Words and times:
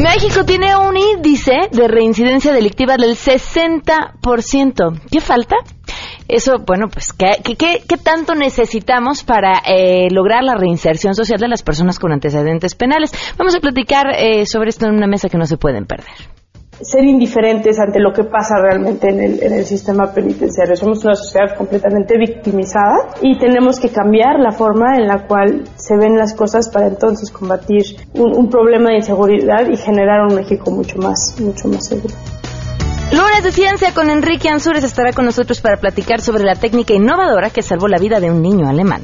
México 0.00 0.44
tiene 0.46 0.74
un 0.76 0.96
índice 0.96 1.52
de 1.70 1.86
reincidencia 1.86 2.54
delictiva 2.54 2.96
del 2.96 3.16
60%. 3.16 5.00
¿Qué 5.10 5.20
falta? 5.20 5.56
Eso, 6.26 6.60
bueno, 6.66 6.88
pues, 6.88 7.12
¿qué, 7.12 7.36
qué, 7.44 7.96
tanto 8.02 8.34
necesitamos 8.34 9.24
para 9.24 9.58
eh, 9.58 10.08
lograr 10.10 10.42
la 10.42 10.54
reinserción 10.54 11.14
social 11.14 11.38
de 11.38 11.48
las 11.48 11.62
personas 11.62 11.98
con 11.98 12.12
antecedentes 12.12 12.74
penales? 12.74 13.12
Vamos 13.36 13.54
a 13.54 13.60
platicar 13.60 14.06
eh, 14.16 14.46
sobre 14.46 14.70
esto 14.70 14.86
en 14.86 14.94
una 14.94 15.06
mesa 15.06 15.28
que 15.28 15.36
no 15.36 15.44
se 15.44 15.58
pueden 15.58 15.84
perder 15.84 16.39
ser 16.82 17.04
indiferentes 17.04 17.78
ante 17.78 18.00
lo 18.00 18.12
que 18.12 18.24
pasa 18.24 18.56
realmente 18.60 19.08
en 19.08 19.52
el, 19.52 19.64
sistema 19.64 20.12
penitenciario. 20.12 20.74
Somos 20.76 21.04
una 21.04 21.14
sociedad 21.14 21.56
completamente 21.56 22.16
victimizada 22.18 23.10
y 23.20 23.38
tenemos 23.38 23.78
que 23.78 23.90
cambiar 23.90 24.38
la 24.38 24.52
forma 24.52 24.96
en 24.96 25.06
la 25.06 25.26
cual 25.26 25.64
se 25.76 25.96
ven 25.96 26.16
las 26.16 26.34
cosas 26.34 26.70
para 26.70 26.86
entonces 26.86 27.30
combatir 27.30 27.82
un, 28.14 28.36
un 28.36 28.48
problema 28.48 28.90
de 28.90 28.96
inseguridad 28.96 29.68
y 29.68 29.76
generar 29.76 30.26
un 30.26 30.34
México 30.34 30.70
mucho 30.70 30.98
más, 30.98 31.36
mucho 31.40 31.68
más 31.68 31.86
seguro. 31.86 32.14
Lunes 33.12 33.42
de 33.42 33.52
Ciencia 33.52 33.92
con 33.92 34.08
Enrique 34.08 34.48
Ansures 34.48 34.84
estará 34.84 35.12
con 35.12 35.24
nosotros 35.24 35.60
para 35.60 35.76
platicar 35.76 36.20
sobre 36.20 36.44
la 36.44 36.54
técnica 36.54 36.94
innovadora 36.94 37.50
que 37.50 37.60
salvó 37.60 37.88
la 37.88 37.98
vida 37.98 38.20
de 38.20 38.30
un 38.30 38.40
niño 38.40 38.68
alemán. 38.68 39.02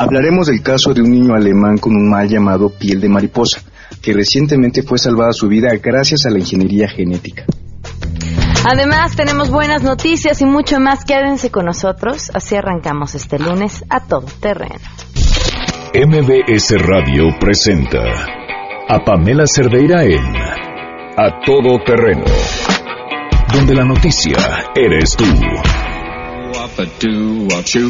Hablaremos 0.00 0.46
del 0.46 0.62
caso 0.62 0.94
de 0.94 1.02
un 1.02 1.10
niño 1.10 1.34
alemán 1.34 1.76
con 1.76 1.94
un 1.94 2.08
mal 2.08 2.26
llamado 2.26 2.70
piel 2.70 3.02
de 3.02 3.10
mariposa 3.10 3.60
que 4.00 4.14
recientemente 4.14 4.82
fue 4.82 4.96
salvada 4.96 5.30
su 5.34 5.46
vida 5.46 5.68
gracias 5.76 6.24
a 6.24 6.30
la 6.30 6.38
ingeniería 6.38 6.88
genética. 6.88 7.44
Además, 8.64 9.14
tenemos 9.14 9.50
buenas 9.50 9.82
noticias 9.82 10.40
y 10.40 10.46
mucho 10.46 10.80
más. 10.80 11.04
Quédense 11.04 11.50
con 11.50 11.66
nosotros. 11.66 12.30
Así 12.32 12.56
arrancamos 12.56 13.14
este 13.14 13.38
lunes 13.38 13.84
a 13.90 14.00
todo 14.00 14.24
terreno. 14.40 14.80
MBS 15.92 16.78
Radio 16.78 17.24
presenta 17.38 18.00
a 18.88 19.04
Pamela 19.04 19.44
Cerdeira 19.46 20.02
en 20.04 20.34
A 21.18 21.44
Todo 21.44 21.78
Terreno, 21.84 22.24
donde 23.52 23.74
la 23.74 23.84
noticia 23.84 24.38
eres 24.74 25.14
tú 25.14 25.24
wop 26.70 26.78
a 26.78 26.84
doo 27.00 27.46
wop 27.48 27.66
shoo, 27.66 27.86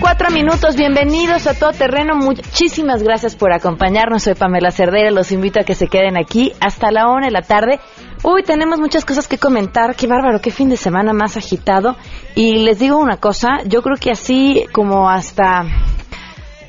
cuatro 0.00 0.30
minutos. 0.30 0.76
Bienvenidos 0.76 1.46
a 1.46 1.54
Todo 1.54 1.72
Terreno. 1.72 2.14
Muchísimas 2.16 3.02
gracias 3.02 3.36
por 3.36 3.52
acompañarnos. 3.52 4.22
Soy 4.22 4.34
Pamela 4.34 4.70
Cerdera. 4.70 5.10
Los 5.10 5.32
invito 5.32 5.60
a 5.60 5.64
que 5.64 5.74
se 5.74 5.88
queden 5.88 6.16
aquí 6.16 6.52
hasta 6.60 6.90
la 6.90 7.08
una 7.08 7.26
de 7.26 7.32
la 7.32 7.42
tarde 7.42 7.80
Uy, 8.28 8.42
tenemos 8.42 8.80
muchas 8.80 9.04
cosas 9.04 9.28
que 9.28 9.38
comentar. 9.38 9.94
Qué 9.94 10.08
bárbaro, 10.08 10.40
qué 10.40 10.50
fin 10.50 10.68
de 10.68 10.76
semana 10.76 11.12
más 11.12 11.36
agitado. 11.36 11.94
Y 12.34 12.64
les 12.64 12.80
digo 12.80 12.98
una 12.98 13.18
cosa, 13.18 13.62
yo 13.66 13.82
creo 13.82 13.96
que 13.98 14.10
así 14.10 14.66
como 14.72 15.08
hasta 15.08 15.62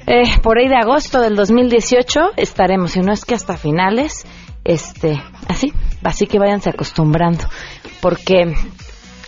eh, 0.06 0.38
por 0.44 0.60
ahí 0.60 0.68
de 0.68 0.76
agosto 0.76 1.20
del 1.20 1.36
2018 1.36 2.34
estaremos, 2.38 2.96
y 2.96 3.00
no 3.00 3.12
es 3.12 3.26
que 3.26 3.34
hasta 3.34 3.58
finales, 3.58 4.24
este, 4.66 5.20
así, 5.48 5.74
así 6.04 6.28
que 6.28 6.38
váyanse 6.38 6.70
acostumbrando, 6.70 7.46
porque 8.02 8.54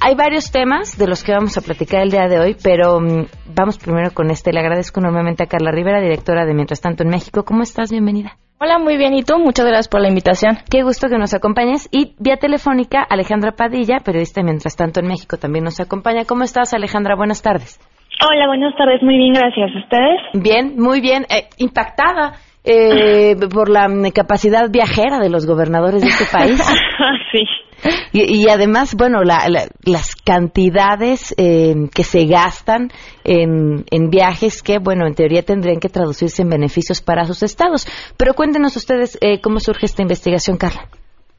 Hay 0.00 0.16
varios 0.16 0.50
temas 0.50 0.98
de 0.98 1.06
los 1.06 1.22
que 1.22 1.32
vamos 1.32 1.56
a 1.56 1.60
platicar 1.60 2.02
el 2.02 2.10
día 2.10 2.26
de 2.26 2.40
hoy, 2.40 2.56
pero 2.60 3.00
mm, 3.00 3.26
vamos 3.54 3.78
primero 3.78 4.12
con 4.12 4.30
este. 4.30 4.52
Le 4.52 4.60
agradezco 4.60 5.00
enormemente 5.00 5.44
a 5.44 5.46
Carla 5.46 5.70
Rivera, 5.70 6.00
directora 6.00 6.44
de 6.44 6.54
Mientras 6.54 6.80
tanto 6.80 7.04
en 7.04 7.10
México. 7.10 7.44
¿Cómo 7.44 7.62
estás? 7.62 7.90
Bienvenida. 7.90 8.38
Hola, 8.64 8.78
muy 8.78 8.96
bien. 8.96 9.12
¿Y 9.12 9.24
tú? 9.24 9.40
Muchas 9.40 9.66
gracias 9.66 9.88
por 9.88 10.00
la 10.00 10.08
invitación. 10.08 10.56
Qué 10.70 10.84
gusto 10.84 11.08
que 11.08 11.18
nos 11.18 11.34
acompañes. 11.34 11.88
Y 11.90 12.14
vía 12.20 12.36
telefónica, 12.36 13.02
Alejandra 13.02 13.50
Padilla, 13.56 13.98
periodista 14.04 14.40
mientras 14.44 14.76
tanto 14.76 15.00
en 15.00 15.08
México, 15.08 15.36
también 15.36 15.64
nos 15.64 15.80
acompaña. 15.80 16.24
¿Cómo 16.28 16.44
estás, 16.44 16.72
Alejandra? 16.72 17.16
Buenas 17.16 17.42
tardes. 17.42 17.80
Hola, 18.24 18.46
buenas 18.46 18.72
tardes. 18.76 19.02
Muy 19.02 19.16
bien, 19.16 19.32
gracias. 19.32 19.74
¿Ustedes? 19.74 20.20
Bien, 20.34 20.76
muy 20.78 21.00
bien. 21.00 21.24
Eh, 21.24 21.48
impactada. 21.58 22.34
Eh, 22.62 23.34
por 23.52 23.68
la 23.68 23.88
capacidad 24.14 24.70
viajera 24.70 25.18
de 25.18 25.28
los 25.28 25.44
gobernadores 25.44 26.02
de 26.02 26.06
este 26.10 26.26
país. 26.30 26.62
sí. 27.32 27.42
Y, 28.12 28.48
además, 28.48 28.94
bueno, 28.94 29.22
las 29.22 30.16
cantidades 30.16 31.34
eh, 31.38 31.74
que 31.94 32.04
se 32.04 32.26
gastan 32.26 32.90
en, 33.24 34.10
viajes 34.10 34.62
que, 34.62 34.78
bueno, 34.78 35.06
en 35.06 35.14
teoría 35.14 35.42
tendrían 35.42 35.80
que 35.80 35.88
traducirse 35.88 36.42
en 36.42 36.50
beneficios 36.50 37.00
para 37.00 37.24
sus 37.24 37.42
estados. 37.42 37.86
Pero 38.16 38.34
cuéntenos 38.34 38.76
ustedes 38.76 39.16
eh, 39.20 39.40
cómo 39.40 39.60
surge 39.60 39.86
esta 39.86 40.02
investigación, 40.02 40.58
Carla. 40.58 40.88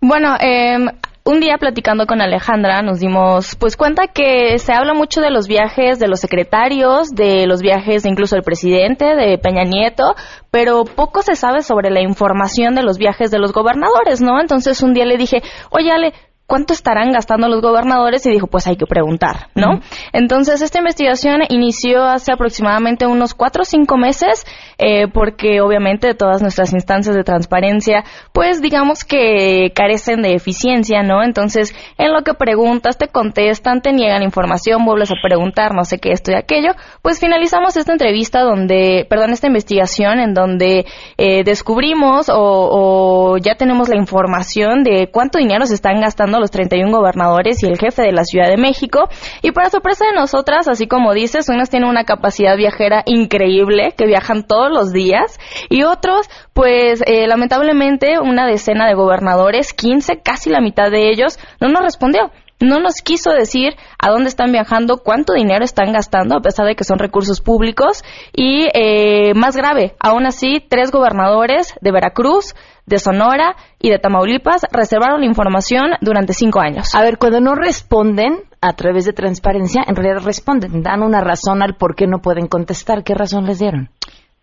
Bueno, 0.02 0.36
eh, 0.42 0.78
un 1.26 1.40
día 1.40 1.58
platicando 1.58 2.06
con 2.06 2.20
Alejandra 2.20 2.82
nos 2.82 3.00
dimos 3.00 3.56
pues 3.56 3.78
cuenta 3.78 4.08
que 4.08 4.60
se 4.60 4.74
habla 4.74 4.94
mucho 4.94 5.22
de 5.22 5.32
los 5.32 5.48
viajes 5.48 5.98
de 5.98 6.10
los 6.10 6.20
secretarios, 6.20 7.12
de 7.12 7.48
los 7.48 7.62
viajes 7.62 8.04
de 8.04 8.10
incluso 8.10 8.36
del 8.36 8.44
presidente, 8.44 9.16
de 9.16 9.38
Peña 9.38 9.64
Nieto, 9.64 10.16
pero 10.52 10.84
poco 10.84 11.22
se 11.22 11.36
sabe 11.36 11.62
sobre 11.62 11.92
la 11.92 12.02
información 12.02 12.76
de 12.76 12.84
los 12.84 12.98
viajes 12.98 13.32
de 13.32 13.40
los 13.40 13.54
gobernadores, 13.54 14.22
¿no? 14.22 14.42
Entonces 14.42 14.84
un 14.84 14.94
día 14.94 15.06
le 15.06 15.16
dije, 15.16 15.42
oye 15.70 15.92
Ale, 15.92 16.14
¿cuánto 16.46 16.74
estarán 16.74 17.12
gastando 17.12 17.48
los 17.48 17.62
gobernadores? 17.62 18.26
Y 18.26 18.32
dijo, 18.32 18.48
pues 18.48 18.68
hay 18.68 18.76
que 18.76 18.86
preguntar, 18.86 19.48
¿no? 19.56 19.80
Entonces, 20.12 20.62
esta 20.62 20.80
investigación 20.80 21.42
inició 21.50 22.04
hace 22.04 22.32
aproximadamente 22.32 23.08
unos 23.08 23.34
cuatro 23.34 23.64
o 23.64 23.66
cinco 23.66 23.98
meses, 23.98 24.46
eh, 24.78 25.08
porque 25.08 25.62
obviamente 25.62 26.14
todas 26.14 26.42
nuestras 26.42 26.74
instancias 26.74 27.16
de 27.16 27.24
transparencia, 27.24 28.04
pues 28.34 28.62
digamos 28.62 29.04
que 29.04 29.72
carecen 29.74 30.22
de 30.22 30.34
eficiencia, 30.34 31.02
¿no? 31.04 31.24
Entonces, 31.24 31.74
en 31.98 32.14
lo 32.14 32.24
que 32.24 32.34
preguntas, 32.34 32.98
te 32.98 33.08
contestan, 33.08 33.82
te 33.82 33.94
niegan 33.94 34.24
información, 34.24 34.86
vuelves 34.86 35.12
a 35.12 35.16
preguntar, 35.22 35.74
no 35.74 35.86
sé 35.86 36.00
qué, 36.00 36.12
esto 36.12 36.32
y 36.32 36.36
aquello, 36.36 36.72
pues 37.02 37.20
finalizamos 37.20 37.78
esta 37.78 37.94
entrevista 37.94 38.42
donde, 38.42 39.06
perdón, 39.10 39.32
esta 39.32 39.48
investigación 39.48 40.20
en 40.20 40.34
donde 40.34 40.86
eh, 41.18 41.44
descubrimos 41.44 42.30
o, 42.30 42.36
o 42.36 43.38
ya 43.38 43.56
tenemos 43.56 43.90
la 43.90 43.98
información 43.98 44.84
de 44.84 45.10
cuánto 45.12 45.40
dinero 45.40 45.66
se 45.66 45.76
están 45.76 46.02
gastando 46.02 46.33
los 46.42 46.52
31 46.52 46.92
gobernadores 46.92 47.64
y 47.64 47.68
el 47.68 47.78
jefe 47.78 48.02
de 48.02 48.12
la 48.12 48.24
Ciudad 48.24 48.50
de 48.50 48.58
México. 48.58 49.10
Y 49.42 49.52
para 49.52 49.70
sorpresa 49.70 50.06
de 50.06 50.14
nosotras, 50.14 50.68
así 50.68 50.88
como 50.88 51.14
dices, 51.14 51.50
unas 51.50 51.70
tienen 51.70 51.90
una 51.90 52.04
capacidad 52.04 52.56
viajera 52.58 53.04
increíble, 53.06 53.94
que 53.98 54.06
viajan 54.06 54.44
todos 54.44 54.72
los 54.72 54.92
días, 54.92 55.40
y 55.70 55.84
otros, 55.84 56.30
pues 56.54 57.04
eh, 57.06 57.28
lamentablemente, 57.28 58.20
una 58.20 58.46
decena 58.48 58.88
de 58.88 58.96
gobernadores, 58.96 59.74
15, 59.74 60.22
casi 60.22 60.50
la 60.50 60.62
mitad 60.62 60.92
de 60.92 61.10
ellos, 61.10 61.40
no 61.60 61.70
nos 61.70 61.84
respondió 61.84 62.32
no 62.64 62.80
nos 62.80 62.96
quiso 63.04 63.32
decir 63.32 63.76
a 64.00 64.10
dónde 64.10 64.30
están 64.30 64.52
viajando, 64.52 64.98
cuánto 64.98 65.34
dinero 65.34 65.64
están 65.64 65.92
gastando, 65.92 66.38
a 66.38 66.42
pesar 66.42 66.66
de 66.66 66.76
que 66.76 66.84
son 66.84 66.98
recursos 66.98 67.42
públicos. 67.42 68.04
Y 68.34 68.68
eh, 68.74 69.34
más 69.36 69.56
grave, 69.56 69.96
aún 70.00 70.26
así, 70.26 70.66
tres 70.68 70.92
gobernadores 70.92 71.74
de 71.82 71.92
Veracruz, 71.92 72.56
de 72.86 73.00
Sonora 73.00 73.56
y 73.80 73.90
de 73.90 74.00
Tamaulipas 74.00 74.66
reservaron 74.72 75.22
la 75.22 75.26
información 75.26 75.92
durante 76.02 76.34
cinco 76.34 76.60
años. 76.60 76.94
A 76.96 77.02
ver, 77.02 77.18
cuando 77.18 77.40
no 77.40 77.56
responden 77.56 78.42
a 78.62 78.74
través 78.74 79.06
de 79.06 79.14
transparencia, 79.14 79.84
en 79.88 79.96
realidad 79.96 80.24
responden, 80.24 80.84
dan 80.84 81.04
una 81.04 81.22
razón 81.22 81.62
al 81.62 81.76
por 81.76 81.96
qué 81.96 82.08
no 82.08 82.20
pueden 82.20 82.48
contestar. 82.48 83.04
¿Qué 83.04 83.14
razón 83.14 83.46
les 83.46 83.60
dieron? 83.60 83.90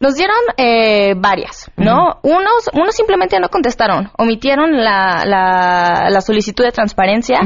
Nos 0.03 0.15
dieron 0.15 0.39
eh, 0.57 1.13
varias, 1.15 1.71
¿no? 1.77 2.21
Unos, 2.23 2.71
unos 2.73 2.95
simplemente 2.95 3.39
no 3.39 3.51
contestaron, 3.51 4.11
omitieron 4.17 4.83
la, 4.83 5.27
la, 5.27 6.09
la 6.09 6.21
solicitud 6.23 6.65
de 6.65 6.73
transparencia. 6.73 7.41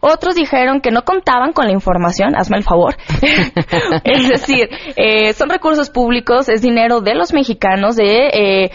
Otros 0.00 0.34
dijeron 0.34 0.80
que 0.80 0.90
no 0.90 1.02
contaban 1.02 1.52
con 1.52 1.66
la 1.66 1.72
información, 1.72 2.34
hazme 2.34 2.56
el 2.56 2.64
favor. 2.64 2.96
es 4.04 4.28
decir, 4.28 4.68
eh, 4.96 5.32
son 5.34 5.50
recursos 5.50 5.88
públicos, 5.90 6.48
es 6.48 6.62
dinero 6.62 7.00
de 7.00 7.14
los 7.14 7.32
mexicanos, 7.32 7.94
de, 7.94 8.26
eh, 8.32 8.70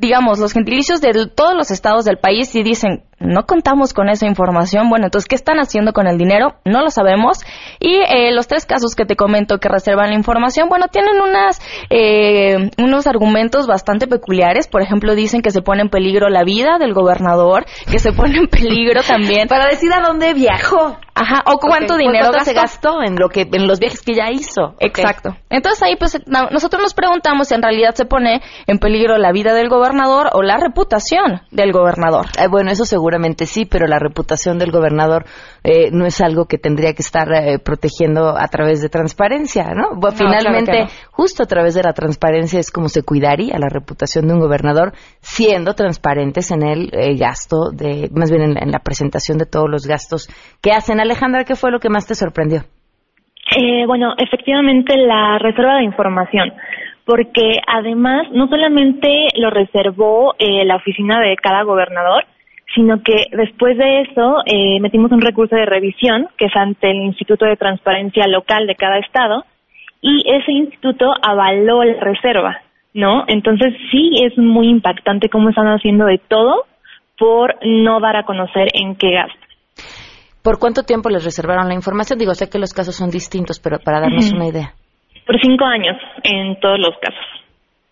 digamos, 0.00 0.38
los 0.38 0.52
gentilicios 0.52 1.00
de 1.00 1.26
todos 1.26 1.54
los 1.54 1.70
estados 1.70 2.04
del 2.04 2.18
país 2.18 2.54
y 2.54 2.62
dicen, 2.62 3.04
no 3.20 3.44
contamos 3.44 3.92
con 3.92 4.08
esa 4.08 4.26
información. 4.26 4.88
Bueno, 4.88 5.06
entonces, 5.06 5.28
¿qué 5.28 5.36
están 5.36 5.58
haciendo 5.58 5.92
con 5.92 6.06
el 6.06 6.16
dinero? 6.16 6.54
No 6.64 6.80
lo 6.80 6.90
sabemos. 6.90 7.38
Y 7.78 7.96
eh, 7.96 8.32
los 8.32 8.48
tres 8.48 8.64
casos 8.64 8.94
que 8.94 9.04
te 9.04 9.14
comento 9.14 9.58
que 9.58 9.68
reservan 9.68 10.08
la 10.08 10.16
información, 10.16 10.68
bueno, 10.68 10.88
tienen 10.88 11.20
unas, 11.20 11.60
eh, 11.90 12.70
unos 12.78 13.06
argumentos 13.06 13.66
bastante 13.66 14.06
peculiares. 14.06 14.68
Por 14.68 14.80
ejemplo, 14.82 15.14
dicen 15.14 15.42
que 15.42 15.50
se 15.50 15.60
pone 15.60 15.82
en 15.82 15.90
peligro 15.90 16.30
la 16.30 16.44
vida 16.44 16.78
del 16.78 16.94
gobernador, 16.94 17.66
que 17.90 17.98
se 17.98 18.12
pone 18.12 18.38
en 18.38 18.48
peligro 18.48 19.02
también. 19.02 19.48
Para 19.48 19.66
decir 19.66 19.92
a 19.92 20.00
dónde 20.00 20.32
viajó. 20.32 20.96
Ajá, 21.14 21.42
o 21.44 21.58
cuánto 21.58 21.98
dinero 21.98 22.32
se 22.42 22.54
gastó 22.54 23.02
en 23.02 23.16
lo 23.16 23.28
que 23.28 23.42
en 23.52 23.66
los 23.66 23.78
viajes 23.78 24.00
que 24.00 24.14
ya 24.14 24.30
hizo. 24.30 24.74
Exacto. 24.78 25.36
Entonces 25.50 25.82
ahí 25.82 25.96
pues 25.96 26.18
nosotros 26.26 26.80
nos 26.80 26.94
preguntamos 26.94 27.48
si 27.48 27.54
en 27.54 27.62
realidad 27.62 27.94
se 27.94 28.06
pone 28.06 28.40
en 28.66 28.78
peligro 28.78 29.18
la 29.18 29.30
vida 29.30 29.52
del 29.52 29.68
gobernador 29.68 30.30
o 30.32 30.42
la 30.42 30.56
reputación 30.56 31.42
del 31.50 31.72
gobernador. 31.72 32.26
Eh, 32.38 32.46
bueno, 32.48 32.70
eso 32.70 32.86
seguro 32.86 33.09
seguramente 33.10 33.46
sí, 33.46 33.66
pero 33.68 33.88
la 33.88 33.98
reputación 33.98 34.58
del 34.58 34.70
gobernador 34.70 35.24
eh, 35.64 35.90
no 35.90 36.06
es 36.06 36.20
algo 36.20 36.46
que 36.46 36.58
tendría 36.58 36.92
que 36.92 37.02
estar 37.02 37.26
eh, 37.32 37.58
protegiendo 37.58 38.36
a 38.38 38.46
través 38.46 38.82
de 38.82 38.88
transparencia, 38.88 39.72
¿no? 39.74 39.98
finalmente, 40.12 40.86
justo 41.10 41.42
a 41.42 41.46
través 41.46 41.74
de 41.74 41.82
la 41.82 41.92
transparencia 41.92 42.60
es 42.60 42.70
como 42.70 42.88
se 42.88 43.02
cuidaría 43.02 43.58
la 43.58 43.68
reputación 43.68 44.28
de 44.28 44.34
un 44.34 44.40
gobernador 44.40 44.92
siendo 45.20 45.74
transparentes 45.74 46.52
en 46.52 46.62
el 46.62 46.90
eh, 46.92 47.16
gasto 47.16 47.70
de, 47.72 48.08
más 48.14 48.30
bien 48.30 48.56
en, 48.56 48.70
la 48.70 48.78
presentación 48.78 49.38
de 49.38 49.46
todos 49.46 49.68
los 49.68 49.88
gastos 49.88 50.28
que 50.62 50.70
hacen. 50.70 51.00
Alejandra, 51.00 51.44
¿qué 51.44 51.56
fue 51.56 51.72
lo 51.72 51.80
que 51.80 51.88
más 51.88 52.06
te 52.06 52.14
sorprendió? 52.14 52.60
bueno, 53.88 54.14
efectivamente 54.16 54.96
la 54.96 55.36
reserva 55.40 55.78
de 55.78 55.84
información 55.84 56.52
porque 57.04 57.58
además 57.66 58.28
no 58.30 58.46
solamente 58.46 59.08
lo 59.34 59.50
reservó 59.50 60.34
la 60.38 60.76
oficina 60.76 61.20
de 61.20 61.34
cada 61.34 61.64
gobernador, 61.64 62.22
sino 62.74 63.02
que 63.02 63.24
después 63.32 63.76
de 63.76 64.02
eso 64.02 64.36
eh, 64.46 64.80
metimos 64.80 65.10
un 65.12 65.20
recurso 65.20 65.56
de 65.56 65.66
revisión 65.66 66.28
que 66.36 66.46
es 66.46 66.56
ante 66.56 66.90
el 66.90 67.02
Instituto 67.02 67.44
de 67.44 67.56
Transparencia 67.56 68.26
Local 68.26 68.66
de 68.66 68.76
cada 68.76 68.98
estado 68.98 69.44
y 70.00 70.22
ese 70.26 70.52
instituto 70.52 71.12
avaló 71.22 71.84
la 71.84 72.00
reserva, 72.00 72.62
¿no? 72.94 73.24
Entonces 73.26 73.74
sí 73.90 74.12
es 74.22 74.36
muy 74.38 74.68
impactante 74.68 75.28
cómo 75.28 75.50
están 75.50 75.66
haciendo 75.66 76.06
de 76.06 76.18
todo 76.18 76.64
por 77.18 77.56
no 77.62 78.00
dar 78.00 78.16
a 78.16 78.24
conocer 78.24 78.68
en 78.72 78.96
qué 78.96 79.12
gastan. 79.12 79.48
¿Por 80.42 80.58
cuánto 80.58 80.84
tiempo 80.84 81.10
les 81.10 81.24
reservaron 81.24 81.68
la 81.68 81.74
información? 81.74 82.18
Digo, 82.18 82.34
sé 82.34 82.48
que 82.48 82.58
los 82.58 82.72
casos 82.72 82.96
son 82.96 83.10
distintos, 83.10 83.60
pero 83.60 83.78
para 83.78 84.00
darnos 84.00 84.32
una 84.32 84.46
idea. 84.46 84.72
Por 85.26 85.38
cinco 85.38 85.66
años 85.66 85.96
en 86.22 86.58
todos 86.60 86.78
los 86.78 86.96
casos. 86.98 87.26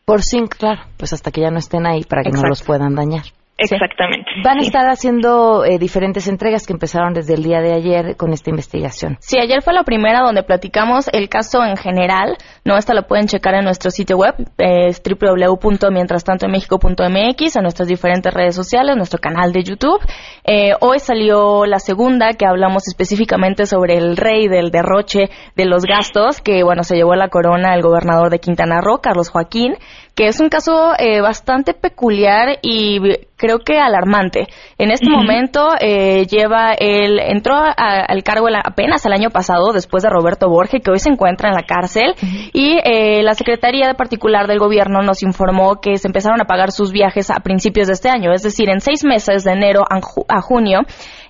Por 0.07 0.23
cinco, 0.23 0.57
claro, 0.59 0.81
pues 0.97 1.13
hasta 1.13 1.31
que 1.31 1.43
ya 1.43 1.51
no 1.51 1.59
estén 1.59 1.87
ahí 1.87 2.05
para 2.09 2.23
que 2.23 2.31
no 2.31 2.49
los 2.49 2.63
puedan 2.63 2.95
dañar. 2.95 3.25
Exactamente. 3.59 4.31
Van 4.45 4.59
a 4.59 4.63
estar 4.63 4.89
haciendo 4.89 5.65
eh, 5.65 5.79
diferentes 5.79 6.29
entregas 6.29 6.65
que 6.65 6.73
empezaron 6.73 7.13
desde 7.13 7.35
el 7.35 7.43
día 7.43 7.61
de 7.61 7.73
ayer 7.73 8.17
con 8.17 8.33
esta 8.33 8.51
investigación. 8.51 9.17
Sí, 9.19 9.37
ayer 9.39 9.63
fue 9.63 9.73
la 9.73 9.83
primera 9.83 10.21
donde 10.21 10.45
platicamos 10.45 11.09
el 11.13 11.29
caso 11.29 11.65
en 11.65 11.77
general. 11.77 12.37
No, 12.65 12.77
esta 12.77 12.95
lo 12.95 13.09
pueden 13.09 13.27
checar 13.27 13.55
en 13.55 13.65
nuestro 13.65 13.91
sitio 13.91 14.17
web, 14.17 14.37
es 14.59 15.03
www.mientrastantoenmexico.mx, 15.03 17.57
en 17.57 17.63
nuestras 17.63 17.89
diferentes 17.89 18.33
redes 18.33 18.55
sociales, 18.55 18.95
nuestro 18.97 19.19
canal 19.19 19.53
de 19.53 19.65
YouTube. 19.65 19.99
Eh, 20.45 20.75
hoy 20.81 21.01
salió 21.01 21.67
la 21.67 21.81
segunda 21.81 22.35
que 22.35 22.47
hablamos 22.47 22.87
específicamente 22.87 23.67
sobre 23.67 23.97
el 23.97 24.17
rey 24.17 24.47
del 24.47 24.71
derroche 24.71 25.31
de 25.57 25.65
los 25.65 25.85
gastos, 25.85 26.41
que 26.41 26.63
bueno, 26.63 26.85
se 26.85 26.95
llevó 26.95 27.17
la 27.17 27.29
corona 27.29 27.75
el 27.75 27.83
gobernador 27.83 28.31
de 28.31 28.39
Quintana 28.39 28.81
Roo, 28.81 29.01
Carlos 29.03 29.31
Joaquín, 29.31 29.75
que 30.19 30.27
es 30.27 30.41
un 30.41 30.49
caso 30.49 30.95
eh, 30.99 31.21
bastante 31.21 31.75
peculiar 31.75 32.59
y 32.61 32.99
creo 33.37 33.61
que 33.61 33.79
alarmante. 33.79 34.49
En 34.77 34.91
este 34.91 35.09
momento 35.09 35.69
eh, 35.81 36.27
lleva 36.27 36.73
el 36.73 37.21
entró 37.21 37.55
al 37.55 38.25
cargo 38.25 38.49
apenas 38.65 39.07
el 39.07 39.13
año 39.13 39.31
pasado 39.31 39.73
después 39.73 40.03
de 40.03 40.11
Roberto 40.11 40.49
Borge 40.49 40.81
que 40.81 40.91
hoy 40.91 40.99
se 40.99 41.11
encuentra 41.11 41.51
en 41.51 41.55
la 41.55 41.63
cárcel 41.63 42.17
y 42.53 42.79
eh, 42.83 43.23
la 43.23 43.35
Secretaría 43.35 43.87
de 43.87 43.95
Particular 43.95 44.49
del 44.49 44.59
Gobierno 44.59 45.03
nos 45.03 45.23
informó 45.23 45.81
que 45.81 45.99
se 45.99 46.09
empezaron 46.09 46.41
a 46.41 46.47
pagar 46.47 46.73
sus 46.73 46.91
viajes 46.91 47.31
a 47.31 47.37
principios 47.37 47.87
de 47.87 47.93
este 47.93 48.09
año, 48.09 48.33
es 48.33 48.43
decir, 48.43 48.69
en 48.71 48.81
seis 48.81 49.05
meses 49.05 49.45
de 49.45 49.53
enero 49.53 49.85
a, 49.89 50.41
junio 50.41 50.81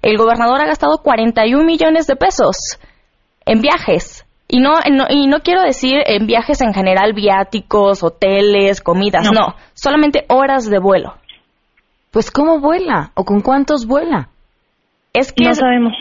el 0.01 0.17
gobernador 0.17 0.63
ha 0.63 0.67
gastado 0.67 1.03
41 1.03 1.63
millones 1.63 2.07
de 2.07 2.17
pesos 2.17 2.79
en 3.45 3.61
viajes. 3.61 4.25
Y 4.49 4.61
no, 4.61 4.79
y 5.11 5.27
no 5.27 5.41
quiero 5.41 5.63
decir 5.63 5.99
en 6.07 6.27
viajes 6.27 6.63
en 6.63 6.73
general, 6.73 7.13
viáticos, 7.13 8.03
hoteles, 8.03 8.81
comidas, 8.81 9.31
no, 9.31 9.55
solamente 9.75 10.25
horas 10.29 10.65
de 10.71 10.79
vuelo. 10.79 11.15
Pues 12.11 12.31
¿cómo 12.31 12.59
vuela? 12.59 13.13
¿O 13.15 13.25
con 13.25 13.43
cuántos 13.43 13.87
vuela? 13.87 14.31
Es 15.19 15.33
que 15.33 15.51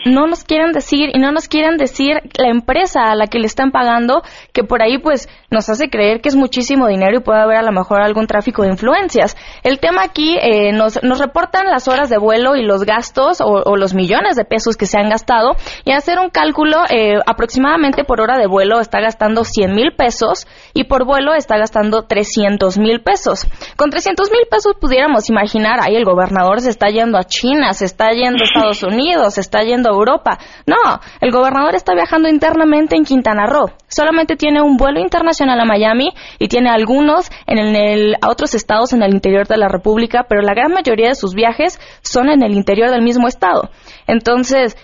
no, 0.06 0.26
nos 0.26 0.44
quieren 0.44 0.72
decir 0.72 1.10
y 1.12 1.18
no 1.18 1.32
nos 1.32 1.48
quieren 1.48 1.76
decir 1.76 2.22
la 2.38 2.48
empresa 2.48 3.10
a 3.10 3.14
la 3.14 3.26
que 3.26 3.38
le 3.38 3.46
están 3.46 3.70
pagando 3.70 4.22
que 4.52 4.64
por 4.64 4.82
ahí 4.82 4.98
pues 4.98 5.28
nos 5.50 5.68
hace 5.68 5.88
creer 5.88 6.20
que 6.20 6.28
es 6.28 6.36
muchísimo 6.36 6.86
dinero 6.88 7.18
y 7.18 7.22
puede 7.22 7.40
haber 7.40 7.56
a 7.56 7.62
lo 7.62 7.72
mejor 7.72 8.02
algún 8.02 8.26
tráfico 8.26 8.62
de 8.62 8.68
influencias. 8.68 9.36
El 9.62 9.78
tema 9.78 10.02
aquí 10.02 10.36
eh, 10.40 10.72
nos, 10.72 11.02
nos 11.02 11.18
reportan 11.18 11.66
las 11.66 11.88
horas 11.88 12.08
de 12.08 12.18
vuelo 12.18 12.56
y 12.56 12.62
los 12.62 12.84
gastos 12.84 13.40
o, 13.40 13.76
los 13.76 13.94
millones 13.94 14.36
de 14.36 14.44
pesos 14.44 14.76
que 14.76 14.86
se 14.86 14.98
han 14.98 15.08
gastado 15.08 15.52
y 15.84 15.92
hacer 15.92 16.18
un 16.18 16.30
cálculo 16.30 16.78
eh, 16.90 17.14
aproximadamente 17.26 18.04
por 18.04 18.20
hora 18.20 18.38
de 18.38 18.46
vuelo 18.46 18.80
está 18.80 19.00
gastando 19.00 19.44
100 19.44 19.74
mil 19.74 19.92
pesos 19.96 20.46
y 20.74 20.84
por 20.84 21.04
vuelo 21.04 21.34
está 21.34 21.56
gastando 21.58 22.04
300 22.04 22.78
mil 22.78 23.00
pesos. 23.02 23.46
Con 23.76 23.90
300 23.90 24.30
mil 24.30 24.46
pesos 24.50 24.74
pudiéramos 24.80 25.28
imaginar, 25.30 25.80
ahí 25.80 25.96
el 25.96 26.04
gobernador 26.04 26.60
se 26.60 26.70
está 26.70 26.88
yendo 26.88 27.18
a 27.18 27.24
China, 27.24 27.72
se 27.72 27.84
está 27.84 28.10
yendo 28.10 28.42
a 28.42 28.44
Estados 28.44 28.82
Unidos, 28.82 29.07
está 29.16 29.62
yendo 29.62 29.90
a 29.90 29.94
Europa. 29.94 30.38
No, 30.66 31.00
el 31.20 31.30
gobernador 31.30 31.74
está 31.74 31.94
viajando 31.94 32.28
internamente 32.28 32.96
en 32.96 33.04
Quintana 33.04 33.46
Roo. 33.46 33.70
Solamente 33.88 34.36
tiene 34.36 34.62
un 34.62 34.76
vuelo 34.76 35.00
internacional 35.00 35.60
a 35.60 35.64
Miami 35.64 36.10
y 36.38 36.48
tiene 36.48 36.70
algunos 36.70 37.30
en 37.46 37.58
el, 37.58 38.16
a 38.20 38.28
otros 38.28 38.54
estados 38.54 38.92
en 38.92 39.02
el 39.02 39.14
interior 39.14 39.46
de 39.46 39.56
la 39.56 39.68
República, 39.68 40.26
pero 40.28 40.42
la 40.42 40.54
gran 40.54 40.72
mayoría 40.72 41.08
de 41.08 41.14
sus 41.14 41.34
viajes 41.34 41.80
son 42.02 42.28
en 42.28 42.42
el 42.42 42.52
interior 42.52 42.90
del 42.90 43.02
mismo 43.02 43.28
estado. 43.28 43.70
Entonces, 44.06 44.76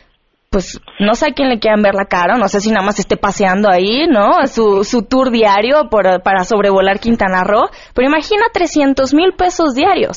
pues 0.50 0.80
no 1.00 1.14
sé 1.14 1.26
a 1.26 1.34
quién 1.34 1.48
le 1.48 1.58
quieran 1.58 1.82
ver 1.82 1.94
la 1.94 2.04
cara, 2.04 2.36
no 2.36 2.46
sé 2.46 2.60
si 2.60 2.70
nada 2.70 2.86
más 2.86 3.00
esté 3.00 3.16
paseando 3.16 3.68
ahí, 3.68 4.06
¿no? 4.06 4.46
Su, 4.46 4.84
su 4.84 5.02
tour 5.02 5.32
diario 5.32 5.88
por, 5.90 6.22
para 6.22 6.44
sobrevolar 6.44 7.00
Quintana 7.00 7.42
Roo, 7.42 7.68
pero 7.92 8.06
imagina 8.06 8.44
300 8.52 9.14
mil 9.14 9.32
pesos 9.32 9.74
diarios. 9.74 10.16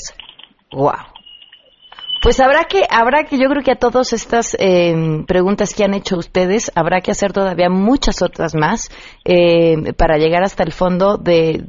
¡Wow! 0.72 1.17
Pues 2.22 2.40
habrá 2.40 2.66
que, 2.66 2.84
habrá 2.90 3.24
que, 3.24 3.38
yo 3.38 3.48
creo 3.50 3.64
que 3.64 3.72
a 3.72 3.76
todas 3.76 4.14
estas 4.14 4.56
eh, 4.60 5.24
preguntas 5.28 5.74
que 5.74 5.84
han 5.84 5.94
hecho 5.94 6.18
ustedes, 6.18 6.72
habrá 6.76 7.02
que 7.02 7.12
hacer 7.12 7.32
todavía 7.34 7.70
muchas 7.70 8.22
otras 8.22 8.56
más 8.56 8.90
eh, 9.24 9.94
para 9.98 10.18
llegar 10.18 10.44
hasta 10.44 10.64
el 10.64 10.72
fondo 10.72 11.18
de, 11.18 11.66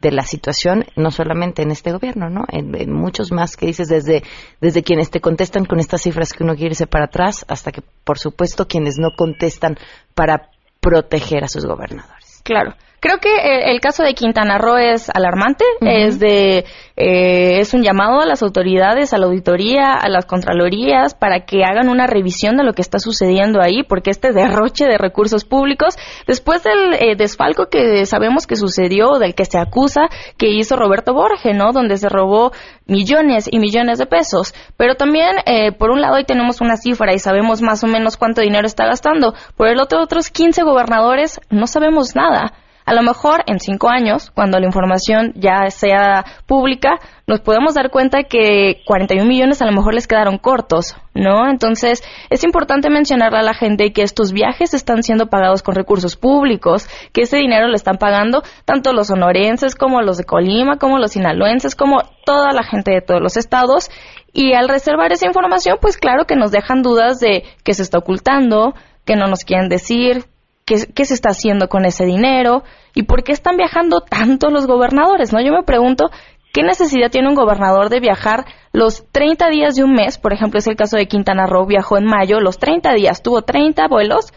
de 0.00 0.10
la 0.10 0.22
situación, 0.22 0.86
no 0.96 1.10
solamente 1.10 1.62
en 1.62 1.70
este 1.70 1.92
gobierno, 1.92 2.30
¿no? 2.30 2.44
En, 2.48 2.92
muchos 2.92 3.32
más 3.32 3.56
que 3.56 3.66
dices, 3.66 3.88
desde, 3.88 4.22
desde 4.60 4.82
quienes 4.82 5.10
te 5.10 5.20
contestan 5.20 5.66
con 5.66 5.78
estas 5.78 6.02
cifras 6.02 6.32
que 6.32 6.42
uno 6.42 6.54
quiere 6.54 6.70
irse 6.70 6.86
para 6.86 7.04
atrás, 7.04 7.44
hasta 7.48 7.70
que, 7.70 7.82
por 8.04 8.18
supuesto, 8.18 8.66
quienes 8.66 8.96
no 8.98 9.10
contestan 9.16 9.76
para 10.14 10.50
proteger 10.80 11.44
a 11.44 11.48
sus 11.48 11.66
gobernadores. 11.66 12.40
Claro. 12.42 12.74
Creo 13.00 13.16
que 13.16 13.34
eh, 13.34 13.70
el 13.70 13.80
caso 13.80 14.02
de 14.02 14.12
Quintana 14.12 14.58
Roo 14.58 14.76
es 14.76 15.08
alarmante, 15.08 15.64
es 15.80 16.18
de 16.18 16.66
eh, 16.96 17.60
es 17.60 17.72
un 17.72 17.82
llamado 17.82 18.20
a 18.20 18.26
las 18.26 18.42
autoridades, 18.42 19.14
a 19.14 19.18
la 19.18 19.24
auditoría, 19.24 19.94
a 19.94 20.10
las 20.10 20.26
contralorías 20.26 21.14
para 21.14 21.46
que 21.46 21.64
hagan 21.64 21.88
una 21.88 22.06
revisión 22.06 22.58
de 22.58 22.62
lo 22.62 22.74
que 22.74 22.82
está 22.82 22.98
sucediendo 22.98 23.62
ahí, 23.62 23.84
porque 23.84 24.10
este 24.10 24.32
derroche 24.32 24.84
de 24.84 24.98
recursos 24.98 25.46
públicos, 25.46 25.96
después 26.26 26.62
del 26.62 26.92
eh, 26.92 27.16
desfalco 27.16 27.70
que 27.70 28.04
sabemos 28.04 28.46
que 28.46 28.56
sucedió, 28.56 29.18
del 29.18 29.34
que 29.34 29.46
se 29.46 29.56
acusa 29.56 30.02
que 30.36 30.50
hizo 30.50 30.76
Roberto 30.76 31.14
Borge, 31.14 31.54
¿no? 31.54 31.72
Donde 31.72 31.96
se 31.96 32.10
robó 32.10 32.52
millones 32.84 33.48
y 33.50 33.60
millones 33.60 33.98
de 33.98 34.04
pesos. 34.04 34.52
Pero 34.76 34.96
también, 34.96 35.36
por 35.78 35.90
un 35.90 36.02
lado, 36.02 36.16
ahí 36.16 36.24
tenemos 36.24 36.60
una 36.60 36.76
cifra 36.76 37.14
y 37.14 37.18
sabemos 37.18 37.62
más 37.62 37.82
o 37.82 37.86
menos 37.86 38.18
cuánto 38.18 38.42
dinero 38.42 38.66
está 38.66 38.84
gastando. 38.84 39.32
Por 39.56 39.68
el 39.68 39.80
otro, 39.80 40.02
otros 40.02 40.28
15 40.28 40.64
gobernadores 40.64 41.40
no 41.48 41.66
sabemos 41.66 42.14
nada. 42.14 42.52
A 42.90 42.92
lo 42.92 43.04
mejor 43.04 43.44
en 43.46 43.60
cinco 43.60 43.88
años, 43.88 44.32
cuando 44.34 44.58
la 44.58 44.66
información 44.66 45.32
ya 45.36 45.70
sea 45.70 46.24
pública, 46.46 46.98
nos 47.28 47.38
podemos 47.38 47.74
dar 47.74 47.92
cuenta 47.92 48.24
que 48.24 48.82
41 48.84 49.28
millones 49.28 49.62
a 49.62 49.66
lo 49.66 49.70
mejor 49.70 49.94
les 49.94 50.08
quedaron 50.08 50.38
cortos, 50.38 50.96
¿no? 51.14 51.48
Entonces, 51.48 52.02
es 52.30 52.42
importante 52.42 52.90
mencionarle 52.90 53.38
a 53.38 53.42
la 53.42 53.54
gente 53.54 53.92
que 53.92 54.02
estos 54.02 54.32
viajes 54.32 54.74
están 54.74 55.04
siendo 55.04 55.26
pagados 55.26 55.62
con 55.62 55.76
recursos 55.76 56.16
públicos, 56.16 56.88
que 57.12 57.22
ese 57.22 57.36
dinero 57.36 57.68
lo 57.68 57.76
están 57.76 57.96
pagando 57.96 58.42
tanto 58.64 58.92
los 58.92 59.06
sonorenses 59.06 59.76
como 59.76 60.02
los 60.02 60.16
de 60.16 60.24
Colima, 60.24 60.76
como 60.76 60.98
los 60.98 61.12
sinaloenses, 61.12 61.76
como 61.76 62.02
toda 62.24 62.50
la 62.50 62.64
gente 62.64 62.90
de 62.90 63.02
todos 63.02 63.20
los 63.20 63.36
estados. 63.36 63.88
Y 64.32 64.54
al 64.54 64.68
reservar 64.68 65.12
esa 65.12 65.26
información, 65.26 65.78
pues 65.80 65.96
claro 65.96 66.24
que 66.24 66.34
nos 66.34 66.50
dejan 66.50 66.82
dudas 66.82 67.20
de 67.20 67.44
qué 67.62 67.72
se 67.72 67.84
está 67.84 67.98
ocultando, 67.98 68.74
qué 69.04 69.14
no 69.14 69.28
nos 69.28 69.44
quieren 69.44 69.68
decir, 69.68 70.24
qué 70.64 71.04
se 71.04 71.14
está 71.14 71.30
haciendo 71.30 71.68
con 71.68 71.84
ese 71.84 72.04
dinero 72.04 72.64
y 72.94 73.04
por 73.04 73.22
qué 73.22 73.32
están 73.32 73.56
viajando 73.56 74.00
tanto 74.00 74.50
los 74.50 74.66
gobernadores, 74.66 75.32
¿no? 75.32 75.40
Yo 75.40 75.52
me 75.52 75.62
pregunto 75.62 76.10
¿Qué 76.52 76.62
necesidad 76.62 77.10
tiene 77.10 77.28
un 77.28 77.34
gobernador 77.36 77.90
de 77.90 78.00
viajar 78.00 78.44
los 78.72 79.04
30 79.12 79.50
días 79.50 79.76
de 79.76 79.84
un 79.84 79.92
mes? 79.92 80.18
Por 80.18 80.32
ejemplo, 80.32 80.58
es 80.58 80.66
el 80.66 80.74
caso 80.74 80.96
de 80.96 81.06
Quintana 81.06 81.46
Roo, 81.46 81.66
viajó 81.66 81.96
en 81.96 82.06
mayo, 82.06 82.40
los 82.40 82.58
30 82.58 82.92
días, 82.94 83.22
tuvo 83.22 83.42
30 83.42 83.86
vuelos. 83.86 84.32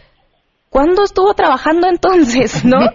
¿Cuándo 0.70 1.02
estuvo 1.02 1.34
trabajando 1.34 1.88
entonces, 1.88 2.64
no? 2.64 2.78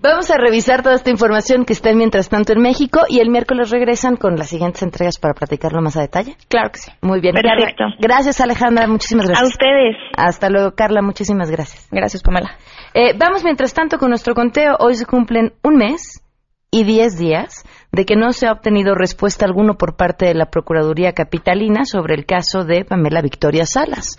Vamos 0.00 0.30
a 0.30 0.36
revisar 0.36 0.84
toda 0.84 0.94
esta 0.94 1.10
información 1.10 1.64
que 1.64 1.72
está 1.72 1.92
mientras 1.92 2.28
tanto 2.28 2.52
en 2.52 2.60
México 2.60 3.00
y 3.08 3.18
el 3.18 3.30
miércoles 3.30 3.70
regresan 3.70 4.14
con 4.16 4.36
las 4.36 4.48
siguientes 4.48 4.80
entregas 4.84 5.18
para 5.18 5.34
platicarlo 5.34 5.82
más 5.82 5.96
a 5.96 6.02
detalle. 6.02 6.36
Claro 6.48 6.70
que 6.70 6.78
sí. 6.78 6.92
Muy 7.02 7.20
bien. 7.20 7.34
Perfecto. 7.34 7.84
Gracias 7.98 8.40
Alejandra, 8.40 8.86
muchísimas 8.86 9.26
A 9.26 9.30
gracias. 9.30 9.48
ustedes. 9.50 9.96
Hasta 10.16 10.50
luego 10.50 10.70
Carla, 10.76 11.02
muchísimas 11.02 11.50
gracias. 11.50 11.88
Gracias, 11.90 12.22
Pamela. 12.22 12.56
Eh, 12.94 13.12
vamos 13.18 13.42
mientras 13.42 13.74
tanto 13.74 13.98
con 13.98 14.10
nuestro 14.10 14.34
conteo. 14.34 14.76
Hoy 14.78 14.94
se 14.94 15.04
cumplen 15.04 15.52
un 15.64 15.74
mes 15.74 16.22
y 16.70 16.84
diez 16.84 17.18
días 17.18 17.64
de 17.90 18.04
que 18.04 18.14
no 18.14 18.32
se 18.32 18.46
ha 18.46 18.52
obtenido 18.52 18.94
respuesta 18.94 19.46
alguna 19.46 19.74
por 19.74 19.96
parte 19.96 20.26
de 20.26 20.34
la 20.34 20.46
Procuraduría 20.46 21.12
Capitalina 21.12 21.84
sobre 21.84 22.14
el 22.14 22.24
caso 22.24 22.62
de 22.64 22.84
Pamela 22.84 23.20
Victoria 23.20 23.66
Salas. 23.66 24.16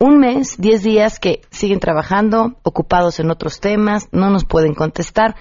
Un 0.00 0.20
mes, 0.20 0.54
diez 0.58 0.84
días 0.84 1.18
que 1.18 1.40
siguen 1.50 1.80
trabajando, 1.80 2.54
ocupados 2.62 3.18
en 3.18 3.32
otros 3.32 3.58
temas, 3.58 4.08
no 4.12 4.30
nos 4.30 4.44
pueden 4.44 4.72
contestar, 4.72 5.34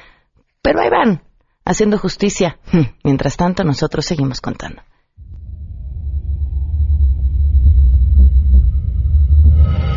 pero 0.63 0.81
ahí 0.81 0.89
van, 0.89 1.21
haciendo 1.63 1.99
justicia. 1.99 2.57
Mientras 3.03 3.37
tanto, 3.37 3.63
nosotros 3.63 4.03
seguimos 4.03 4.41
contando. 4.41 4.81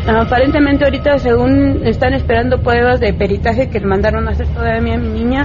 Aparentemente 0.07 0.85
ahorita 0.85 1.17
según 1.17 1.87
están 1.87 2.13
esperando 2.13 2.61
pruebas 2.61 2.99
de 2.99 3.15
peritaje 3.15 3.71
que 3.71 3.79
mandaron 3.79 4.27
a 4.27 4.31
hacer 4.31 4.47
todavía 4.53 4.93
a 4.93 4.97
mi 4.99 5.07
niña. 5.07 5.43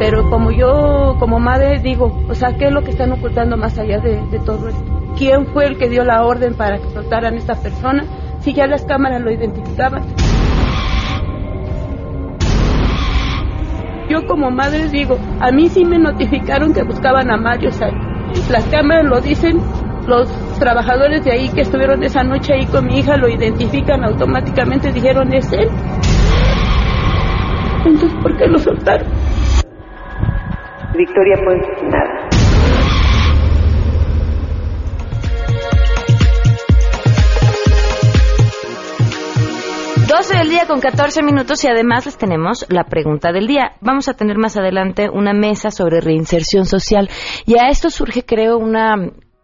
Pero 0.00 0.28
como 0.28 0.50
yo, 0.50 1.14
como 1.20 1.38
madre, 1.38 1.78
digo, 1.78 2.24
o 2.28 2.34
sea, 2.34 2.56
¿qué 2.58 2.66
es 2.66 2.72
lo 2.72 2.82
que 2.82 2.90
están 2.90 3.12
ocultando 3.12 3.56
más 3.56 3.78
allá 3.78 4.00
de 4.00 4.40
todo 4.44 4.68
esto? 4.68 5.01
¿Quién 5.16 5.46
fue 5.46 5.66
el 5.66 5.78
que 5.78 5.88
dio 5.88 6.04
la 6.04 6.24
orden 6.24 6.54
para 6.54 6.78
que 6.78 6.88
soltaran 6.90 7.34
a 7.34 7.38
esta 7.38 7.54
persona? 7.54 8.04
Si 8.40 8.52
ya 8.54 8.66
las 8.66 8.84
cámaras 8.84 9.20
lo 9.20 9.30
identificaban. 9.30 10.02
Yo 14.08 14.26
como 14.26 14.50
madre 14.50 14.88
digo, 14.88 15.18
a 15.40 15.50
mí 15.52 15.68
sí 15.68 15.84
me 15.84 15.98
notificaron 15.98 16.74
que 16.74 16.82
buscaban 16.82 17.30
a 17.30 17.36
Mario. 17.36 17.70
Las 18.50 18.64
cámaras 18.66 19.04
lo 19.04 19.20
dicen, 19.20 19.60
los 20.06 20.28
trabajadores 20.58 21.24
de 21.24 21.32
ahí 21.32 21.48
que 21.50 21.62
estuvieron 21.62 22.02
esa 22.02 22.22
noche 22.22 22.54
ahí 22.54 22.66
con 22.66 22.86
mi 22.86 22.98
hija 22.98 23.16
lo 23.16 23.28
identifican 23.28 24.04
automáticamente, 24.04 24.92
dijeron 24.92 25.32
es 25.32 25.50
él. 25.52 25.68
Entonces, 27.84 28.12
¿por 28.22 28.36
qué 28.36 28.46
lo 28.46 28.58
soltaron? 28.58 29.08
Victoria 30.94 31.36
fue 31.44 31.58
asesinada. 31.58 32.31
12 40.22 40.38
del 40.38 40.50
día 40.50 40.66
con 40.68 40.78
14 40.78 41.20
minutos 41.24 41.64
y 41.64 41.66
además 41.66 42.06
les 42.06 42.16
tenemos 42.16 42.64
la 42.68 42.84
pregunta 42.84 43.32
del 43.32 43.48
día. 43.48 43.72
Vamos 43.80 44.08
a 44.08 44.14
tener 44.14 44.38
más 44.38 44.56
adelante 44.56 45.08
una 45.12 45.32
mesa 45.32 45.72
sobre 45.72 46.00
reinserción 46.00 46.64
social 46.64 47.10
y 47.44 47.58
a 47.58 47.70
esto 47.70 47.90
surge 47.90 48.24
creo 48.24 48.56
una 48.56 48.94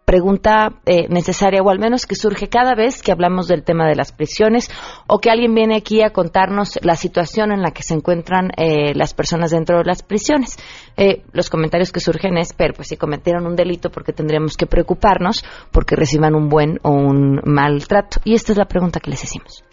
pregunta 0.04 0.78
eh, 0.86 1.08
necesaria 1.08 1.62
o 1.62 1.70
al 1.70 1.80
menos 1.80 2.06
que 2.06 2.14
surge 2.14 2.48
cada 2.48 2.76
vez 2.76 3.02
que 3.02 3.10
hablamos 3.10 3.48
del 3.48 3.64
tema 3.64 3.88
de 3.88 3.96
las 3.96 4.12
prisiones 4.12 4.70
o 5.08 5.18
que 5.18 5.30
alguien 5.32 5.52
viene 5.52 5.74
aquí 5.74 6.00
a 6.00 6.10
contarnos 6.10 6.78
la 6.84 6.94
situación 6.94 7.50
en 7.50 7.60
la 7.60 7.72
que 7.72 7.82
se 7.82 7.94
encuentran 7.94 8.52
eh, 8.56 8.94
las 8.94 9.14
personas 9.14 9.50
dentro 9.50 9.78
de 9.78 9.84
las 9.84 10.04
prisiones. 10.04 10.58
Eh, 10.96 11.24
los 11.32 11.50
comentarios 11.50 11.90
que 11.90 11.98
surgen 11.98 12.38
es, 12.38 12.52
pero 12.52 12.74
pues 12.74 12.86
si 12.86 12.96
cometieron 12.96 13.48
un 13.48 13.56
delito 13.56 13.90
porque 13.90 14.12
tendríamos 14.12 14.56
que 14.56 14.66
preocuparnos 14.66 15.44
porque 15.72 15.96
reciban 15.96 16.36
un 16.36 16.48
buen 16.48 16.78
o 16.84 16.90
un 16.90 17.40
mal 17.44 17.88
trato. 17.88 18.20
Y 18.22 18.34
esta 18.34 18.52
es 18.52 18.58
la 18.58 18.66
pregunta 18.66 19.00
que 19.00 19.10
les 19.10 19.24
hicimos. 19.24 19.64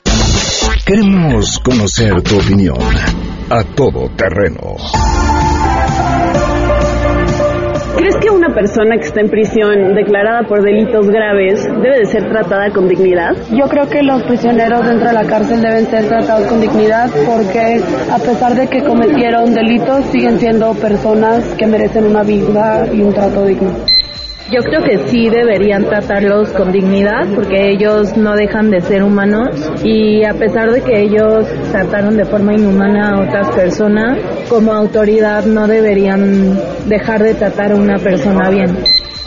Queremos 0.85 1.59
conocer 1.59 2.21
tu 2.21 2.37
opinión. 2.37 2.77
A 3.49 3.63
todo 3.63 4.09
terreno. 4.15 4.75
¿Crees 7.97 8.17
que 8.17 8.29
una 8.29 8.53
persona 8.53 8.97
que 8.97 9.07
está 9.07 9.21
en 9.21 9.29
prisión 9.29 9.95
declarada 9.95 10.47
por 10.47 10.61
delitos 10.61 11.07
graves 11.07 11.63
debe 11.81 11.99
de 11.99 12.05
ser 12.05 12.29
tratada 12.29 12.69
con 12.71 12.87
dignidad? 12.87 13.35
Yo 13.51 13.67
creo 13.67 13.87
que 13.87 14.03
los 14.03 14.21
prisioneros 14.23 14.85
dentro 14.85 15.07
de 15.07 15.13
la 15.13 15.25
cárcel 15.25 15.61
deben 15.61 15.85
ser 15.87 16.07
tratados 16.07 16.47
con 16.47 16.61
dignidad 16.61 17.09
porque 17.25 17.81
a 18.11 18.17
pesar 18.19 18.53
de 18.55 18.67
que 18.67 18.83
cometieron 18.83 19.53
delitos 19.53 20.05
siguen 20.11 20.39
siendo 20.39 20.73
personas 20.73 21.43
que 21.57 21.67
merecen 21.67 22.05
una 22.05 22.23
vida 22.23 22.85
y 22.93 23.01
un 23.01 23.13
trato 23.13 23.45
digno. 23.45 23.71
Yo 24.51 24.61
creo 24.61 24.83
que 24.83 24.99
sí 25.09 25.27
deberían 25.27 25.85
tratarlos 25.85 26.49
con 26.49 26.71
dignidad 26.71 27.25
porque 27.33 27.71
ellos 27.71 28.15
no 28.15 28.35
dejan 28.35 28.69
de 28.69 28.79
ser 28.79 29.01
humanos 29.01 29.71
y 29.83 30.23
a 30.23 30.35
pesar 30.35 30.71
de 30.71 30.81
que 30.81 31.01
ellos 31.01 31.47
trataron 31.71 32.15
de 32.15 32.25
forma 32.25 32.53
inhumana 32.53 33.09
a 33.09 33.21
otras 33.23 33.49
personas, 33.55 34.19
como 34.47 34.71
autoridad 34.71 35.45
no 35.45 35.67
deberían 35.67 36.59
dejar 36.87 37.23
de 37.23 37.33
tratar 37.33 37.71
a 37.71 37.75
una 37.75 37.97
persona 37.97 38.51
bien. 38.51 38.77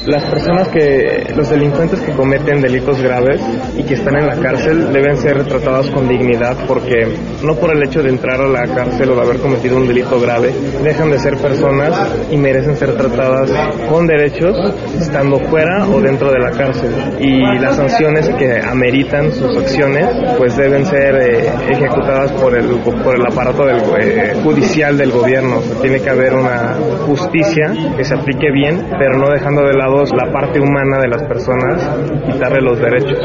Las 0.09 0.25
personas 0.25 0.69
que, 0.69 1.35
los 1.37 1.51
delincuentes 1.51 2.01
que 2.01 2.13
cometen 2.13 2.63
delitos 2.63 2.99
graves 3.03 3.43
y 3.77 3.83
que 3.83 3.93
están 3.93 4.17
en 4.17 4.27
la 4.27 4.37
cárcel 4.37 4.91
deben 4.91 5.19
ser 5.19 5.45
tratados 5.45 5.91
con 5.91 6.09
dignidad 6.09 6.57
porque 6.67 7.07
no 7.43 7.55
por 7.57 7.77
el 7.77 7.83
hecho 7.83 8.03
de 8.03 8.09
entrar 8.09 8.41
a 8.41 8.49
la 8.49 8.67
cárcel 8.75 9.11
o 9.11 9.17
de 9.17 9.21
haber 9.21 9.37
cometido 9.39 9.77
un 9.77 9.87
delito 9.87 10.19
grave 10.19 10.51
dejan 10.83 11.11
de 11.11 11.19
ser 11.19 11.37
personas 11.37 11.93
y 12.31 12.39
merecen 12.39 12.75
ser 12.77 12.97
tratadas 12.97 13.51
con 13.91 14.07
derechos 14.07 14.57
estando 14.99 15.39
fuera 15.41 15.87
o 15.87 16.01
dentro 16.01 16.33
de 16.33 16.39
la 16.39 16.53
cárcel 16.53 16.91
y 17.21 17.43
las 17.59 17.77
sanciones 17.77 18.31
que 18.31 18.63
ameritan 18.63 19.31
sus 19.31 19.59
acciones 19.59 20.07
pues 20.39 20.57
deben 20.57 20.87
ser 20.87 21.17
eh, 21.17 21.51
ejecutadas 21.69 22.33
por 22.33 22.57
el 22.57 22.67
por 23.05 23.15
el 23.15 23.27
aparato 23.27 23.67
del, 23.67 23.83
eh, 24.01 24.35
judicial 24.43 24.97
del 24.97 25.11
gobierno. 25.11 25.59
O 25.59 25.63
sea, 25.63 25.81
tiene 25.81 26.01
que 26.01 26.11
haber 26.11 26.35
una 26.35 26.75
justicia 27.07 27.73
que 27.97 28.05
se 28.05 28.15
aplique 28.15 28.51
bien, 28.51 28.87
pero 28.99 29.19
no 29.19 29.29
dejando 29.31 29.63
de 29.67 29.75
lado 29.75 29.98
la 30.07 30.33
parte 30.33 30.61
humana 30.61 30.99
de 31.01 31.09
las 31.09 31.23
personas, 31.25 31.91
quitarle 32.27 32.61
los 32.61 32.79
derechos. 32.79 33.19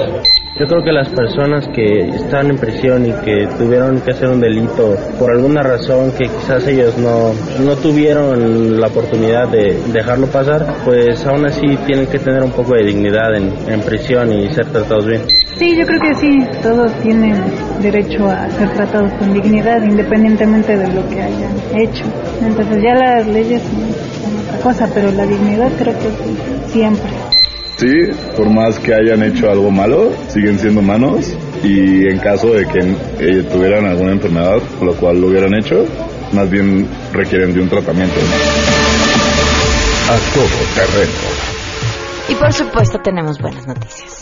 Yo 0.59 0.67
creo 0.67 0.83
que 0.83 0.91
las 0.91 1.09
personas 1.09 1.67
que 1.69 2.09
están 2.09 2.51
en 2.51 2.57
prisión 2.57 3.05
y 3.07 3.11
que 3.25 3.47
tuvieron 3.57 4.01
que 4.01 4.11
hacer 4.11 4.29
un 4.29 4.39
delito 4.39 4.95
por 5.17 5.31
alguna 5.31 5.63
razón 5.63 6.11
que 6.11 6.25
quizás 6.25 6.67
ellos 6.67 6.95
no, 6.97 7.33
no 7.63 7.75
tuvieron 7.75 8.79
la 8.79 8.87
oportunidad 8.87 9.47
de 9.47 9.79
dejarlo 9.91 10.27
pasar, 10.27 10.65
pues 10.85 11.25
aún 11.25 11.45
así 11.47 11.75
tienen 11.87 12.05
que 12.05 12.19
tener 12.19 12.43
un 12.43 12.51
poco 12.51 12.75
de 12.75 12.83
dignidad 12.83 13.35
en, 13.35 13.51
en 13.67 13.81
prisión 13.81 14.31
y 14.31 14.49
ser 14.49 14.67
tratados 14.67 15.07
bien. 15.07 15.21
Sí, 15.57 15.75
yo 15.75 15.85
creo 15.85 15.99
que 15.99 16.15
sí, 16.15 16.39
todos 16.61 16.91
tienen 17.01 17.35
derecho 17.81 18.27
a 18.27 18.47
ser 18.51 18.69
tratados 18.73 19.11
con 19.13 19.33
dignidad 19.33 19.81
independientemente 19.83 20.77
de 20.77 20.87
lo 20.93 21.07
que 21.09 21.21
hayan 21.21 21.53
hecho. 21.75 22.05
Entonces 22.41 22.83
ya 22.83 22.93
las 22.93 23.27
leyes 23.27 23.61
otra 23.63 24.12
cosa, 24.61 24.89
pero 24.93 25.11
la 25.11 25.25
dignidad 25.25 25.71
creo 25.77 25.97
que 25.97 26.09
sí, 26.09 26.71
siempre. 26.71 27.11
Sí, 27.77 27.91
por 28.37 28.49
más 28.49 28.77
que 28.79 28.93
hayan 28.93 29.23
hecho 29.23 29.49
algo 29.49 29.71
malo, 29.71 30.11
siguen 30.27 30.59
siendo 30.59 30.81
humanos 30.81 31.35
y 31.63 32.07
en 32.07 32.19
caso 32.19 32.53
de 32.53 32.65
que 32.67 32.79
eh, 32.79 33.43
tuvieran 33.51 33.85
alguna 33.85 34.11
enfermedad 34.11 34.59
por 34.77 34.87
lo 34.87 34.95
cual 34.95 35.19
lo 35.19 35.27
hubieran 35.27 35.53
hecho, 35.55 35.85
más 36.33 36.49
bien 36.49 36.87
requieren 37.11 37.53
de 37.53 37.61
un 37.61 37.69
tratamiento. 37.69 38.15
A 40.09 40.17
todo 40.33 40.45
terreno. 40.75 41.13
Y 42.29 42.35
por 42.35 42.53
supuesto 42.53 42.99
tenemos 42.99 43.39
buenas 43.39 43.65
noticias. 43.65 44.12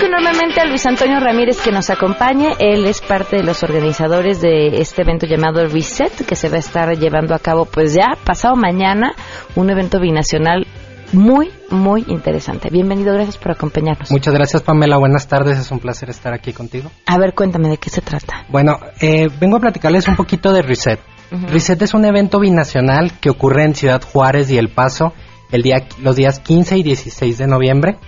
Agradezco 0.00 0.06
enormemente 0.06 0.60
a 0.60 0.64
Luis 0.64 0.86
Antonio 0.86 1.20
Ramírez 1.20 1.60
que 1.60 1.72
nos 1.72 1.90
acompañe. 1.90 2.54
Él 2.58 2.86
es 2.86 3.00
parte 3.00 3.36
de 3.36 3.42
los 3.42 3.62
organizadores 3.62 4.40
de 4.40 4.80
este 4.80 5.02
evento 5.02 5.26
llamado 5.26 5.66
Reset, 5.66 6.24
que 6.26 6.36
se 6.36 6.48
va 6.48 6.56
a 6.56 6.60
estar 6.60 6.96
llevando 6.96 7.34
a 7.34 7.38
cabo 7.38 7.64
pues 7.64 7.94
ya 7.94 8.16
pasado 8.24 8.56
mañana, 8.56 9.14
un 9.56 9.70
evento 9.70 10.00
binacional 10.00 10.66
muy, 11.12 11.50
muy 11.70 12.04
interesante. 12.08 12.68
Bienvenido, 12.70 13.12
gracias 13.14 13.36
por 13.36 13.52
acompañarnos. 13.52 14.10
Muchas 14.10 14.32
gracias, 14.32 14.62
Pamela. 14.62 14.96
Buenas 14.96 15.26
tardes, 15.26 15.58
es 15.58 15.70
un 15.70 15.80
placer 15.80 16.08
estar 16.10 16.32
aquí 16.32 16.52
contigo. 16.52 16.90
A 17.06 17.18
ver, 17.18 17.34
cuéntame 17.34 17.68
de 17.68 17.78
qué 17.78 17.90
se 17.90 18.00
trata. 18.00 18.44
Bueno, 18.48 18.78
eh, 19.00 19.28
vengo 19.40 19.56
a 19.56 19.60
platicarles 19.60 20.06
un 20.08 20.16
poquito 20.16 20.52
de 20.52 20.62
Reset. 20.62 21.00
Reset 21.48 21.80
es 21.82 21.94
un 21.94 22.04
evento 22.04 22.40
binacional 22.40 23.18
que 23.20 23.30
ocurre 23.30 23.64
en 23.64 23.74
Ciudad 23.74 24.02
Juárez 24.02 24.50
y 24.50 24.58
El 24.58 24.68
Paso 24.68 25.12
el 25.52 25.62
día, 25.62 25.86
los 26.00 26.16
días 26.16 26.40
15 26.40 26.78
y 26.78 26.82
16 26.82 27.38
de 27.38 27.46
noviembre. 27.46 27.98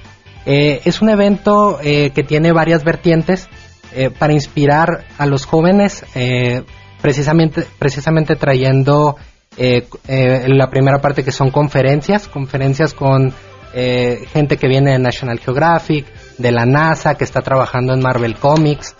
Eh, 0.46 0.80
es 0.84 1.00
un 1.02 1.08
evento 1.08 1.78
eh, 1.82 2.10
que 2.10 2.22
tiene 2.22 2.52
varias 2.52 2.84
vertientes 2.84 3.48
eh, 3.94 4.10
para 4.10 4.32
inspirar 4.32 5.04
a 5.18 5.26
los 5.26 5.46
jóvenes, 5.46 6.04
eh, 6.14 6.62
precisamente, 7.00 7.66
precisamente 7.78 8.36
trayendo 8.36 9.16
eh, 9.56 9.86
eh, 10.08 10.46
la 10.48 10.70
primera 10.70 11.00
parte 11.00 11.22
que 11.22 11.32
son 11.32 11.50
conferencias, 11.50 12.26
conferencias 12.26 12.94
con 12.94 13.32
eh, 13.74 14.24
gente 14.32 14.56
que 14.56 14.68
viene 14.68 14.92
de 14.92 14.98
National 14.98 15.38
Geographic, 15.38 16.06
de 16.38 16.52
la 16.52 16.66
NASA, 16.66 17.14
que 17.14 17.24
está 17.24 17.40
trabajando 17.40 17.94
en 17.94 18.00
Marvel 18.00 18.36
Comics. 18.36 18.94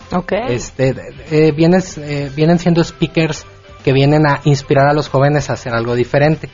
Este, 0.47 0.95
eh, 1.31 1.51
vienes, 1.51 1.97
eh, 1.97 2.31
vienen 2.35 2.59
siendo 2.59 2.83
speakers 2.83 3.45
que 3.83 3.93
vienen 3.93 4.25
a 4.25 4.41
inspirar 4.45 4.87
a 4.87 4.93
los 4.93 5.09
jóvenes 5.09 5.49
a 5.49 5.53
hacer 5.53 5.73
algo 5.73 5.95
diferente. 5.95 6.49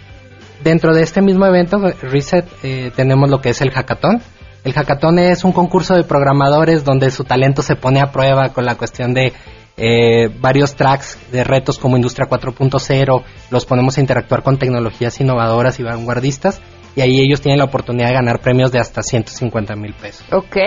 Dentro 0.63 0.93
de 0.93 1.03
este 1.03 1.21
mismo 1.21 1.45
evento, 1.45 1.79
Reset, 2.01 2.45
eh, 2.63 2.91
tenemos 2.95 3.29
lo 3.29 3.39
que 3.39 3.49
es 3.49 3.61
el 3.61 3.71
hackathon. 3.71 4.21
El 4.63 4.73
hackathon 4.73 5.19
es 5.19 5.43
un 5.43 5.51
concurso 5.51 5.95
de 5.95 6.03
programadores 6.03 6.83
donde 6.83 7.11
su 7.11 7.23
talento 7.23 7.61
se 7.61 7.75
pone 7.75 8.01
a 8.01 8.11
prueba 8.11 8.49
con 8.49 8.65
la 8.65 8.75
cuestión 8.75 9.13
de 9.13 9.33
eh, 9.77 10.29
varios 10.41 10.75
tracks 10.75 11.17
de 11.31 11.43
retos 11.45 11.79
como 11.79 11.95
Industria 11.95 12.27
4.0, 12.27 13.23
los 13.49 13.65
ponemos 13.65 13.97
a 13.97 14.01
interactuar 14.01 14.43
con 14.43 14.57
tecnologías 14.57 15.19
innovadoras 15.21 15.79
y 15.79 15.83
vanguardistas 15.83 16.61
y 16.95 17.01
ahí 17.01 17.21
ellos 17.21 17.39
tienen 17.39 17.59
la 17.59 17.65
oportunidad 17.65 18.09
de 18.09 18.15
ganar 18.15 18.41
premios 18.41 18.73
de 18.73 18.79
hasta 18.79 19.01
150 19.01 19.75
mil 19.75 19.93
pesos. 19.93 20.25
Ok. 20.33 20.57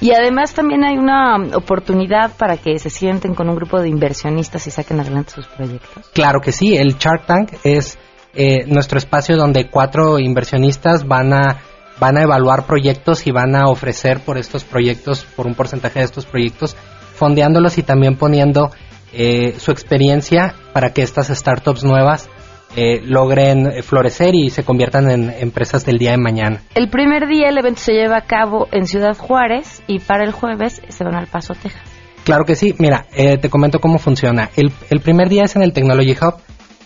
Y 0.00 0.12
además 0.12 0.54
también 0.54 0.82
hay 0.82 0.96
una 0.96 1.36
oportunidad 1.54 2.32
para 2.36 2.56
que 2.56 2.78
se 2.78 2.90
sienten 2.90 3.34
con 3.34 3.48
un 3.48 3.56
grupo 3.56 3.80
de 3.80 3.88
inversionistas 3.88 4.66
y 4.66 4.70
saquen 4.70 4.98
adelante 4.98 5.32
sus 5.32 5.46
proyectos. 5.46 6.08
Claro 6.14 6.40
que 6.40 6.52
sí, 6.52 6.76
el 6.76 6.96
Shark 6.96 7.26
Tank 7.26 7.52
es 7.62 7.98
eh, 8.34 8.64
nuestro 8.66 8.98
espacio 8.98 9.36
donde 9.36 9.68
cuatro 9.68 10.18
inversionistas 10.18 11.06
van 11.06 11.34
a 11.34 11.60
van 12.00 12.16
a 12.16 12.22
evaluar 12.22 12.66
proyectos 12.66 13.26
y 13.26 13.30
van 13.30 13.54
a 13.54 13.66
ofrecer 13.66 14.20
por 14.20 14.38
estos 14.38 14.64
proyectos, 14.64 15.24
por 15.36 15.46
un 15.46 15.54
porcentaje 15.54 16.00
de 16.00 16.06
estos 16.06 16.26
proyectos, 16.26 16.76
fondeándolos 17.14 17.78
y 17.78 17.82
también 17.82 18.16
poniendo 18.16 18.70
eh, 19.12 19.54
su 19.58 19.70
experiencia 19.70 20.54
para 20.72 20.92
que 20.92 21.02
estas 21.02 21.28
startups 21.28 21.84
nuevas 21.84 22.28
eh, 22.76 23.00
logren 23.04 23.66
eh, 23.66 23.82
florecer 23.82 24.34
y 24.34 24.48
se 24.50 24.62
conviertan 24.62 25.10
en 25.10 25.30
empresas 25.30 25.84
del 25.84 25.98
día 25.98 26.12
de 26.12 26.18
mañana. 26.18 26.62
El 26.74 26.88
primer 26.88 27.26
día 27.26 27.48
el 27.48 27.58
evento 27.58 27.80
se 27.80 27.92
lleva 27.92 28.18
a 28.18 28.26
cabo 28.26 28.68
en 28.70 28.86
Ciudad 28.86 29.16
Juárez 29.16 29.82
y 29.88 29.98
para 29.98 30.24
el 30.24 30.32
jueves 30.32 30.80
se 30.88 31.04
van 31.04 31.16
al 31.16 31.26
Paso, 31.26 31.54
Texas. 31.54 31.82
Claro 32.24 32.44
que 32.44 32.54
sí, 32.54 32.74
mira, 32.78 33.06
eh, 33.12 33.38
te 33.38 33.50
comento 33.50 33.80
cómo 33.80 33.98
funciona. 33.98 34.50
El, 34.56 34.72
el 34.90 35.00
primer 35.00 35.28
día 35.28 35.44
es 35.44 35.56
en 35.56 35.62
el 35.62 35.72
Technology 35.72 36.12
Hub. 36.12 36.34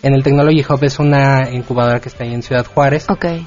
En 0.04 0.12
el 0.12 0.22
Technology 0.22 0.62
Hub 0.68 0.84
es 0.84 0.98
una 0.98 1.48
incubadora 1.50 1.98
que 1.98 2.10
está 2.10 2.24
ahí 2.24 2.34
en 2.34 2.42
Ciudad 2.42 2.66
Juárez. 2.66 3.06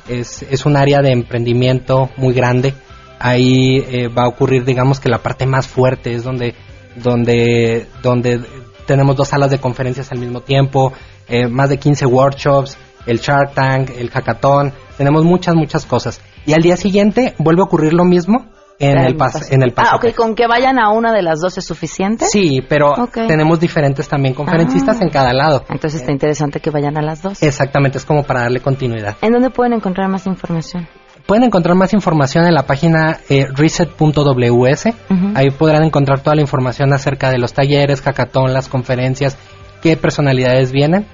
Es, 0.10 0.42
es 0.42 0.66
un 0.66 0.76
área 0.76 1.04
de 1.04 1.12
emprendimiento 1.12 2.10
muy 2.18 2.34
grande. 2.34 2.74
Ahí 3.20 3.78
eh, 3.88 4.08
va 4.08 4.24
a 4.24 4.28
ocurrir, 4.28 4.66
digamos 4.66 5.00
que 5.00 5.08
la 5.08 5.20
parte 5.20 5.46
más 5.46 5.68
fuerte 5.68 6.16
es 6.16 6.24
donde, 6.24 6.56
donde, 6.96 7.86
donde 8.02 8.42
tenemos 8.88 9.16
dos 9.16 9.28
salas 9.28 9.52
de 9.52 9.60
conferencias 9.60 10.12
al 10.12 10.18
mismo 10.18 10.42
tiempo, 10.42 10.94
eh, 11.28 11.48
más 11.48 11.70
de 11.70 11.78
15 11.78 12.08
workshops, 12.08 12.76
el 13.06 13.20
Shark 13.20 13.54
Tank, 13.54 13.92
el 13.96 14.10
Hackathon. 14.10 14.74
Tenemos 14.98 15.24
muchas, 15.26 15.54
muchas 15.54 15.86
cosas. 15.86 16.22
Y 16.48 16.54
al 16.54 16.64
día 16.64 16.76
siguiente 16.76 17.36
vuelve 17.38 17.62
a 17.62 17.66
ocurrir 17.66 17.94
lo 17.94 18.04
mismo 18.04 18.48
en 18.80 18.98
el 19.00 19.16
paso, 19.16 19.40
en 19.50 19.64
el 19.64 19.74
paso 19.74 19.90
Ah, 19.94 19.96
ok, 19.98 20.14
con 20.16 20.36
que 20.36 20.46
vayan 20.48 20.78
a 20.80 20.90
una 20.90 21.12
de 21.12 21.22
las 21.24 21.40
dos 21.40 21.58
es 21.58 21.66
suficiente. 21.66 22.26
Sí, 22.28 22.62
pero 22.68 22.94
tenemos 23.28 23.60
diferentes 23.60 24.08
también 24.08 24.34
conferencistas 24.34 24.98
Ah. 25.00 25.04
en 25.04 25.10
cada 25.10 25.34
lado. 25.34 25.64
Entonces 25.70 26.02
está 26.02 26.12
interesante 26.12 26.60
que 26.60 26.70
vayan 26.70 26.98
a 26.98 27.02
las 27.02 27.22
dos. 27.22 27.42
Exactamente, 27.42 27.98
es 27.98 28.06
como 28.06 28.24
para 28.24 28.42
darle 28.42 28.60
continuidad. 28.60 29.16
¿En 29.22 29.34
dónde 29.34 29.50
pueden 29.50 29.74
encontrar 29.74 30.08
más 30.10 30.28
información? 30.28 30.88
Pueden 31.26 31.44
encontrar 31.44 31.76
más 31.76 31.94
información 31.94 32.46
en 32.46 32.54
la 32.54 32.64
página 32.66 33.20
eh, 33.30 33.48
reset.ws. 33.54 34.86
Ujú. 34.86 35.32
Ahí 35.36 35.50
podrán 35.52 35.84
encontrar 35.84 36.22
toda 36.22 36.36
la 36.36 36.42
información 36.42 36.94
acerca 36.94 37.32
de 37.32 37.38
los 37.38 37.54
talleres, 37.54 38.02
hackathon, 38.02 38.54
las 38.54 38.70
conferencias, 38.70 39.38
qué 39.82 39.98
personalidades 39.98 40.72
vienen 40.72 41.06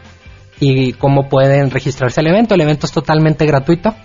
y 0.60 0.94
cómo 0.94 1.30
pueden 1.30 1.72
registrarse 1.72 2.20
al 2.20 2.28
evento. 2.28 2.54
El 2.54 2.62
evento 2.62 2.86
es 2.86 2.92
totalmente 2.92 3.46
gratuito 3.46 3.96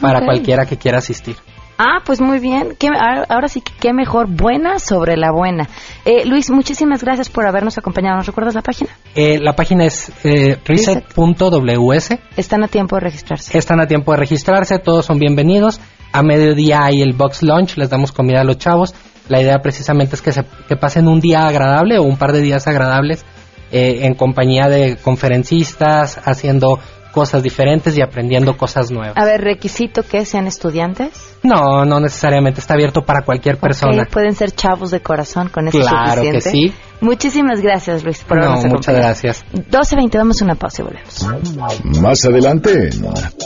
para 0.00 0.24
cualquiera 0.24 0.66
que 0.66 0.76
quiera 0.76 0.98
asistir. 0.98 1.36
Ah, 1.78 1.98
pues 2.04 2.20
muy 2.20 2.38
bien. 2.38 2.74
Qué- 2.78 2.88
ahora 3.28 3.48
sí 3.48 3.60
que 3.60 3.72
qué 3.78 3.92
mejor, 3.92 4.28
buena 4.28 4.78
sobre 4.78 5.16
la 5.16 5.30
buena. 5.30 5.68
Eh, 6.04 6.24
Luis, 6.24 6.50
muchísimas 6.50 7.02
gracias 7.02 7.28
por 7.28 7.46
habernos 7.46 7.76
acompañado. 7.76 8.16
¿Nos 8.16 8.26
recuerdas 8.26 8.54
la 8.54 8.62
página? 8.62 8.90
Eh, 9.14 9.38
la 9.40 9.54
página 9.54 9.84
es 9.84 10.10
eh, 10.24 10.58
reset.ws. 10.64 12.08
Están 12.36 12.64
a 12.64 12.68
tiempo 12.68 12.96
de 12.96 13.00
registrarse. 13.00 13.56
Están 13.58 13.80
a 13.80 13.86
tiempo 13.86 14.12
de 14.12 14.18
registrarse, 14.18 14.78
todos 14.78 15.04
son 15.04 15.18
bienvenidos. 15.18 15.80
A 16.12 16.22
mediodía 16.22 16.84
hay 16.84 17.02
el 17.02 17.12
box 17.12 17.42
lunch, 17.42 17.76
les 17.76 17.90
damos 17.90 18.10
comida 18.12 18.40
a 18.40 18.44
los 18.44 18.56
chavos. 18.58 18.94
La 19.28 19.40
idea 19.42 19.58
precisamente 19.58 20.14
es 20.14 20.22
que, 20.22 20.32
se, 20.32 20.44
que 20.68 20.76
pasen 20.76 21.08
un 21.08 21.20
día 21.20 21.46
agradable 21.46 21.98
o 21.98 22.04
un 22.04 22.16
par 22.16 22.32
de 22.32 22.40
días 22.40 22.66
agradables 22.68 23.24
eh, 23.72 23.98
en 24.02 24.14
compañía 24.14 24.68
de 24.68 24.96
conferencistas, 24.96 26.18
haciendo 26.24 26.78
cosas 27.16 27.42
diferentes 27.42 27.96
y 27.96 28.02
aprendiendo 28.02 28.58
cosas 28.58 28.90
nuevas. 28.90 29.16
A 29.16 29.24
ver, 29.24 29.40
requisito 29.40 30.02
que 30.02 30.26
sean 30.26 30.46
estudiantes. 30.46 31.38
No, 31.42 31.86
no 31.86 31.98
necesariamente, 31.98 32.60
está 32.60 32.74
abierto 32.74 33.06
para 33.06 33.22
cualquier 33.24 33.56
persona. 33.56 34.02
Ok, 34.02 34.10
pueden 34.10 34.34
ser 34.34 34.50
chavos 34.50 34.90
de 34.90 35.00
corazón 35.00 35.48
con 35.48 35.66
eso 35.66 35.78
Claro 35.78 36.20
que 36.20 36.40
suficiente. 36.42 36.50
sí. 36.50 36.74
Muchísimas 37.00 37.62
gracias, 37.62 38.04
Luis, 38.04 38.22
por 38.22 38.36
No, 38.38 38.60
muchas 38.64 38.94
gracias. 38.94 39.44
12.20, 39.54 40.10
damos 40.10 40.42
una 40.42 40.56
pausa 40.56 40.82
y 40.82 40.84
volvemos. 40.84 42.02
Más 42.02 42.22
adelante, 42.26 42.90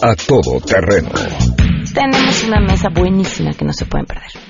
a 0.03 0.15
todo 0.17 0.61
terreno. 0.61 1.09
Tenemos 1.95 2.43
una 2.43 2.61
mesa 2.61 2.89
buenísima 2.93 3.53
que 3.53 3.65
no 3.65 3.73
se 3.73 3.87
pueden 3.87 4.07
perder. 4.07 4.50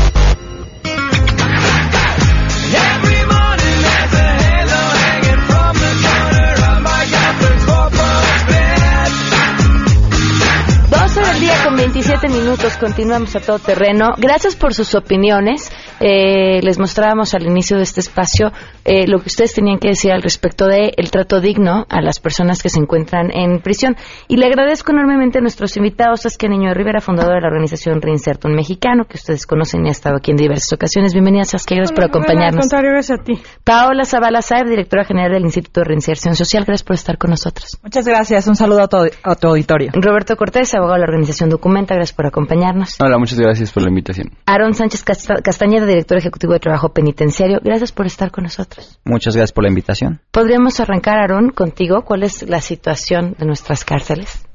Día 11.41 11.63
con 11.63 11.75
27 11.75 12.29
minutos, 12.29 12.77
continuamos 12.77 13.35
a 13.35 13.39
todo 13.39 13.57
terreno. 13.57 14.13
Gracias 14.17 14.55
por 14.55 14.75
sus 14.75 14.93
opiniones. 14.93 15.71
Eh, 16.01 16.59
les 16.63 16.79
mostrábamos 16.79 17.33
al 17.35 17.43
inicio 17.43 17.77
de 17.77 17.83
este 17.83 17.99
espacio 17.99 18.51
eh, 18.83 19.05
lo 19.07 19.19
que 19.19 19.27
ustedes 19.27 19.53
tenían 19.53 19.77
que 19.77 19.89
decir 19.89 20.11
al 20.11 20.21
respecto 20.23 20.65
de 20.65 20.91
el 20.97 21.11
trato 21.11 21.39
digno 21.39 21.85
a 21.89 22.01
las 22.01 22.19
personas 22.19 22.63
que 22.63 22.69
se 22.69 22.79
encuentran 22.79 23.29
en 23.31 23.59
prisión. 23.61 23.95
Y 24.27 24.37
le 24.37 24.47
agradezco 24.47 24.91
enormemente 24.91 25.37
a 25.37 25.41
nuestros 25.41 25.77
invitados, 25.77 26.21
Saskia 26.21 26.49
Niño 26.49 26.69
de 26.69 26.73
Rivera, 26.73 27.01
fundadora 27.01 27.35
de 27.35 27.41
la 27.41 27.47
organización 27.49 28.01
Reinserto 28.01 28.47
un 28.47 28.55
Mexicano, 28.55 29.05
que 29.05 29.17
ustedes 29.17 29.45
conocen 29.45 29.85
y 29.85 29.89
ha 29.89 29.91
estado 29.91 30.15
aquí 30.17 30.31
en 30.31 30.37
diversas 30.37 30.73
ocasiones. 30.73 31.13
Bienvenida, 31.13 31.43
Saskia, 31.43 31.77
gracias 31.77 31.93
por 31.95 32.03
Al 32.05 32.09
acompañarnos. 32.09 32.61
contrario, 32.61 32.91
gracias 32.91 33.19
a 33.19 33.23
ti. 33.23 33.33
Paola 33.63 34.03
Zavala 34.05 34.41
Saeb, 34.41 34.67
directora 34.67 35.05
general 35.05 35.31
del 35.33 35.43
Instituto 35.43 35.81
de 35.81 35.85
Reinserción 35.85 36.35
Social, 36.35 36.63
gracias 36.65 36.83
por 36.83 36.95
estar 36.95 37.17
con 37.19 37.29
nosotros. 37.29 37.77
Muchas 37.83 38.05
gracias. 38.07 38.47
Un 38.47 38.55
saludo 38.55 38.81
a 38.81 38.87
tu, 38.87 38.97
a 38.97 39.35
tu 39.35 39.47
auditorio. 39.47 39.91
Roberto 39.93 40.35
Cortés, 40.35 40.73
abogado 40.73 40.95
de 40.95 40.99
la 41.01 41.05
organización 41.05 41.49
Documenta, 41.49 41.93
gracias 41.93 42.15
por 42.15 42.25
acompañarnos. 42.25 42.95
Hola, 42.99 43.17
muchas 43.19 43.39
gracias 43.39 43.71
por 43.71 43.83
la 43.83 43.89
invitación. 43.89 44.31
Aaron 44.47 44.73
Sánchez 44.73 45.03
Casta- 45.03 45.41
Castañeda, 45.43 45.85
director 45.91 46.17
ejecutivo 46.17 46.53
de 46.53 46.59
Trabajo 46.59 46.89
Penitenciario, 46.89 47.59
gracias 47.63 47.91
por 47.91 48.05
estar 48.05 48.31
con 48.31 48.43
nosotros. 48.43 48.99
Muchas 49.05 49.35
gracias 49.35 49.53
por 49.53 49.63
la 49.63 49.69
invitación. 49.69 50.21
¿Podríamos 50.31 50.79
arrancar, 50.79 51.19
Aaron, 51.19 51.49
contigo? 51.49 52.03
¿Cuál 52.03 52.23
es 52.23 52.47
la 52.49 52.61
situación 52.61 53.35
de 53.37 53.45
nuestras 53.45 53.85
cárceles? 53.85 54.45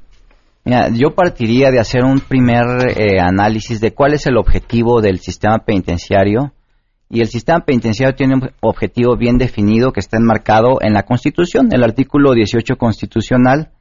Mira, 0.65 0.89
yo 0.89 1.15
partiría 1.15 1.71
de 1.71 1.79
hacer 1.79 2.03
un 2.03 2.19
primer 2.19 2.65
eh, 2.89 3.21
análisis 3.21 3.79
de 3.79 3.93
cuál 3.93 4.13
es 4.13 4.25
el 4.25 4.35
objetivo 4.35 4.99
del 4.99 5.19
sistema 5.19 5.59
penitenciario. 5.59 6.53
Y 7.09 7.21
el 7.21 7.27
sistema 7.27 7.61
penitenciario 7.61 8.15
tiene 8.15 8.35
un 8.35 8.49
objetivo 8.59 9.15
bien 9.15 9.37
definido 9.37 9.93
que 9.93 10.01
está 10.01 10.17
enmarcado 10.17 10.79
en 10.81 10.91
la 10.91 11.03
Constitución. 11.03 11.69
El 11.71 11.85
artículo 11.85 12.33
18 12.33 12.75
constitucional 12.75 13.71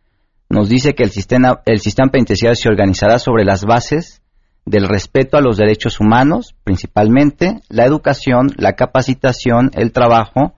nos 0.49 0.69
dice 0.69 0.95
que 0.95 1.03
el 1.03 1.11
sistema, 1.11 1.61
el 1.65 1.81
sistema 1.81 2.13
penitenciario 2.13 2.55
se 2.55 2.69
organizará 2.69 3.19
sobre 3.19 3.45
las 3.45 3.65
bases 3.65 4.23
del 4.67 4.89
respeto 4.89 5.39
a 5.39 5.41
los 5.41 5.57
derechos 5.57 6.01
humanos, 6.01 6.55
principalmente 6.65 7.61
la 7.69 7.85
educación, 7.85 8.49
la 8.57 8.75
capacitación, 8.75 9.71
el 9.75 9.93
trabajo 9.93 10.55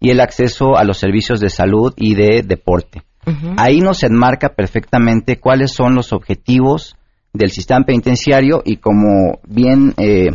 y 0.00 0.10
el 0.10 0.20
acceso 0.20 0.76
a 0.76 0.84
los 0.84 0.98
servicios 0.98 1.40
de 1.40 1.48
salud 1.48 1.94
y 1.96 2.14
de 2.14 2.42
deporte. 2.42 3.02
Ahí 3.56 3.78
nos 3.78 4.02
enmarca 4.02 4.48
perfectamente 4.48 5.38
cuáles 5.38 5.70
son 5.70 5.94
los 5.94 6.12
objetivos 6.12 6.96
del 7.32 7.50
sistema 7.50 7.86
penitenciario 7.86 8.62
y 8.64 8.78
como 8.78 9.38
bien 9.46 9.94
eh, 9.96 10.30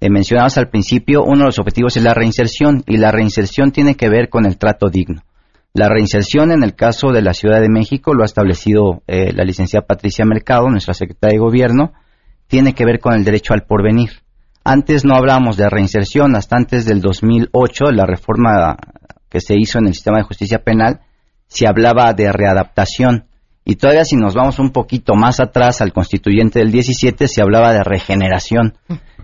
eh, 0.00 0.10
mencionabas 0.10 0.56
al 0.56 0.70
principio, 0.70 1.24
uno 1.24 1.40
de 1.40 1.46
los 1.46 1.58
objetivos 1.58 1.94
es 1.98 2.02
la 2.02 2.14
reinserción 2.14 2.82
y 2.86 2.96
la 2.96 3.12
reinserción 3.12 3.70
tiene 3.70 3.96
que 3.96 4.08
ver 4.08 4.30
con 4.30 4.46
el 4.46 4.56
trato 4.56 4.88
digno. 4.88 5.22
La 5.74 5.90
reinserción 5.90 6.52
en 6.52 6.62
el 6.62 6.74
caso 6.74 7.08
de 7.12 7.20
la 7.20 7.34
Ciudad 7.34 7.60
de 7.60 7.68
México 7.68 8.14
lo 8.14 8.22
ha 8.22 8.26
establecido 8.26 9.02
eh, 9.06 9.30
la 9.34 9.44
licenciada 9.44 9.86
Patricia 9.86 10.24
Mercado, 10.24 10.70
nuestra 10.70 10.94
secretaria 10.94 11.34
de 11.34 11.44
Gobierno, 11.44 11.92
tiene 12.46 12.74
que 12.74 12.84
ver 12.84 13.00
con 13.00 13.14
el 13.14 13.24
derecho 13.24 13.54
al 13.54 13.64
porvenir. 13.64 14.10
Antes 14.64 15.04
no 15.04 15.14
hablábamos 15.14 15.56
de 15.56 15.68
reinserción, 15.68 16.34
hasta 16.34 16.56
antes 16.56 16.86
del 16.86 17.00
2008, 17.00 17.92
la 17.92 18.04
reforma 18.04 18.76
que 19.28 19.40
se 19.40 19.54
hizo 19.56 19.78
en 19.78 19.86
el 19.86 19.94
sistema 19.94 20.18
de 20.18 20.24
justicia 20.24 20.64
penal, 20.64 21.00
se 21.46 21.66
hablaba 21.68 22.12
de 22.12 22.32
readaptación. 22.32 23.26
Y 23.64 23.76
todavía 23.76 24.04
si 24.04 24.16
nos 24.16 24.34
vamos 24.34 24.58
un 24.58 24.70
poquito 24.70 25.14
más 25.14 25.40
atrás 25.40 25.80
al 25.80 25.92
constituyente 25.92 26.60
del 26.60 26.70
17, 26.70 27.28
se 27.28 27.42
hablaba 27.42 27.72
de 27.72 27.82
regeneración. 27.82 28.74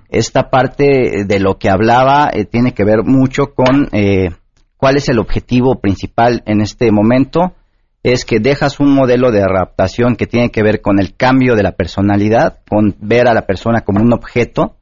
Esta 0.08 0.50
parte 0.50 1.24
de 1.24 1.40
lo 1.40 1.58
que 1.58 1.70
hablaba 1.70 2.28
eh, 2.32 2.44
tiene 2.44 2.72
que 2.72 2.85
ver 2.85 3.02
mucho 3.04 3.54
con 3.54 3.88
eh, 3.92 4.30
cuál 4.76 4.96
es 4.96 5.08
el 5.08 5.18
objetivo 5.18 5.80
principal 5.80 6.42
en 6.44 6.61
este 6.61 6.90
momento. 6.90 7.54
Es 8.03 8.25
que 8.25 8.41
dejas 8.41 8.81
un 8.81 8.93
modelo 8.93 9.31
de 9.31 9.43
adaptación 9.43 10.17
que 10.17 10.27
tiene 10.27 10.51
que 10.51 10.62
ver 10.62 10.81
con 10.81 10.99
el 10.99 11.15
cambio 11.15 11.55
de 11.55 11.62
la 11.62 11.73
personalidad, 11.73 12.59
con 12.69 12.97
ver 13.01 13.29
a 13.29 13.35
la 13.35 13.47
persona 13.47 13.83
como 13.83 14.03
un 14.03 14.12
objeto, 14.12 14.77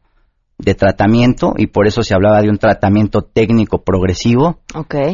de 0.60 0.74
tratamiento 0.74 1.54
y 1.56 1.66
por 1.66 1.86
eso 1.86 2.02
se 2.02 2.14
hablaba 2.14 2.42
de 2.42 2.50
un 2.50 2.58
tratamiento 2.58 3.22
técnico 3.22 3.82
progresivo. 3.82 4.60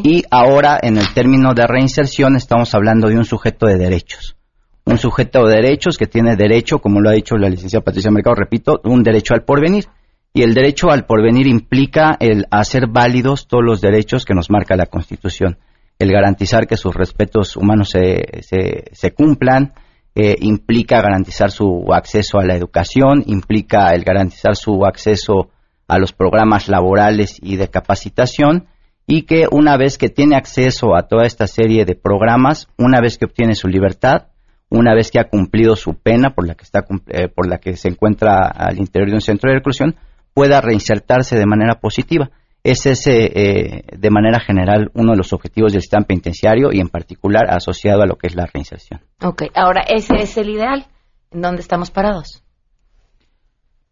Y 0.03 0.25
ahora 0.31 0.79
en 0.83 0.99
el 0.99 1.12
término 1.14 1.55
de 1.55 1.66
reinserción 1.66 2.37
estamos 2.37 2.75
hablando 2.75 3.09
de 3.09 3.16
un 3.16 3.25
sujeto 3.25 3.66
de 3.66 3.77
derechos. 3.77 4.37
Un 4.85 4.99
sujeto 4.99 5.47
de 5.47 5.57
derechos 5.57 5.99
que 5.99 6.07
tiene 6.07 6.37
derecho, 6.37 6.79
como 6.79 7.01
lo 7.01 7.11
ha 7.11 7.12
dicho 7.12 7.37
la 7.37 7.49
licenciada 7.49 7.85
Patricia 7.85 8.11
Mercado, 8.11 8.37
repito, 8.37 8.81
un 8.85 9.03
derecho 9.03 9.35
al 9.35 9.45
porvenir. 9.45 9.87
Y 10.33 10.42
el 10.42 10.55
derecho 10.55 10.90
al 10.90 11.07
porvenir 11.07 11.47
implica 11.47 12.16
el 12.21 12.47
hacer 12.51 12.87
válidos 12.88 13.49
todos 13.49 13.64
los 13.64 13.81
derechos 13.81 14.25
que 14.25 14.35
nos 14.35 14.51
marca 14.51 14.77
la 14.77 14.87
Constitución. 14.87 15.59
El 15.98 16.12
garantizar 16.12 16.66
que 16.66 16.76
sus 16.76 16.94
respetos 16.94 17.56
humanos 17.56 17.90
se, 17.90 18.42
se, 18.42 18.85
se 18.92 19.12
cumplan, 19.12 19.72
eh, 20.14 20.37
implica 20.40 21.02
garantizar 21.02 21.50
su 21.50 21.92
acceso 21.92 22.38
a 22.38 22.44
la 22.44 22.54
educación, 22.54 23.22
implica 23.26 23.94
el 23.94 24.02
garantizar 24.02 24.56
su 24.56 24.85
acceso 24.87 25.50
a 25.88 25.98
los 25.98 26.12
programas 26.12 26.68
laborales 26.68 27.38
y 27.42 27.56
de 27.56 27.68
capacitación 27.68 28.66
y 29.06 29.22
que 29.22 29.46
una 29.50 29.76
vez 29.76 29.98
que 29.98 30.09
tiene 30.09 30.37
acceso 30.37 30.96
a 30.96 31.02
toda 31.02 31.26
esta 31.26 31.46
serie 31.46 31.85
de 31.85 31.94
programas, 31.94 32.68
una 32.76 33.00
vez 33.00 33.18
que 33.18 33.26
obtiene 33.26 33.54
su 33.54 33.68
libertad, 33.68 34.28
una 34.68 34.94
vez 34.94 35.11
que 35.11 35.20
ha 35.20 35.28
cumplido 35.28 35.76
su 35.76 35.94
pena 35.94 36.35
por 36.35 36.46
la 36.46 36.54
que 36.54 36.64
está 36.64 36.85
eh, 37.09 37.28
por 37.28 37.48
la 37.48 37.59
que 37.59 37.76
se 37.76 37.88
encuentra 37.88 38.46
al 38.48 38.78
interior 38.78 39.11
de 39.11 39.16
un 39.16 39.20
centro 39.20 39.50
de 39.50 39.59
reclusión, 39.59 39.96
pueda 40.35 40.61
reinsertarse 40.61 41.37
de 41.37 41.46
manera 41.46 41.78
positiva. 41.78 42.30
Ese 42.66 42.90
es 42.90 43.07
eh, 43.07 43.85
de 43.96 44.11
manera 44.11 44.40
general 44.40 44.90
uno 44.94 45.12
de 45.12 45.18
los 45.18 45.33
objetivos 45.33 45.72
del 45.72 45.83
sistema 45.83 46.05
penitenciario 46.05 46.72
y 46.72 46.81
en 46.81 46.88
particular 46.88 47.48
asociado 47.48 48.02
a 48.02 48.07
lo 48.07 48.16
que 48.16 48.26
es 48.26 48.35
la 48.35 48.46
reinserción. 48.52 49.02
Ok, 49.22 49.44
ahora 49.55 49.83
ese 49.83 50.16
es 50.18 50.37
el 50.37 50.50
ideal. 50.50 50.85
¿En 51.31 51.42
dónde 51.42 51.61
estamos 51.62 51.92
parados? 51.92 52.42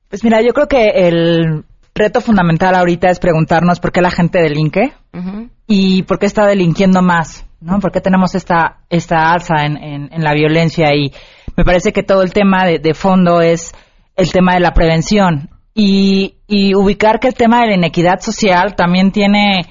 Pues 0.09 0.25
mira, 0.25 0.43
yo 0.43 0.53
creo 0.53 0.67
que 0.67 0.87
el 0.93 1.65
reto 1.95 2.21
fundamental 2.21 2.75
ahorita 2.75 3.11
es 3.11 3.21
preguntarnos 3.21 3.79
por 3.79 3.93
qué 3.93 4.01
la 4.01 4.11
gente 4.11 4.41
delinque 4.41 4.93
y 5.69 6.03
por 6.03 6.19
qué 6.19 6.27
está 6.27 6.45
delinquiendo 6.45 7.01
más, 7.01 7.47
¿no? 7.61 7.79
¿Por 7.79 7.93
qué 7.93 8.01
tenemos 8.01 8.35
esta, 8.35 8.79
esta 8.91 9.31
alza 9.33 9.67
en, 9.67 9.77
en, 9.77 10.25
la 10.25 10.35
violencia? 10.35 10.93
Y 10.97 11.13
me 11.57 11.65
parece 11.65 11.93
que 11.93 12.03
todo 12.03 12.23
el 12.23 12.33
tema 12.33 12.65
de, 12.65 12.81
de 12.81 12.95
fondo 12.95 13.41
es 13.41 13.73
el 14.17 14.33
tema 14.33 14.55
de 14.55 14.61
la 14.61 14.73
prevención 14.73 15.54
y, 15.75 16.35
ubicar 16.75 17.19
que 17.19 17.29
el 17.29 17.35
tema 17.35 17.61
de 17.61 17.69
la 17.69 17.75
inequidad 17.75 18.21
social 18.21 18.75
también 18.77 19.11
tiene 19.11 19.67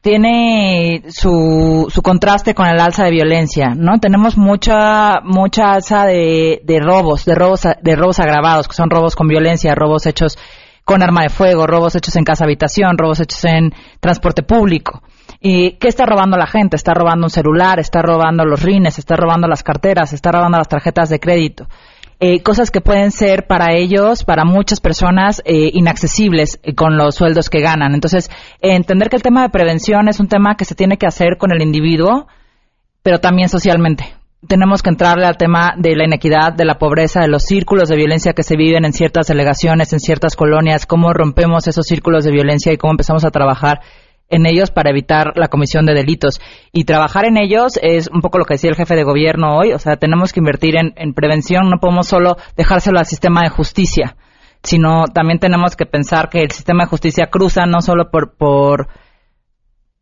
tiene 0.00 1.02
su, 1.08 1.86
su 1.88 2.02
contraste 2.02 2.54
con 2.54 2.66
el 2.66 2.78
alza 2.78 3.04
de 3.04 3.10
violencia, 3.10 3.70
¿no? 3.74 3.98
Tenemos 3.98 4.36
mucha 4.36 5.20
mucha 5.24 5.72
alza 5.72 6.04
de, 6.04 6.60
de 6.62 6.78
robos, 6.78 7.24
de 7.24 7.34
robos 7.34 7.62
de 7.62 7.96
robos 7.96 8.20
agravados, 8.20 8.68
que 8.68 8.74
son 8.74 8.90
robos 8.90 9.16
con 9.16 9.28
violencia, 9.28 9.74
robos 9.74 10.06
hechos 10.06 10.38
con 10.84 11.02
arma 11.02 11.22
de 11.22 11.30
fuego, 11.30 11.66
robos 11.66 11.96
hechos 11.96 12.14
en 12.16 12.24
casa 12.24 12.44
habitación, 12.44 12.98
robos 12.98 13.20
hechos 13.20 13.44
en 13.46 13.72
transporte 14.00 14.42
público. 14.42 15.02
¿Y 15.40 15.72
qué 15.78 15.88
está 15.88 16.06
robando 16.06 16.36
la 16.36 16.46
gente? 16.46 16.76
Está 16.76 16.94
robando 16.94 17.26
un 17.26 17.30
celular, 17.30 17.80
está 17.80 18.02
robando 18.02 18.44
los 18.44 18.62
rines, 18.62 18.98
está 18.98 19.16
robando 19.16 19.48
las 19.48 19.62
carteras, 19.62 20.12
está 20.12 20.32
robando 20.32 20.58
las 20.58 20.68
tarjetas 20.68 21.08
de 21.08 21.20
crédito. 21.20 21.66
Eh, 22.20 22.42
cosas 22.42 22.70
que 22.70 22.80
pueden 22.80 23.10
ser 23.10 23.46
para 23.46 23.74
ellos, 23.74 24.24
para 24.24 24.44
muchas 24.44 24.80
personas, 24.80 25.42
eh, 25.44 25.70
inaccesibles 25.72 26.60
eh, 26.62 26.74
con 26.74 26.96
los 26.96 27.16
sueldos 27.16 27.50
que 27.50 27.60
ganan. 27.60 27.94
Entonces, 27.94 28.30
entender 28.60 29.08
que 29.08 29.16
el 29.16 29.22
tema 29.22 29.42
de 29.42 29.48
prevención 29.48 30.08
es 30.08 30.20
un 30.20 30.28
tema 30.28 30.56
que 30.56 30.64
se 30.64 30.74
tiene 30.74 30.96
que 30.96 31.06
hacer 31.06 31.36
con 31.38 31.52
el 31.52 31.60
individuo, 31.60 32.26
pero 33.02 33.18
también 33.18 33.48
socialmente. 33.48 34.14
Tenemos 34.46 34.82
que 34.82 34.90
entrarle 34.90 35.26
al 35.26 35.36
tema 35.36 35.74
de 35.76 35.96
la 35.96 36.04
inequidad, 36.04 36.52
de 36.52 36.64
la 36.64 36.78
pobreza, 36.78 37.20
de 37.20 37.28
los 37.28 37.44
círculos 37.44 37.88
de 37.88 37.96
violencia 37.96 38.34
que 38.34 38.42
se 38.42 38.56
viven 38.56 38.84
en 38.84 38.92
ciertas 38.92 39.26
delegaciones, 39.26 39.92
en 39.92 40.00
ciertas 40.00 40.36
colonias, 40.36 40.86
cómo 40.86 41.12
rompemos 41.12 41.66
esos 41.66 41.86
círculos 41.86 42.24
de 42.24 42.30
violencia 42.30 42.72
y 42.72 42.76
cómo 42.76 42.92
empezamos 42.92 43.24
a 43.24 43.30
trabajar 43.30 43.80
en 44.28 44.46
ellos 44.46 44.70
para 44.70 44.90
evitar 44.90 45.32
la 45.36 45.48
comisión 45.48 45.86
de 45.86 45.94
delitos. 45.94 46.40
Y 46.72 46.84
trabajar 46.84 47.26
en 47.26 47.36
ellos 47.36 47.78
es 47.82 48.08
un 48.08 48.20
poco 48.20 48.38
lo 48.38 48.44
que 48.44 48.54
decía 48.54 48.70
el 48.70 48.76
jefe 48.76 48.94
de 48.94 49.04
gobierno 49.04 49.56
hoy, 49.56 49.72
o 49.72 49.78
sea, 49.78 49.96
tenemos 49.96 50.32
que 50.32 50.40
invertir 50.40 50.74
en, 50.76 51.14
prevención, 51.14 51.68
no 51.70 51.78
podemos 51.80 52.06
solo 52.06 52.36
dejárselo 52.56 52.98
al 52.98 53.06
sistema 53.06 53.42
de 53.42 53.50
justicia, 53.50 54.16
sino 54.62 55.04
también 55.04 55.38
tenemos 55.38 55.76
que 55.76 55.86
pensar 55.86 56.28
que 56.30 56.42
el 56.42 56.50
sistema 56.50 56.84
de 56.84 56.90
justicia 56.90 57.26
cruza 57.26 57.66
no 57.66 57.80
solo 57.80 58.10
por, 58.10 58.36
por, 58.36 58.88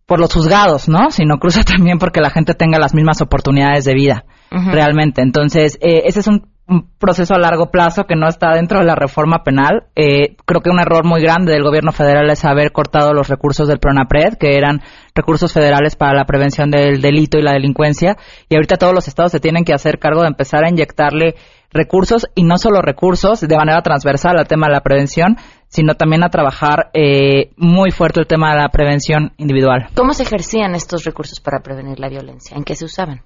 por 0.06 0.20
los 0.20 0.32
juzgados, 0.32 0.88
¿no? 0.88 1.10
Sino 1.10 1.38
cruza 1.38 1.62
también 1.64 1.98
porque 1.98 2.20
la 2.20 2.30
gente 2.30 2.54
tenga 2.54 2.78
las 2.78 2.94
mismas 2.94 3.20
oportunidades 3.20 3.84
de 3.84 3.94
vida, 3.94 4.24
realmente. 4.50 5.22
Entonces, 5.22 5.78
eh, 5.80 6.02
ese 6.04 6.20
es 6.20 6.26
un 6.26 6.51
un 6.72 6.88
proceso 6.98 7.34
a 7.34 7.38
largo 7.38 7.70
plazo 7.70 8.04
que 8.04 8.16
no 8.16 8.28
está 8.28 8.54
dentro 8.54 8.80
de 8.80 8.84
la 8.84 8.94
reforma 8.94 9.44
penal. 9.44 9.84
Eh, 9.94 10.36
creo 10.44 10.60
que 10.60 10.70
un 10.70 10.80
error 10.80 11.04
muy 11.04 11.20
grande 11.20 11.52
del 11.52 11.62
gobierno 11.62 11.92
federal 11.92 12.28
es 12.30 12.44
haber 12.44 12.72
cortado 12.72 13.12
los 13.12 13.28
recursos 13.28 13.68
del 13.68 13.78
PRONAPRED, 13.78 14.38
que 14.38 14.56
eran 14.56 14.80
recursos 15.14 15.52
federales 15.52 15.94
para 15.96 16.14
la 16.14 16.24
prevención 16.24 16.70
del 16.70 17.00
delito 17.00 17.38
y 17.38 17.42
la 17.42 17.52
delincuencia. 17.52 18.16
Y 18.48 18.56
ahorita 18.56 18.76
todos 18.76 18.94
los 18.94 19.06
estados 19.06 19.32
se 19.32 19.40
tienen 19.40 19.64
que 19.64 19.74
hacer 19.74 19.98
cargo 19.98 20.22
de 20.22 20.28
empezar 20.28 20.64
a 20.64 20.70
inyectarle 20.70 21.34
recursos 21.70 22.26
y 22.34 22.44
no 22.44 22.58
solo 22.58 22.82
recursos 22.82 23.40
de 23.40 23.56
manera 23.56 23.80
transversal 23.82 24.38
al 24.38 24.46
tema 24.46 24.66
de 24.66 24.74
la 24.74 24.80
prevención, 24.80 25.36
sino 25.68 25.94
también 25.94 26.22
a 26.22 26.28
trabajar 26.28 26.90
eh, 26.92 27.50
muy 27.56 27.90
fuerte 27.90 28.20
el 28.20 28.26
tema 28.26 28.50
de 28.50 28.60
la 28.60 28.68
prevención 28.68 29.32
individual. 29.38 29.88
¿Cómo 29.94 30.12
se 30.12 30.24
ejercían 30.24 30.74
estos 30.74 31.04
recursos 31.04 31.40
para 31.40 31.60
prevenir 31.60 31.98
la 31.98 32.08
violencia? 32.08 32.56
¿En 32.56 32.64
qué 32.64 32.74
se 32.74 32.84
usaban? 32.84 33.22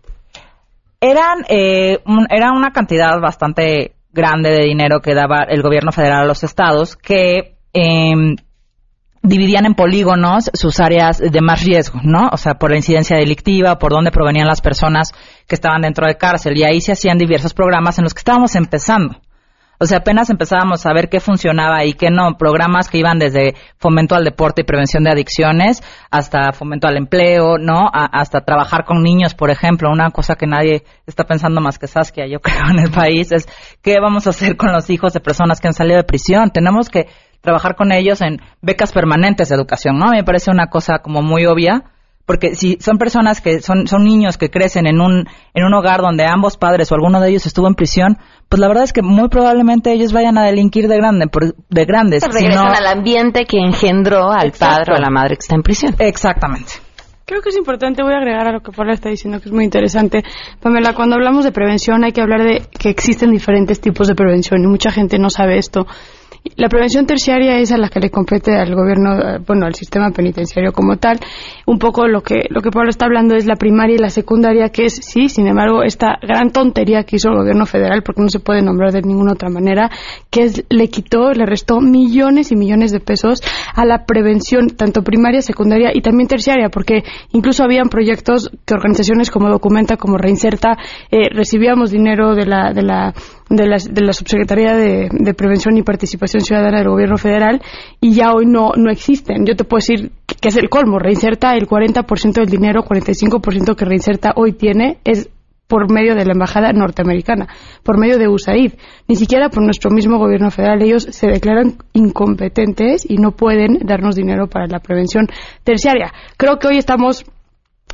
Eran 1.00 1.44
eh, 1.48 1.98
era 2.30 2.52
una 2.52 2.72
cantidad 2.72 3.18
bastante 3.20 3.96
grande 4.10 4.50
de 4.50 4.64
dinero 4.64 5.00
que 5.00 5.14
daba 5.14 5.42
el 5.48 5.62
gobierno 5.62 5.92
federal 5.92 6.22
a 6.22 6.26
los 6.26 6.42
estados 6.42 6.96
que 6.96 7.58
em, 7.72 8.36
dividían 9.22 9.66
en 9.66 9.74
polígonos 9.74 10.50
sus 10.54 10.80
áreas 10.80 11.18
de 11.18 11.40
más 11.40 11.62
riesgo, 11.64 12.00
¿no? 12.02 12.30
O 12.32 12.36
sea, 12.36 12.54
por 12.54 12.70
la 12.70 12.76
incidencia 12.76 13.16
delictiva, 13.16 13.78
por 13.78 13.92
dónde 13.92 14.10
provenían 14.10 14.46
las 14.46 14.60
personas 14.60 15.12
que 15.46 15.54
estaban 15.54 15.82
dentro 15.82 16.06
de 16.06 16.16
cárcel. 16.16 16.56
Y 16.56 16.64
ahí 16.64 16.80
se 16.80 16.92
hacían 16.92 17.18
diversos 17.18 17.52
programas 17.52 17.98
en 17.98 18.04
los 18.04 18.14
que 18.14 18.20
estábamos 18.20 18.54
empezando. 18.54 19.20
O 19.78 19.86
sea, 19.86 19.98
apenas 19.98 20.30
empezábamos 20.30 20.86
a 20.86 20.92
ver 20.92 21.08
qué 21.08 21.20
funcionaba 21.20 21.84
y 21.84 21.92
qué 21.92 22.10
no. 22.10 22.36
Programas 22.38 22.88
que 22.88 22.98
iban 22.98 23.18
desde 23.18 23.54
fomento 23.78 24.14
al 24.14 24.24
deporte 24.24 24.62
y 24.62 24.64
prevención 24.64 25.04
de 25.04 25.10
adicciones 25.10 25.82
hasta 26.10 26.52
fomento 26.52 26.88
al 26.88 26.96
empleo, 26.96 27.58
¿no? 27.58 27.88
hasta 27.92 28.40
trabajar 28.40 28.84
con 28.84 29.02
niños, 29.02 29.34
por 29.34 29.50
ejemplo. 29.50 29.90
Una 29.90 30.10
cosa 30.10 30.36
que 30.36 30.46
nadie 30.46 30.84
está 31.06 31.24
pensando 31.24 31.60
más 31.60 31.78
que 31.78 31.86
Saskia, 31.86 32.26
yo 32.26 32.40
creo, 32.42 32.70
en 32.70 32.78
el 32.78 32.90
país 32.90 33.32
es 33.32 33.48
qué 33.82 33.98
vamos 34.00 34.26
a 34.26 34.30
hacer 34.30 34.56
con 34.56 34.72
los 34.72 34.88
hijos 34.90 35.12
de 35.12 35.20
personas 35.20 35.60
que 35.60 35.68
han 35.68 35.74
salido 35.74 35.98
de 35.98 36.04
prisión. 36.04 36.50
Tenemos 36.50 36.88
que 36.88 37.08
trabajar 37.40 37.76
con 37.76 37.92
ellos 37.92 38.20
en 38.22 38.40
becas 38.62 38.92
permanentes 38.92 39.48
de 39.48 39.54
educación, 39.54 39.98
¿no? 39.98 40.08
Me 40.08 40.24
parece 40.24 40.50
una 40.50 40.66
cosa 40.68 40.98
como 40.98 41.22
muy 41.22 41.46
obvia 41.46 41.84
porque 42.26 42.56
si 42.56 42.76
son 42.80 42.98
personas 42.98 43.40
que 43.40 43.62
son, 43.62 43.86
son 43.86 44.04
niños 44.04 44.36
que 44.36 44.50
crecen 44.50 44.86
en 44.86 45.00
un, 45.00 45.28
en 45.54 45.64
un 45.64 45.72
hogar 45.74 46.00
donde 46.00 46.26
ambos 46.26 46.56
padres 46.56 46.90
o 46.90 46.96
alguno 46.96 47.20
de 47.20 47.30
ellos 47.30 47.46
estuvo 47.46 47.68
en 47.68 47.74
prisión, 47.74 48.18
pues 48.48 48.60
la 48.60 48.68
verdad 48.68 48.84
es 48.84 48.92
que 48.92 49.02
muy 49.02 49.28
probablemente 49.28 49.92
ellos 49.92 50.12
vayan 50.12 50.38
a 50.38 50.44
delinquir 50.44 50.88
de 50.88 50.96
grande, 50.96 51.26
de 51.68 51.84
grandes. 51.84 52.22
regresan 52.22 52.68
al 52.68 52.86
ambiente 52.86 53.44
que 53.44 53.58
engendró 53.58 54.30
al 54.30 54.52
padre 54.52 54.92
o 54.92 54.96
a 54.96 55.00
la 55.00 55.10
madre 55.10 55.36
que 55.36 55.40
está 55.40 55.56
en 55.56 55.62
prisión. 55.62 55.94
Exactamente. 55.98 56.74
Creo 57.24 57.42
que 57.42 57.48
es 57.48 57.56
importante, 57.56 58.04
voy 58.04 58.14
a 58.14 58.18
agregar 58.18 58.46
a 58.46 58.52
lo 58.52 58.60
que 58.60 58.70
Paula 58.70 58.92
está 58.92 59.08
diciendo, 59.08 59.40
que 59.40 59.48
es 59.48 59.52
muy 59.52 59.64
interesante. 59.64 60.22
Pamela, 60.60 60.94
cuando 60.94 61.16
hablamos 61.16 61.44
de 61.44 61.50
prevención 61.50 62.04
hay 62.04 62.12
que 62.12 62.20
hablar 62.20 62.44
de 62.44 62.62
que 62.78 62.88
existen 62.88 63.32
diferentes 63.32 63.80
tipos 63.80 64.06
de 64.06 64.14
prevención 64.14 64.62
y 64.62 64.68
mucha 64.68 64.92
gente 64.92 65.18
no 65.18 65.28
sabe 65.28 65.58
esto. 65.58 65.88
La 66.56 66.68
prevención 66.68 67.06
terciaria 67.06 67.58
es 67.58 67.72
a 67.72 67.78
la 67.78 67.88
que 67.88 68.00
le 68.00 68.10
compete 68.10 68.56
al 68.56 68.74
gobierno, 68.74 69.18
eh, 69.18 69.38
bueno, 69.46 69.66
al 69.66 69.74
sistema 69.74 70.10
penitenciario 70.10 70.72
como 70.72 70.96
tal. 70.96 71.18
Un 71.66 71.78
poco 71.78 72.06
lo 72.06 72.22
que 72.22 72.46
lo 72.48 72.60
que 72.60 72.70
Pablo 72.70 72.90
está 72.90 73.06
hablando 73.06 73.34
es 73.34 73.46
la 73.46 73.56
primaria 73.56 73.96
y 73.96 73.98
la 73.98 74.10
secundaria, 74.10 74.68
que 74.70 74.86
es 74.86 74.94
sí, 74.94 75.28
sin 75.28 75.46
embargo, 75.46 75.82
esta 75.82 76.18
gran 76.22 76.50
tontería 76.50 77.04
que 77.04 77.16
hizo 77.16 77.28
el 77.28 77.36
gobierno 77.36 77.66
federal, 77.66 78.02
porque 78.02 78.22
no 78.22 78.28
se 78.28 78.40
puede 78.40 78.62
nombrar 78.62 78.92
de 78.92 79.02
ninguna 79.02 79.32
otra 79.32 79.48
manera, 79.48 79.90
que 80.30 80.44
es, 80.44 80.64
le 80.70 80.88
quitó, 80.88 81.32
le 81.32 81.46
restó 81.46 81.80
millones 81.80 82.52
y 82.52 82.56
millones 82.56 82.92
de 82.92 83.00
pesos 83.00 83.42
a 83.74 83.84
la 83.84 84.04
prevención, 84.04 84.70
tanto 84.70 85.02
primaria, 85.02 85.42
secundaria 85.42 85.90
y 85.94 86.00
también 86.00 86.28
terciaria, 86.28 86.68
porque 86.68 87.02
incluso 87.32 87.64
habían 87.64 87.88
proyectos 87.88 88.50
que 88.64 88.74
organizaciones 88.74 89.30
como 89.30 89.48
Documenta, 89.48 89.96
como 89.96 90.18
Reinserta, 90.18 90.76
eh, 91.10 91.28
recibíamos 91.30 91.90
dinero 91.90 92.34
de 92.34 92.46
la, 92.46 92.72
de 92.72 92.82
la 92.82 93.14
de 93.48 93.66
la, 93.66 93.76
de 93.78 94.02
la 94.02 94.12
Subsecretaría 94.12 94.74
de, 94.74 95.34
Prevención 95.34 95.76
y 95.76 95.82
Participación 95.82 96.42
Ciudadana 96.42 96.78
del 96.78 96.88
Gobierno 96.88 97.16
Federal 97.16 97.62
y 98.00 98.14
ya 98.14 98.32
hoy 98.32 98.46
no, 98.46 98.72
no 98.76 98.90
existen. 98.90 99.46
Yo 99.46 99.54
te 99.54 99.64
puedo 99.64 99.78
decir 99.78 100.10
que 100.40 100.48
es 100.48 100.56
el 100.56 100.68
colmo. 100.68 100.98
Reinserta 100.98 101.54
el 101.54 101.66
40% 101.66 102.32
del 102.32 102.48
dinero, 102.48 102.82
45% 102.82 103.76
que 103.76 103.84
Reinserta 103.84 104.32
hoy 104.36 104.52
tiene 104.52 104.98
es 105.04 105.30
por 105.66 105.92
medio 105.92 106.14
de 106.14 106.24
la 106.24 106.32
Embajada 106.32 106.72
norteamericana, 106.72 107.48
por 107.82 107.98
medio 107.98 108.18
de 108.18 108.28
USAID, 108.28 108.74
ni 109.08 109.16
siquiera 109.16 109.48
por 109.48 109.64
nuestro 109.64 109.90
mismo 109.90 110.18
gobierno 110.18 110.50
federal. 110.50 110.82
Ellos 110.82 111.08
se 111.10 111.26
declaran 111.26 111.78
incompetentes 111.92 113.08
y 113.08 113.16
no 113.16 113.32
pueden 113.32 113.78
darnos 113.84 114.14
dinero 114.14 114.46
para 114.46 114.66
la 114.68 114.78
prevención 114.78 115.26
terciaria. 115.64 116.12
Creo 116.36 116.58
que 116.58 116.68
hoy 116.68 116.78
estamos 116.78 117.24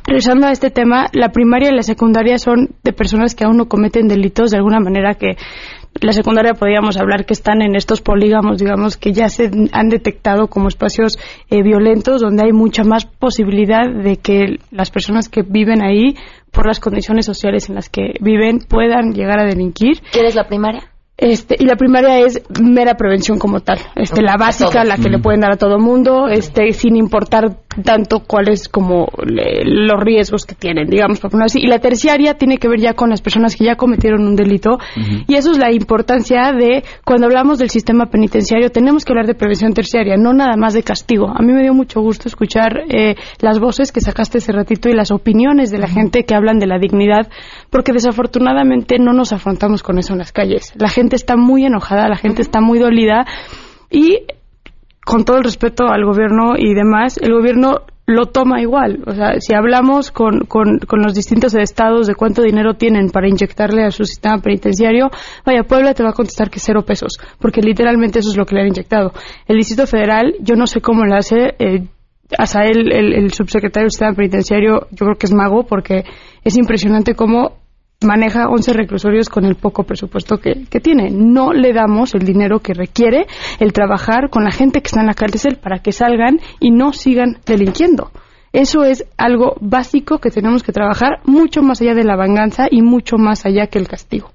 Regresando 0.05 0.47
a 0.47 0.51
este 0.51 0.69
tema, 0.69 1.07
la 1.13 1.29
primaria 1.29 1.69
y 1.69 1.75
la 1.75 1.83
secundaria 1.83 2.37
son 2.37 2.75
de 2.83 2.93
personas 2.93 3.35
que 3.35 3.45
aún 3.45 3.57
no 3.57 3.67
cometen 3.67 4.07
delitos 4.07 4.51
de 4.51 4.57
alguna 4.57 4.79
manera 4.79 5.15
que 5.15 5.37
la 6.01 6.11
secundaria 6.11 6.53
podríamos 6.53 6.97
hablar 6.97 7.25
que 7.25 7.33
están 7.33 7.61
en 7.61 7.75
estos 7.75 8.01
polígamos, 8.01 8.57
digamos, 8.57 8.97
que 8.97 9.13
ya 9.13 9.29
se 9.29 9.49
han 9.71 9.89
detectado 9.89 10.47
como 10.47 10.67
espacios 10.67 11.19
eh, 11.49 11.61
violentos 11.61 12.21
donde 12.21 12.43
hay 12.45 12.51
mucha 12.51 12.83
más 12.83 13.05
posibilidad 13.05 13.89
de 13.89 14.17
que 14.17 14.57
las 14.71 14.89
personas 14.89 15.29
que 15.29 15.43
viven 15.43 15.83
ahí, 15.83 16.15
por 16.51 16.67
las 16.67 16.79
condiciones 16.79 17.25
sociales 17.25 17.69
en 17.69 17.75
las 17.75 17.89
que 17.89 18.13
viven, 18.19 18.59
puedan 18.59 19.13
llegar 19.13 19.39
a 19.39 19.45
delinquir. 19.45 20.01
¿Quieres 20.11 20.35
la 20.35 20.47
primaria? 20.47 20.89
Este, 21.15 21.55
y 21.59 21.65
la 21.65 21.75
primaria 21.75 22.19
es 22.19 22.41
mera 22.59 22.95
prevención 22.95 23.37
como 23.37 23.59
tal, 23.59 23.77
este, 23.95 24.23
la 24.23 24.35
básica, 24.35 24.83
la 24.83 24.97
que 24.97 25.09
le 25.09 25.19
pueden 25.19 25.41
dar 25.41 25.53
a 25.53 25.57
todo 25.57 25.77
mundo, 25.77 26.27
este, 26.27 26.73
sin 26.73 26.95
importar 26.95 27.59
tanto 27.83 28.19
cuáles 28.19 28.69
como 28.69 29.07
los 29.25 29.99
riesgos 30.03 30.45
que 30.45 30.55
tienen, 30.55 30.87
digamos, 30.89 31.19
por 31.19 31.31
así. 31.41 31.59
Y 31.59 31.67
la 31.67 31.79
terciaria 31.79 32.35
tiene 32.35 32.57
que 32.57 32.67
ver 32.67 32.79
ya 32.79 32.93
con 32.93 33.09
las 33.09 33.21
personas 33.21 33.55
que 33.55 33.65
ya 33.65 33.75
cometieron 33.75 34.25
un 34.25 34.35
delito, 34.35 34.77
y 35.27 35.35
eso 35.35 35.51
es 35.51 35.57
la 35.57 35.71
importancia 35.71 36.51
de, 36.51 36.83
cuando 37.05 37.27
hablamos 37.27 37.59
del 37.59 37.69
sistema 37.69 38.07
penitenciario, 38.07 38.69
tenemos 38.69 39.05
que 39.05 39.13
hablar 39.13 39.27
de 39.27 39.35
prevención 39.35 39.73
terciaria, 39.73 40.15
no 40.17 40.33
nada 40.33 40.55
más 40.57 40.73
de 40.73 40.83
castigo. 40.83 41.29
A 41.29 41.41
mí 41.41 41.53
me 41.53 41.61
dio 41.61 41.73
mucho 41.73 42.01
gusto 42.01 42.27
escuchar 42.27 42.83
eh, 42.89 43.15
las 43.39 43.59
voces 43.59 43.91
que 43.91 44.01
sacaste 44.01 44.37
ese 44.37 44.51
ratito 44.51 44.89
y 44.89 44.93
las 44.93 45.11
opiniones 45.11 45.71
de 45.71 45.77
la 45.79 45.87
gente 45.87 46.23
que 46.23 46.35
hablan 46.35 46.59
de 46.59 46.67
la 46.67 46.79
dignidad, 46.79 47.29
porque 47.69 47.93
desafortunadamente 47.93 48.97
no 48.99 49.13
nos 49.13 49.33
afrontamos 49.33 49.83
con 49.83 49.97
eso 49.97 50.13
en 50.13 50.19
las 50.19 50.31
calles. 50.31 50.73
La 50.75 50.89
gente 50.89 51.15
está 51.15 51.35
muy 51.35 51.65
enojada, 51.65 52.07
la 52.07 52.17
gente 52.17 52.41
está 52.41 52.61
muy 52.61 52.79
dolida 52.79 53.25
y 53.89 54.19
con 55.05 55.25
todo 55.25 55.37
el 55.37 55.43
respeto 55.43 55.87
al 55.87 56.05
gobierno 56.05 56.53
y 56.57 56.73
demás, 56.73 57.17
el 57.17 57.33
gobierno 57.33 57.81
lo 58.05 58.25
toma 58.27 58.61
igual. 58.61 59.03
O 59.05 59.13
sea, 59.13 59.39
si 59.39 59.53
hablamos 59.53 60.11
con, 60.11 60.41
con, 60.41 60.79
los 60.91 61.13
distintos 61.13 61.55
estados 61.55 62.07
de 62.07 62.15
cuánto 62.15 62.41
dinero 62.41 62.73
tienen 62.75 63.09
para 63.09 63.29
inyectarle 63.29 63.85
a 63.85 63.91
su 63.91 64.05
sistema 64.05 64.39
penitenciario, 64.39 65.09
vaya, 65.45 65.63
Puebla 65.63 65.93
te 65.93 66.03
va 66.03 66.09
a 66.09 66.13
contestar 66.13 66.49
que 66.49 66.59
cero 66.59 66.83
pesos, 66.85 67.17
porque 67.39 67.61
literalmente 67.61 68.19
eso 68.19 68.29
es 68.29 68.37
lo 68.37 68.45
que 68.45 68.55
le 68.55 68.61
han 68.61 68.67
inyectado. 68.67 69.13
El 69.47 69.57
Distrito 69.57 69.87
Federal, 69.87 70.35
yo 70.39 70.55
no 70.55 70.67
sé 70.67 70.81
cómo 70.81 71.05
lo 71.05 71.15
hace. 71.15 71.55
Eh, 71.59 71.87
hasta 72.37 72.65
el, 72.65 72.91
el 72.91 73.31
subsecretario 73.31 73.85
del 73.85 73.91
sistema 73.91 74.13
penitenciario, 74.13 74.87
yo 74.91 75.05
creo 75.05 75.17
que 75.17 75.27
es 75.27 75.33
mago, 75.33 75.65
porque 75.65 76.03
es 76.43 76.57
impresionante 76.57 77.13
cómo 77.13 77.62
maneja 78.03 78.47
11 78.49 78.73
reclusorios 78.73 79.29
con 79.29 79.45
el 79.45 79.55
poco 79.55 79.83
presupuesto 79.83 80.37
que, 80.37 80.55
tiene. 80.81 81.09
No 81.11 81.53
le 81.53 81.73
damos 81.73 82.13
el 82.13 82.25
dinero 82.25 82.59
que 82.59 82.73
requiere 82.73 83.27
el 83.59 83.73
trabajar 83.73 84.29
con 84.29 84.43
la 84.43 84.51
gente 84.51 84.81
que 84.81 84.87
está 84.87 85.01
en 85.01 85.07
la 85.07 85.13
cárcel 85.13 85.57
para 85.61 85.79
que 85.79 85.91
salgan 85.91 86.39
y 86.59 86.71
no 86.71 86.93
sigan 86.93 87.37
delinquiendo. 87.45 88.11
Eso 88.51 88.83
es 88.83 89.05
algo 89.17 89.55
básico 89.61 90.19
que 90.19 90.29
tenemos 90.29 90.61
que 90.61 90.71
trabajar 90.71 91.21
mucho 91.25 91.61
más 91.61 91.81
allá 91.81 91.95
de 91.95 92.03
la 92.03 92.15
venganza 92.15 92.67
y 92.69 92.81
mucho 92.81 93.17
más 93.17 93.45
allá 93.45 93.67
que 93.67 93.79
el 93.79 93.87
castigo. 93.87 94.31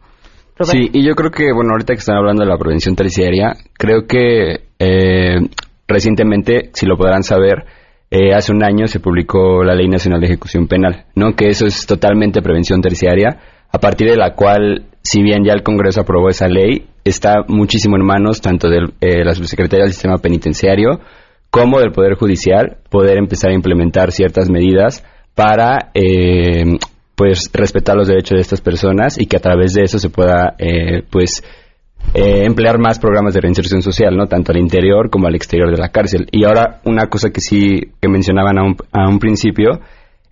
Sí, 0.60 0.90
y 0.92 1.06
yo 1.06 1.14
creo 1.14 1.30
que, 1.30 1.52
bueno, 1.52 1.70
ahorita 1.72 1.92
que 1.92 2.00
están 2.00 2.16
hablando 2.16 2.42
de 2.42 2.48
la 2.48 2.58
prevención 2.58 2.96
terciaria, 2.96 3.54
creo 3.74 4.08
que 4.08 4.62
eh, 4.80 5.38
recientemente, 5.86 6.70
si 6.72 6.84
lo 6.84 6.96
podrán 6.96 7.22
saber, 7.22 7.64
eh, 8.10 8.32
hace 8.34 8.52
un 8.52 8.64
año 8.64 8.86
se 8.86 9.00
publicó 9.00 9.62
la 9.62 9.74
Ley 9.74 9.88
Nacional 9.88 10.20
de 10.20 10.26
Ejecución 10.26 10.66
Penal, 10.66 11.04
¿no? 11.14 11.36
Que 11.36 11.48
eso 11.48 11.66
es 11.66 11.86
totalmente 11.86 12.40
prevención 12.40 12.80
terciaria 12.80 13.38
a 13.70 13.78
partir 13.78 14.08
de 14.08 14.16
la 14.16 14.34
cual, 14.34 14.86
si 15.02 15.22
bien 15.22 15.44
ya 15.44 15.52
el 15.52 15.62
Congreso 15.62 16.00
aprobó 16.00 16.28
esa 16.28 16.48
ley, 16.48 16.86
está 17.04 17.44
muchísimo 17.48 17.96
en 17.96 18.04
manos 18.04 18.40
tanto 18.40 18.68
de 18.68 18.88
eh, 19.00 19.24
la 19.24 19.34
subsecretaría 19.34 19.84
del 19.84 19.92
sistema 19.92 20.18
penitenciario 20.18 21.00
como 21.50 21.78
del 21.80 21.92
Poder 21.92 22.14
Judicial 22.14 22.78
poder 22.90 23.16
empezar 23.16 23.50
a 23.50 23.54
implementar 23.54 24.12
ciertas 24.12 24.50
medidas 24.50 25.04
para 25.34 25.90
eh, 25.94 26.64
pues 27.14 27.50
respetar 27.52 27.96
los 27.96 28.08
derechos 28.08 28.36
de 28.36 28.42
estas 28.42 28.60
personas 28.60 29.18
y 29.18 29.26
que 29.26 29.36
a 29.36 29.40
través 29.40 29.72
de 29.72 29.82
eso 29.82 29.98
se 29.98 30.10
pueda 30.10 30.54
eh, 30.58 31.02
pues 31.10 31.42
emplear 32.14 32.78
más 32.78 32.98
programas 32.98 33.34
de 33.34 33.40
reinserción 33.40 33.82
social, 33.82 34.16
no 34.16 34.26
tanto 34.26 34.52
al 34.52 34.58
interior 34.58 35.10
como 35.10 35.26
al 35.26 35.34
exterior 35.34 35.70
de 35.70 35.76
la 35.76 35.90
cárcel. 35.90 36.26
Y 36.30 36.44
ahora 36.44 36.80
una 36.84 37.08
cosa 37.08 37.30
que 37.30 37.40
sí 37.40 37.92
que 38.00 38.08
mencionaban 38.08 38.58
a 38.58 38.62
un, 38.62 38.76
a 38.92 39.08
un 39.08 39.18
principio 39.18 39.80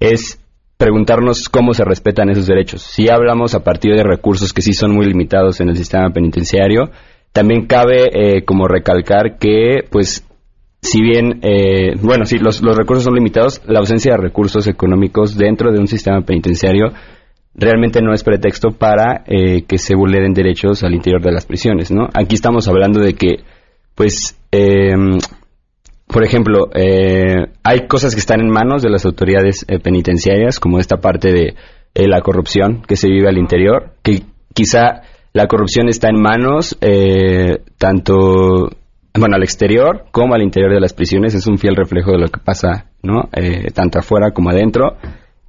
es 0.00 0.38
preguntarnos 0.76 1.48
cómo 1.48 1.72
se 1.72 1.84
respetan 1.84 2.30
esos 2.30 2.46
derechos. 2.46 2.82
Si 2.82 3.08
hablamos 3.08 3.54
a 3.54 3.64
partir 3.64 3.94
de 3.94 4.02
recursos 4.02 4.52
que 4.52 4.62
sí 4.62 4.72
son 4.72 4.92
muy 4.92 5.06
limitados 5.06 5.60
en 5.60 5.70
el 5.70 5.76
sistema 5.76 6.10
penitenciario, 6.10 6.90
también 7.32 7.66
cabe 7.66 8.08
eh, 8.12 8.44
como 8.44 8.68
recalcar 8.68 9.38
que, 9.38 9.84
pues, 9.90 10.26
si 10.82 11.02
bien, 11.02 11.40
eh, 11.42 11.94
bueno, 12.00 12.24
si 12.24 12.38
los, 12.38 12.62
los 12.62 12.76
recursos 12.76 13.04
son 13.04 13.14
limitados, 13.14 13.60
la 13.66 13.80
ausencia 13.80 14.12
de 14.12 14.18
recursos 14.18 14.66
económicos 14.66 15.36
dentro 15.36 15.72
de 15.72 15.78
un 15.78 15.86
sistema 15.86 16.20
penitenciario 16.22 16.92
realmente 17.54 18.02
no 18.02 18.12
es 18.12 18.22
pretexto 18.22 18.70
para 18.72 19.24
eh, 19.26 19.62
que 19.62 19.78
se 19.78 19.96
vulneren 19.96 20.34
derechos 20.34 20.84
al 20.84 20.94
interior 20.94 21.22
de 21.22 21.32
las 21.32 21.46
prisiones, 21.46 21.90
¿no? 21.90 22.08
Aquí 22.12 22.34
estamos 22.34 22.68
hablando 22.68 23.00
de 23.00 23.14
que, 23.14 23.44
pues, 23.94 24.38
por 26.06 26.22
ejemplo, 26.24 26.70
eh, 26.74 27.46
hay 27.64 27.86
cosas 27.88 28.14
que 28.14 28.20
están 28.20 28.40
en 28.40 28.48
manos 28.48 28.82
de 28.82 28.90
las 28.90 29.04
autoridades 29.04 29.64
eh, 29.68 29.80
penitenciarias, 29.80 30.60
como 30.60 30.78
esta 30.78 30.98
parte 30.98 31.32
de 31.32 31.54
eh, 31.94 32.08
la 32.08 32.20
corrupción 32.20 32.82
que 32.86 32.96
se 32.96 33.08
vive 33.08 33.28
al 33.28 33.38
interior, 33.38 33.94
que 34.02 34.22
quizá 34.54 35.02
la 35.32 35.48
corrupción 35.48 35.88
está 35.88 36.08
en 36.08 36.20
manos 36.20 36.78
tanto 37.76 38.70
bueno 39.14 39.36
al 39.36 39.42
exterior 39.42 40.06
como 40.10 40.34
al 40.34 40.42
interior 40.42 40.72
de 40.72 40.80
las 40.80 40.94
prisiones. 40.94 41.34
Es 41.34 41.46
un 41.46 41.58
fiel 41.58 41.76
reflejo 41.76 42.12
de 42.12 42.18
lo 42.18 42.28
que 42.28 42.40
pasa 42.40 42.86
no 43.02 43.28
tanto 43.74 43.98
afuera 43.98 44.30
como 44.30 44.48
adentro. 44.48 44.96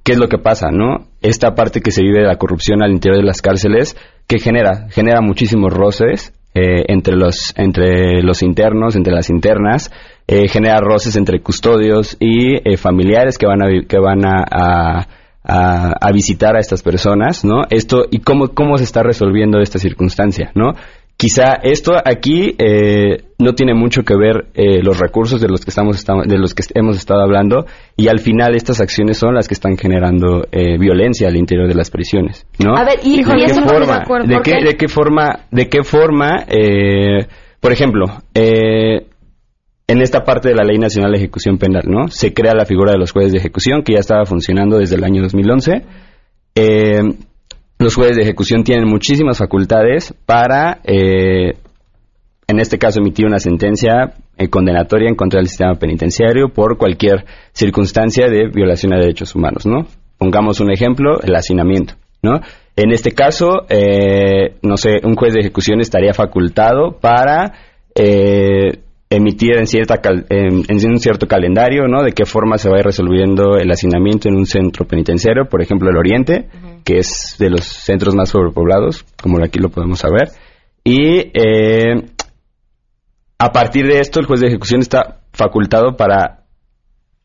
Qué 0.02 0.12
es 0.12 0.18
lo 0.18 0.28
que 0.28 0.36
pasa 0.36 0.70
no 0.70 1.06
esta 1.22 1.54
parte 1.54 1.80
que 1.80 1.90
se 1.90 2.02
vive 2.02 2.20
de 2.20 2.26
la 2.26 2.36
corrupción 2.36 2.82
al 2.82 2.92
interior 2.92 3.18
de 3.18 3.26
las 3.26 3.40
cárceles 3.40 3.96
que 4.26 4.38
genera 4.38 4.88
genera 4.90 5.22
muchísimos 5.22 5.72
roces 5.72 6.34
entre 6.52 7.16
los 7.16 7.54
entre 7.56 8.22
los 8.22 8.42
internos 8.42 8.94
entre 8.94 9.14
las 9.14 9.30
internas 9.30 9.90
eh, 10.30 10.46
genera 10.46 10.78
roces 10.80 11.16
entre 11.16 11.40
custodios 11.40 12.18
y 12.20 12.56
eh, 12.56 12.76
familiares 12.76 13.38
que 13.38 13.46
van 13.46 13.62
a 13.62 13.68
que 13.88 13.98
van 13.98 14.26
a, 14.26 15.08
a, 15.42 16.12
visitar 16.12 16.54
a 16.54 16.60
estas 16.60 16.82
personas, 16.82 17.46
¿no? 17.46 17.62
Esto 17.70 18.04
y 18.10 18.20
cómo 18.20 18.48
cómo 18.48 18.76
se 18.76 18.84
está 18.84 19.02
resolviendo 19.02 19.58
esta 19.60 19.78
circunstancia, 19.78 20.52
¿no? 20.54 20.74
Quizá 21.16 21.54
esto 21.62 21.94
aquí 22.04 22.54
eh, 22.58 23.24
no 23.38 23.54
tiene 23.54 23.74
mucho 23.74 24.02
que 24.02 24.14
ver 24.16 24.48
eh, 24.54 24.82
los 24.82 25.00
recursos 25.00 25.40
de 25.40 25.48
los 25.48 25.64
que 25.64 25.70
estamos 25.70 26.04
de 26.04 26.38
los 26.38 26.54
que 26.54 26.62
hemos 26.74 26.98
estado 26.98 27.22
hablando 27.22 27.64
y 27.96 28.08
al 28.08 28.20
final 28.20 28.54
estas 28.54 28.80
acciones 28.82 29.16
son 29.16 29.34
las 29.34 29.48
que 29.48 29.54
están 29.54 29.78
generando 29.78 30.46
violencia 30.52 31.26
al 31.26 31.36
interior 31.36 31.66
de 31.68 31.74
las 31.74 31.90
prisiones, 31.90 32.46
¿no? 32.58 32.76
A 32.76 32.84
ver, 32.84 33.00
y, 33.02 33.24
¿De, 33.24 33.24
qué 33.24 33.54
forma, 33.54 34.04
de, 34.26 34.40
qué, 34.42 34.62
de 34.62 34.76
qué 34.76 34.88
forma 34.88 35.40
de 35.50 35.68
qué 35.68 35.82
forma 35.82 36.44
por 37.60 37.72
ejemplo, 37.72 38.06
eh, 38.34 39.06
en 39.88 40.02
esta 40.02 40.22
parte 40.22 40.50
de 40.50 40.54
la 40.54 40.64
Ley 40.64 40.76
Nacional 40.76 41.12
de 41.12 41.16
Ejecución 41.18 41.56
Penal, 41.56 41.84
¿no? 41.86 42.08
Se 42.08 42.34
crea 42.34 42.52
la 42.54 42.66
figura 42.66 42.92
de 42.92 42.98
los 42.98 43.10
jueces 43.10 43.32
de 43.32 43.38
ejecución, 43.38 43.82
que 43.82 43.94
ya 43.94 44.00
estaba 44.00 44.26
funcionando 44.26 44.76
desde 44.78 44.96
el 44.96 45.04
año 45.04 45.22
2011. 45.22 45.82
Eh, 46.54 47.00
los 47.78 47.94
jueces 47.94 48.18
de 48.18 48.22
ejecución 48.24 48.64
tienen 48.64 48.86
muchísimas 48.86 49.38
facultades 49.38 50.14
para, 50.26 50.80
eh, 50.84 51.54
en 52.46 52.60
este 52.60 52.76
caso, 52.76 53.00
emitir 53.00 53.24
una 53.24 53.38
sentencia 53.38 54.12
eh, 54.36 54.48
condenatoria 54.50 55.08
en 55.08 55.14
contra 55.14 55.38
del 55.38 55.48
sistema 55.48 55.76
penitenciario 55.76 56.50
por 56.50 56.76
cualquier 56.76 57.24
circunstancia 57.52 58.28
de 58.28 58.48
violación 58.48 58.92
de 58.92 58.98
derechos 58.98 59.34
humanos, 59.34 59.64
¿no? 59.64 59.86
Pongamos 60.18 60.60
un 60.60 60.70
ejemplo, 60.70 61.18
el 61.22 61.34
hacinamiento, 61.34 61.94
¿no? 62.22 62.40
En 62.76 62.92
este 62.92 63.12
caso, 63.12 63.66
no 64.62 64.76
sé, 64.76 65.00
un 65.02 65.16
juez 65.16 65.34
de 65.34 65.40
ejecución 65.40 65.80
estaría 65.80 66.12
facultado 66.12 66.98
para 67.00 67.52
eh, 67.94 68.80
emitir 69.10 69.56
en, 69.56 69.66
cierta 69.66 70.00
en, 70.28 70.64
un 70.68 70.98
cierto 70.98 71.26
calendario, 71.26 71.88
¿no? 71.88 72.02
De 72.02 72.12
qué 72.12 72.26
forma 72.26 72.58
se 72.58 72.68
va 72.68 72.76
a 72.76 72.80
ir 72.80 72.84
resolviendo 72.84 73.56
el 73.56 73.70
hacinamiento 73.70 74.28
en 74.28 74.36
un 74.36 74.46
centro 74.46 74.86
penitenciario, 74.86 75.46
por 75.46 75.62
ejemplo, 75.62 75.88
el 75.90 75.96
Oriente, 75.96 76.48
que 76.84 76.98
es 76.98 77.36
de 77.38 77.50
los 77.50 77.64
centros 77.64 78.14
más 78.14 78.28
sobrepoblados, 78.28 79.04
como 79.22 79.42
aquí 79.42 79.58
lo 79.58 79.70
podemos 79.70 80.00
saber. 80.00 80.28
Y 80.84 81.30
eh, 81.32 82.02
a 83.38 83.52
partir 83.52 83.86
de 83.86 84.00
esto, 84.00 84.20
el 84.20 84.26
juez 84.26 84.40
de 84.40 84.48
ejecución 84.48 84.80
está 84.80 85.20
facultado 85.32 85.96
para 85.96 86.44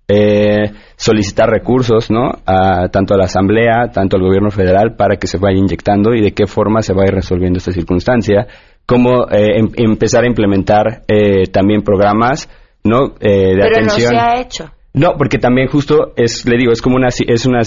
eh, 0.07 0.71
solicitar 0.95 1.49
recursos, 1.49 2.11
¿no? 2.11 2.31
A, 2.45 2.89
tanto 2.89 3.13
a 3.13 3.17
la 3.17 3.25
Asamblea, 3.25 3.89
tanto 3.91 4.15
al 4.15 4.23
Gobierno 4.23 4.51
Federal, 4.51 4.95
para 4.95 5.17
que 5.17 5.27
se 5.27 5.37
vaya 5.37 5.57
inyectando 5.57 6.13
y 6.13 6.21
de 6.21 6.33
qué 6.33 6.45
forma 6.45 6.81
se 6.81 6.93
va 6.93 7.03
a 7.03 7.07
ir 7.07 7.13
resolviendo 7.13 7.57
esta 7.57 7.71
circunstancia 7.71 8.47
cómo 8.85 9.27
eh, 9.29 9.59
em, 9.59 9.69
empezar 9.75 10.23
a 10.23 10.27
implementar 10.27 11.03
eh, 11.07 11.47
también 11.51 11.81
programas 11.81 12.49
no 12.83 13.15
eh, 13.19 13.55
de 13.55 13.61
Pero 13.61 13.67
atención. 13.67 14.13
no 14.13 14.19
se 14.19 14.25
ha 14.25 14.41
hecho. 14.41 14.71
No, 14.93 15.15
porque 15.17 15.39
también 15.39 15.67
justo 15.67 16.13
es, 16.15 16.45
le 16.45 16.57
digo, 16.57 16.71
es 16.71 16.81
como 16.81 16.97
una 16.97 17.07
es 17.07 17.45
una 17.47 17.61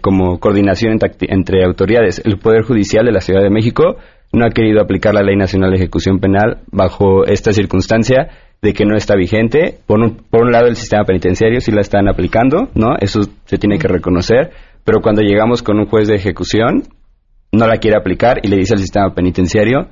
como 0.00 0.38
coordinación 0.38 0.92
entre, 0.92 1.10
entre, 1.30 1.64
autoridades. 1.64 2.22
El 2.24 2.38
Poder 2.38 2.62
Judicial 2.62 3.04
de 3.04 3.10
la 3.10 3.20
Ciudad 3.20 3.42
de 3.42 3.50
México 3.50 3.96
no 4.32 4.46
ha 4.46 4.50
querido 4.50 4.80
aplicar 4.80 5.14
la 5.14 5.22
Ley 5.22 5.36
Nacional 5.36 5.70
de 5.70 5.78
Ejecución 5.78 6.20
Penal 6.20 6.58
bajo 6.70 7.24
esta 7.24 7.52
circunstancia 7.52 8.28
de 8.62 8.72
que 8.72 8.84
no 8.84 8.96
está 8.96 9.16
vigente. 9.16 9.78
Por 9.86 9.98
un, 9.98 10.16
por 10.30 10.42
un 10.42 10.52
lado, 10.52 10.66
el 10.68 10.76
sistema 10.76 11.04
penitenciario 11.04 11.60
sí 11.60 11.72
la 11.72 11.80
están 11.80 12.08
aplicando, 12.08 12.68
¿no? 12.74 12.96
Eso 13.00 13.22
se 13.46 13.58
tiene 13.58 13.78
que 13.78 13.88
reconocer. 13.88 14.50
Pero 14.84 15.00
cuando 15.00 15.22
llegamos 15.22 15.62
con 15.62 15.78
un 15.80 15.86
juez 15.86 16.06
de 16.06 16.14
ejecución, 16.14 16.84
no 17.50 17.66
la 17.66 17.78
quiere 17.78 17.96
aplicar 17.96 18.38
y 18.42 18.48
le 18.48 18.56
dice 18.56 18.74
al 18.74 18.80
sistema 18.80 19.12
penitenciario 19.12 19.88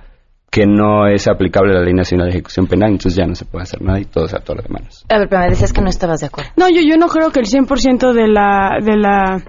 que 0.51 0.67
no 0.67 1.07
es 1.07 1.29
aplicable 1.29 1.75
la 1.75 1.83
Ley 1.83 1.93
Nacional 1.93 2.27
de 2.27 2.35
Ejecución 2.35 2.67
Penal, 2.67 2.93
entonces 2.93 3.17
ya 3.17 3.27
no 3.27 3.35
se 3.35 3.45
puede 3.45 3.65
hacer 3.65 3.83
nada 3.83 4.01
y 4.01 4.05
todo 4.05 4.27
se 4.27 4.37
atora 4.37 4.63
de 4.63 4.69
manos. 4.69 5.05
A 5.09 5.19
ver, 5.19 5.29
pero 5.29 5.43
me 5.43 5.51
decías 5.51 5.73
que 5.73 5.83
no 5.83 5.89
estabas 5.89 6.21
de 6.21 6.27
acuerdo. 6.27 6.51
No, 6.57 6.69
yo, 6.69 6.81
yo 6.81 6.97
no 6.97 7.09
creo 7.09 7.31
que 7.31 7.41
el 7.41 7.47
100% 7.47 8.13
de 8.13 8.29
la... 8.29 8.79
De 8.83 8.97
la 8.97 9.43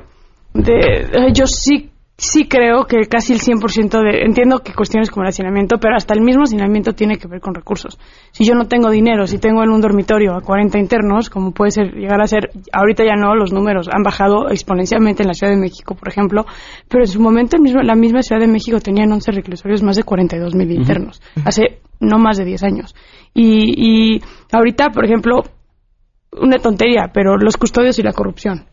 de, 0.53 1.31
yo 1.33 1.45
sí 1.45 1.91
sí 2.17 2.47
creo 2.47 2.85
que 2.85 3.05
casi 3.07 3.33
el 3.33 3.39
100% 3.39 4.01
de... 4.01 4.25
Entiendo 4.25 4.59
que 4.59 4.73
cuestiones 4.73 5.11
como 5.11 5.23
el 5.23 5.29
hacinamiento, 5.29 5.77
pero 5.77 5.95
hasta 5.95 6.15
el 6.15 6.21
mismo 6.21 6.43
hacinamiento 6.43 6.93
tiene 6.93 7.17
que 7.17 7.27
ver 7.27 7.39
con 7.39 7.53
recursos. 7.53 7.99
Si 8.31 8.43
yo 8.43 8.55
no 8.55 8.67
tengo 8.67 8.89
dinero, 8.89 9.27
si 9.27 9.37
tengo 9.37 9.63
en 9.63 9.69
un 9.69 9.81
dormitorio 9.81 10.33
a 10.35 10.41
40 10.41 10.79
internos, 10.79 11.29
como 11.29 11.51
puede 11.51 11.71
ser 11.71 11.93
llegar 11.93 12.19
a 12.19 12.27
ser... 12.27 12.49
Ahorita 12.73 13.03
ya 13.05 13.15
no, 13.15 13.35
los 13.35 13.53
números 13.53 13.87
han 13.91 14.01
bajado 14.01 14.49
exponencialmente 14.49 15.21
en 15.21 15.27
la 15.27 15.35
Ciudad 15.35 15.53
de 15.53 15.59
México, 15.59 15.95
por 15.95 16.09
ejemplo, 16.09 16.45
pero 16.89 17.03
en 17.03 17.07
su 17.07 17.21
momento 17.21 17.55
el 17.55 17.61
mismo, 17.61 17.81
la 17.83 17.95
misma 17.95 18.23
Ciudad 18.23 18.41
de 18.41 18.47
México 18.47 18.79
tenía 18.79 19.03
en 19.03 19.11
11 19.11 19.31
reclusorios 19.31 19.83
más 19.83 19.95
de 19.95 20.03
42 20.03 20.55
mil 20.55 20.71
internos, 20.71 21.21
hace 21.45 21.81
no 21.99 22.17
más 22.17 22.37
de 22.37 22.45
10 22.45 22.63
años. 22.63 22.95
Y, 23.33 24.15
y 24.15 24.21
ahorita, 24.51 24.89
por 24.89 25.05
ejemplo, 25.05 25.43
una 26.31 26.57
tontería, 26.57 27.11
pero 27.13 27.37
los 27.37 27.57
custodios 27.57 27.99
y 27.99 28.03
la 28.03 28.13
corrupción 28.13 28.65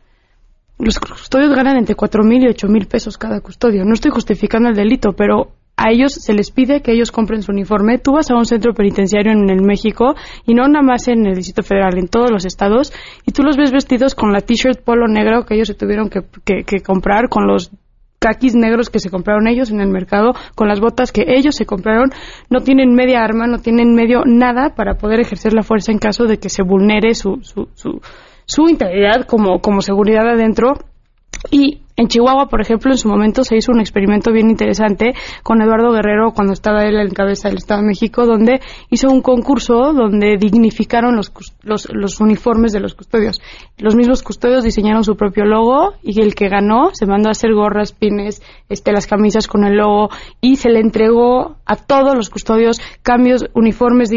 los 0.79 0.99
custodios 0.99 1.55
ganan 1.55 1.77
entre 1.77 1.95
cuatro 1.95 2.25
mil 2.25 2.43
y 2.45 2.49
ocho 2.49 2.69
mil 2.69 2.87
pesos 2.87 3.19
cada 3.19 3.41
custodio. 3.41 3.85
No 3.85 3.95
estoy 3.95 4.11
justificando 4.11 4.69
el 4.69 4.75
delito, 4.75 5.13
pero 5.13 5.53
a 5.77 5.91
ellos 5.91 6.15
se 6.15 6.35
les 6.35 6.51
pide 6.51 6.83
que 6.83 6.93
ellos 6.93 7.11
compren 7.11 7.43
su 7.43 7.53
uniforme. 7.53 7.99
Tú 7.99 8.13
vas 8.13 8.31
a 8.31 8.37
un 8.37 8.45
centro 8.45 8.75
penitenciario 8.75 9.33
en 9.33 9.51
el 9.51 9.63
México 9.63 10.15
y 10.47 10.55
no 10.55 10.67
nada 10.69 10.85
más 10.85 11.09
en 11.09 11.27
el 11.27 11.35
Distrito 11.35 11.63
Federal, 11.63 11.99
en 11.99 12.09
todos 12.09 12.31
los 12.31 12.45
estados, 12.45 12.93
y 13.27 13.33
tú 13.33 13.43
los 13.43 13.57
ves 13.57 13.73
vestidos 13.73 14.15
con 14.15 14.33
la 14.33 14.41
t-shirt 14.41 14.83
polo 14.83 15.09
negro 15.09 15.45
que 15.45 15.55
ellos 15.55 15.69
se 15.69 15.75
tuvieron 15.75 16.11
que, 16.11 16.23
que 16.65 16.81
comprar, 16.81 17.29
con 17.29 17.47
los 17.47 17.71
caquis 18.25 18.55
negros 18.55 18.89
que 18.89 19.01
se 19.01 19.11
compraron 19.11 19.47
ellos 19.47 19.71
en 19.71 19.81
el 19.81 19.89
mercado, 19.89 20.33
con 20.55 20.67
las 20.67 20.81
botas 20.81 21.13
que 21.13 21.25
ellos 21.27 21.55
se 21.57 21.67
compraron, 21.67 22.11
no 22.49 22.61
tienen 22.61 22.95
media 22.95 23.23
arma, 23.23 23.47
no 23.47 23.59
tienen 23.59 23.95
medio 23.95 24.23
nada 24.25 24.75
para 24.75 24.95
poder 24.95 25.21
ejercer 25.21 25.53
la 25.53 25.63
fuerza 25.63 25.93
en 25.93 25.99
caso 25.99 26.25
de 26.25 26.39
que 26.39 26.49
se 26.49 26.63
vulnere 26.63 27.15
su, 27.15 27.41
su, 27.43 27.69
su, 27.75 28.01
su 28.47 28.69
integridad 28.69 29.27
como, 29.27 29.61
como 29.61 29.81
seguridad 29.81 30.29
adentro 30.29 30.75
y 31.51 31.81
en 31.97 32.09
Chihuahua, 32.09 32.49
por 32.49 32.61
ejemplo, 32.61 32.91
en 32.91 32.99
su 32.99 33.09
momento 33.09 33.45
se 33.45 33.57
hizo 33.57 33.71
un 33.71 33.79
experimento 33.79 34.33
bien 34.33 34.51
interesante 34.51 35.15
con 35.45 35.63
Eduardo 35.63 35.93
Guerrero 35.93 36.33
cuando 36.33 36.53
estaba 36.53 36.83
él 36.83 36.97
en 36.97 37.11
cabeza 37.11 37.49
del 37.49 37.59
Estado 37.59 37.83
de 37.83 37.87
México, 37.87 38.27
donde 38.27 38.61
hizo 38.91 39.09
un 39.09 39.23
concurso 39.23 39.93
donde 39.93 40.37
dignificaron 40.37 41.15
los, 41.15 41.33
los, 41.63 41.89
los, 41.93 42.21
uniformes 42.21 42.73
de 42.73 42.81
los 42.81 42.95
custodios. 42.95 43.41
Los 43.79 43.95
mismos 43.95 44.25
custodios 44.25 44.65
diseñaron 44.65 45.05
su 45.05 45.17
propio 45.17 45.45
logo 45.45 45.93
y 46.03 46.21
el 46.21 46.35
que 46.35 46.49
ganó 46.49 46.91
se 46.95 47.07
mandó 47.07 47.29
a 47.29 47.33
hacer 47.33 47.55
gorras, 47.55 47.93
pines, 47.93 48.43
este, 48.69 48.91
las 48.91 49.07
camisas 49.07 49.47
con 49.47 49.65
el 49.65 49.77
logo 49.77 50.09
y 50.41 50.57
se 50.57 50.71
le 50.71 50.81
entregó 50.81 51.59
a 51.65 51.77
todos 51.77 52.17
los 52.17 52.29
custodios 52.29 52.81
cambios, 53.03 53.47
uniformes, 53.55 54.11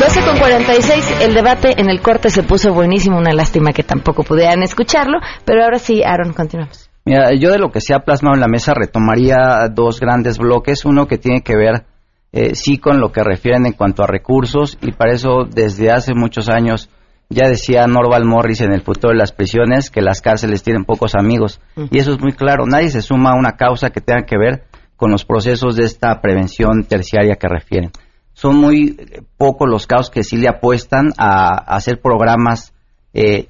12 0.00 0.20
con 0.22 0.38
46, 0.38 1.16
el 1.22 1.34
debate 1.34 1.80
en 1.80 1.88
el 1.88 2.00
corte 2.00 2.30
se 2.30 2.42
puso 2.42 2.72
buenísimo, 2.72 3.18
una 3.18 3.32
lástima 3.32 3.72
que 3.72 3.82
tampoco 3.82 4.24
pudieran 4.24 4.62
escucharlo, 4.62 5.18
pero 5.44 5.62
ahora 5.64 5.78
sí, 5.78 6.02
Aaron, 6.02 6.32
continuamos. 6.32 6.90
Mira, 7.04 7.34
yo 7.34 7.50
de 7.50 7.58
lo 7.58 7.70
que 7.70 7.80
se 7.80 7.94
ha 7.94 8.00
plasmado 8.00 8.34
en 8.34 8.40
la 8.40 8.48
mesa 8.48 8.74
retomaría 8.74 9.68
dos 9.70 10.00
grandes 10.00 10.38
bloques, 10.38 10.84
uno 10.84 11.06
que 11.06 11.18
tiene 11.18 11.42
que 11.42 11.56
ver 11.56 11.84
eh, 12.32 12.54
sí 12.54 12.78
con 12.78 12.98
lo 12.98 13.12
que 13.12 13.22
refieren 13.22 13.66
en 13.66 13.74
cuanto 13.74 14.02
a 14.02 14.06
recursos 14.06 14.78
y 14.80 14.92
para 14.92 15.12
eso 15.12 15.44
desde 15.44 15.90
hace 15.90 16.14
muchos 16.14 16.48
años 16.48 16.88
ya 17.32 17.48
decía 17.48 17.86
Norval 17.86 18.24
Morris 18.24 18.60
en 18.60 18.72
el 18.72 18.82
futuro 18.82 19.12
de 19.12 19.18
las 19.18 19.32
prisiones 19.32 19.90
que 19.90 20.00
las 20.00 20.20
cárceles 20.20 20.62
tienen 20.62 20.84
pocos 20.84 21.14
amigos. 21.14 21.60
Y 21.90 21.98
eso 21.98 22.12
es 22.12 22.20
muy 22.20 22.32
claro. 22.32 22.64
Nadie 22.66 22.90
se 22.90 23.02
suma 23.02 23.30
a 23.30 23.38
una 23.38 23.52
causa 23.52 23.90
que 23.90 24.00
tenga 24.00 24.24
que 24.24 24.38
ver 24.38 24.64
con 24.96 25.10
los 25.10 25.24
procesos 25.24 25.76
de 25.76 25.84
esta 25.84 26.20
prevención 26.20 26.84
terciaria 26.84 27.36
que 27.36 27.48
refieren. 27.48 27.90
Son 28.34 28.56
muy 28.56 28.96
pocos 29.36 29.68
los 29.68 29.86
casos 29.86 30.10
que 30.10 30.22
sí 30.22 30.36
le 30.36 30.48
apuestan 30.48 31.12
a, 31.18 31.48
hacer 31.74 32.00
programas 32.00 32.72
eh, 33.12 33.48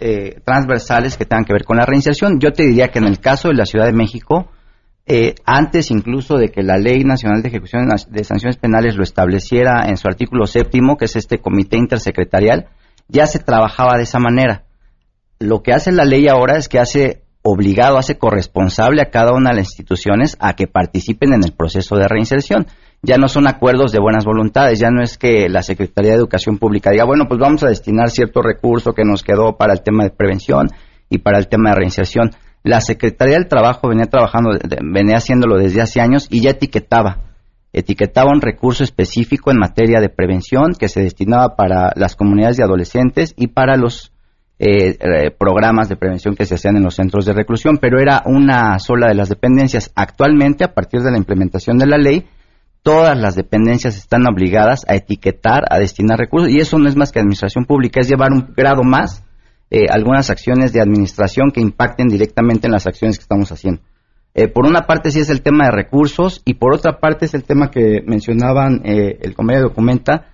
eh, 0.00 0.40
transversales 0.44 1.16
que 1.16 1.24
tengan 1.24 1.44
que 1.44 1.52
ver 1.52 1.64
con 1.64 1.76
la 1.76 1.86
reinserción. 1.86 2.38
Yo 2.40 2.52
te 2.52 2.64
diría 2.64 2.88
que 2.88 2.98
en 2.98 3.06
el 3.06 3.18
caso 3.20 3.48
de 3.48 3.54
la 3.54 3.66
Ciudad 3.66 3.86
de 3.86 3.92
México, 3.92 4.50
eh, 5.06 5.34
antes 5.44 5.90
incluso 5.90 6.36
de 6.36 6.48
que 6.48 6.62
la 6.62 6.78
Ley 6.78 7.04
Nacional 7.04 7.42
de 7.42 7.48
Ejecución 7.48 7.88
de 7.88 8.24
Sanciones 8.24 8.56
Penales 8.56 8.96
lo 8.96 9.02
estableciera 9.02 9.84
en 9.86 9.98
su 9.98 10.08
artículo 10.08 10.46
séptimo, 10.46 10.96
que 10.96 11.04
es 11.04 11.16
este 11.16 11.38
comité 11.38 11.76
intersecretarial, 11.76 12.68
ya 13.08 13.26
se 13.26 13.38
trabajaba 13.38 13.96
de 13.96 14.04
esa 14.04 14.18
manera. 14.18 14.64
Lo 15.38 15.62
que 15.62 15.72
hace 15.72 15.92
la 15.92 16.04
ley 16.04 16.26
ahora 16.28 16.56
es 16.56 16.68
que 16.68 16.78
hace 16.78 17.24
obligado, 17.42 17.98
hace 17.98 18.16
corresponsable 18.16 19.02
a 19.02 19.10
cada 19.10 19.34
una 19.34 19.50
de 19.50 19.56
las 19.56 19.66
instituciones 19.66 20.38
a 20.40 20.54
que 20.54 20.66
participen 20.66 21.34
en 21.34 21.44
el 21.44 21.52
proceso 21.52 21.96
de 21.96 22.08
reinserción. 22.08 22.66
Ya 23.02 23.18
no 23.18 23.28
son 23.28 23.46
acuerdos 23.46 23.92
de 23.92 24.00
buenas 24.00 24.24
voluntades, 24.24 24.80
ya 24.80 24.88
no 24.90 25.02
es 25.02 25.18
que 25.18 25.50
la 25.50 25.60
Secretaría 25.62 26.12
de 26.12 26.16
Educación 26.16 26.56
Pública 26.56 26.90
diga, 26.90 27.04
bueno, 27.04 27.26
pues 27.28 27.38
vamos 27.38 27.62
a 27.62 27.68
destinar 27.68 28.08
cierto 28.08 28.40
recurso 28.40 28.94
que 28.94 29.04
nos 29.04 29.22
quedó 29.22 29.58
para 29.58 29.74
el 29.74 29.82
tema 29.82 30.04
de 30.04 30.10
prevención 30.10 30.68
y 31.10 31.18
para 31.18 31.38
el 31.38 31.48
tema 31.48 31.70
de 31.70 31.76
reinserción. 31.76 32.30
La 32.64 32.80
Secretaría 32.80 33.34
del 33.34 33.46
Trabajo 33.46 33.88
venía 33.88 34.06
trabajando, 34.06 34.50
venía 34.82 35.18
haciéndolo 35.18 35.58
desde 35.58 35.82
hace 35.82 36.00
años 36.00 36.26
y 36.30 36.40
ya 36.40 36.50
etiquetaba, 36.50 37.24
etiquetaba 37.74 38.32
un 38.32 38.40
recurso 38.40 38.82
específico 38.82 39.50
en 39.50 39.58
materia 39.58 40.00
de 40.00 40.08
prevención 40.08 40.72
que 40.72 40.88
se 40.88 41.02
destinaba 41.02 41.56
para 41.56 41.92
las 41.94 42.16
comunidades 42.16 42.56
de 42.56 42.64
adolescentes 42.64 43.34
y 43.36 43.48
para 43.48 43.76
los 43.76 44.12
eh, 44.58 44.96
programas 45.36 45.90
de 45.90 45.96
prevención 45.96 46.36
que 46.36 46.46
se 46.46 46.54
hacían 46.54 46.76
en 46.76 46.84
los 46.84 46.94
centros 46.94 47.26
de 47.26 47.34
reclusión, 47.34 47.76
pero 47.76 48.00
era 48.00 48.22
una 48.24 48.78
sola 48.78 49.08
de 49.08 49.14
las 49.14 49.28
dependencias. 49.28 49.90
Actualmente, 49.94 50.64
a 50.64 50.72
partir 50.72 51.02
de 51.02 51.10
la 51.10 51.18
implementación 51.18 51.76
de 51.76 51.86
la 51.86 51.98
ley, 51.98 52.26
todas 52.82 53.18
las 53.18 53.34
dependencias 53.34 53.98
están 53.98 54.26
obligadas 54.26 54.86
a 54.88 54.94
etiquetar, 54.94 55.64
a 55.68 55.78
destinar 55.78 56.18
recursos, 56.18 56.48
y 56.48 56.60
eso 56.60 56.78
no 56.78 56.88
es 56.88 56.96
más 56.96 57.12
que 57.12 57.18
administración 57.18 57.66
pública, 57.66 58.00
es 58.00 58.08
llevar 58.08 58.32
un 58.32 58.54
grado 58.56 58.84
más 58.84 59.23
eh, 59.74 59.86
algunas 59.90 60.30
acciones 60.30 60.72
de 60.72 60.80
administración 60.80 61.50
que 61.50 61.60
impacten 61.60 62.08
directamente 62.08 62.66
en 62.68 62.72
las 62.72 62.86
acciones 62.86 63.18
que 63.18 63.22
estamos 63.22 63.50
haciendo. 63.50 63.80
Eh, 64.34 64.48
por 64.48 64.66
una 64.66 64.82
parte 64.82 65.10
sí 65.10 65.20
es 65.20 65.30
el 65.30 65.42
tema 65.42 65.64
de 65.66 65.72
recursos 65.72 66.42
y 66.44 66.54
por 66.54 66.74
otra 66.74 66.98
parte 67.00 67.24
es 67.26 67.34
el 67.34 67.42
tema 67.44 67.70
que 67.70 68.02
mencionaban 68.06 68.82
eh, 68.84 69.18
el 69.20 69.34
convenio 69.34 69.62
documenta, 69.64 70.26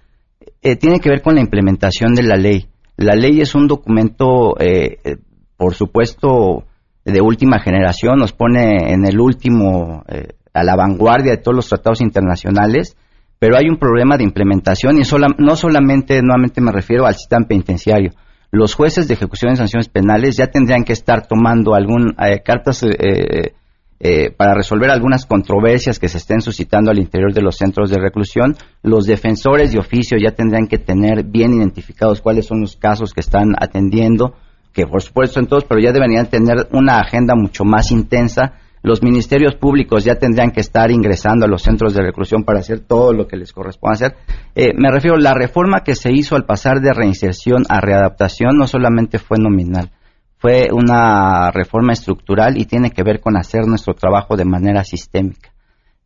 tiene 0.60 1.00
que 1.00 1.08
ver 1.08 1.22
con 1.22 1.34
la 1.34 1.40
implementación 1.40 2.14
de 2.14 2.22
la 2.22 2.36
ley. 2.36 2.68
La 2.96 3.14
ley 3.14 3.40
es 3.40 3.54
un 3.54 3.66
documento, 3.66 4.60
eh, 4.60 4.98
eh, 5.04 5.16
por 5.56 5.74
supuesto, 5.74 6.64
de 7.04 7.20
última 7.22 7.60
generación, 7.60 8.18
nos 8.18 8.32
pone 8.34 8.92
en 8.92 9.06
el 9.06 9.18
último, 9.20 10.04
eh, 10.08 10.34
a 10.52 10.62
la 10.64 10.76
vanguardia 10.76 11.32
de 11.32 11.38
todos 11.38 11.56
los 11.56 11.68
tratados 11.68 12.02
internacionales, 12.02 12.94
pero 13.38 13.56
hay 13.56 13.70
un 13.70 13.78
problema 13.78 14.18
de 14.18 14.24
implementación 14.24 14.98
y 14.98 15.04
sola- 15.04 15.34
no 15.38 15.56
solamente, 15.56 16.20
nuevamente 16.20 16.60
me 16.60 16.72
refiero 16.72 17.06
al 17.06 17.14
sistema 17.14 17.46
penitenciario. 17.46 18.10
Los 18.52 18.74
jueces 18.74 19.06
de 19.06 19.14
ejecución 19.14 19.52
de 19.52 19.56
sanciones 19.58 19.88
penales 19.88 20.36
ya 20.36 20.48
tendrían 20.48 20.84
que 20.84 20.92
estar 20.92 21.26
tomando 21.26 21.74
algún 21.74 22.16
eh, 22.18 22.42
cartas 22.44 22.82
eh, 22.82 23.54
eh, 24.00 24.30
para 24.30 24.54
resolver 24.54 24.90
algunas 24.90 25.26
controversias 25.26 25.98
que 25.98 26.08
se 26.08 26.18
estén 26.18 26.40
suscitando 26.40 26.90
al 26.90 26.98
interior 26.98 27.32
de 27.32 27.42
los 27.42 27.56
centros 27.56 27.90
de 27.90 27.98
reclusión. 28.00 28.56
Los 28.82 29.04
defensores 29.04 29.72
de 29.72 29.78
oficio 29.78 30.18
ya 30.18 30.32
tendrían 30.32 30.66
que 30.66 30.78
tener 30.78 31.22
bien 31.22 31.52
identificados 31.52 32.20
cuáles 32.20 32.46
son 32.46 32.62
los 32.62 32.76
casos 32.76 33.12
que 33.12 33.20
están 33.20 33.54
atendiendo, 33.60 34.34
que 34.72 34.86
por 34.86 35.02
supuesto 35.02 35.38
en 35.38 35.46
todos, 35.46 35.64
pero 35.64 35.80
ya 35.80 35.92
deberían 35.92 36.28
tener 36.28 36.66
una 36.72 36.98
agenda 36.98 37.34
mucho 37.36 37.64
más 37.64 37.92
intensa. 37.92 38.54
Los 38.82 39.02
ministerios 39.02 39.54
públicos 39.56 40.04
ya 40.04 40.14
tendrían 40.14 40.52
que 40.52 40.60
estar 40.60 40.90
ingresando 40.90 41.44
a 41.44 41.48
los 41.48 41.62
centros 41.62 41.92
de 41.92 42.02
reclusión 42.02 42.44
para 42.44 42.60
hacer 42.60 42.80
todo 42.80 43.12
lo 43.12 43.26
que 43.26 43.36
les 43.36 43.52
corresponde 43.52 43.94
hacer. 43.94 44.16
Eh, 44.54 44.72
me 44.74 44.90
refiero, 44.90 45.16
la 45.18 45.34
reforma 45.34 45.82
que 45.84 45.94
se 45.94 46.10
hizo 46.12 46.34
al 46.34 46.46
pasar 46.46 46.80
de 46.80 46.92
reinserción 46.92 47.64
a 47.68 47.80
readaptación 47.80 48.56
no 48.56 48.66
solamente 48.66 49.18
fue 49.18 49.38
nominal, 49.38 49.90
fue 50.38 50.68
una 50.72 51.50
reforma 51.50 51.92
estructural 51.92 52.56
y 52.56 52.64
tiene 52.64 52.90
que 52.90 53.02
ver 53.02 53.20
con 53.20 53.36
hacer 53.36 53.66
nuestro 53.66 53.92
trabajo 53.92 54.36
de 54.36 54.46
manera 54.46 54.82
sistémica. 54.84 55.52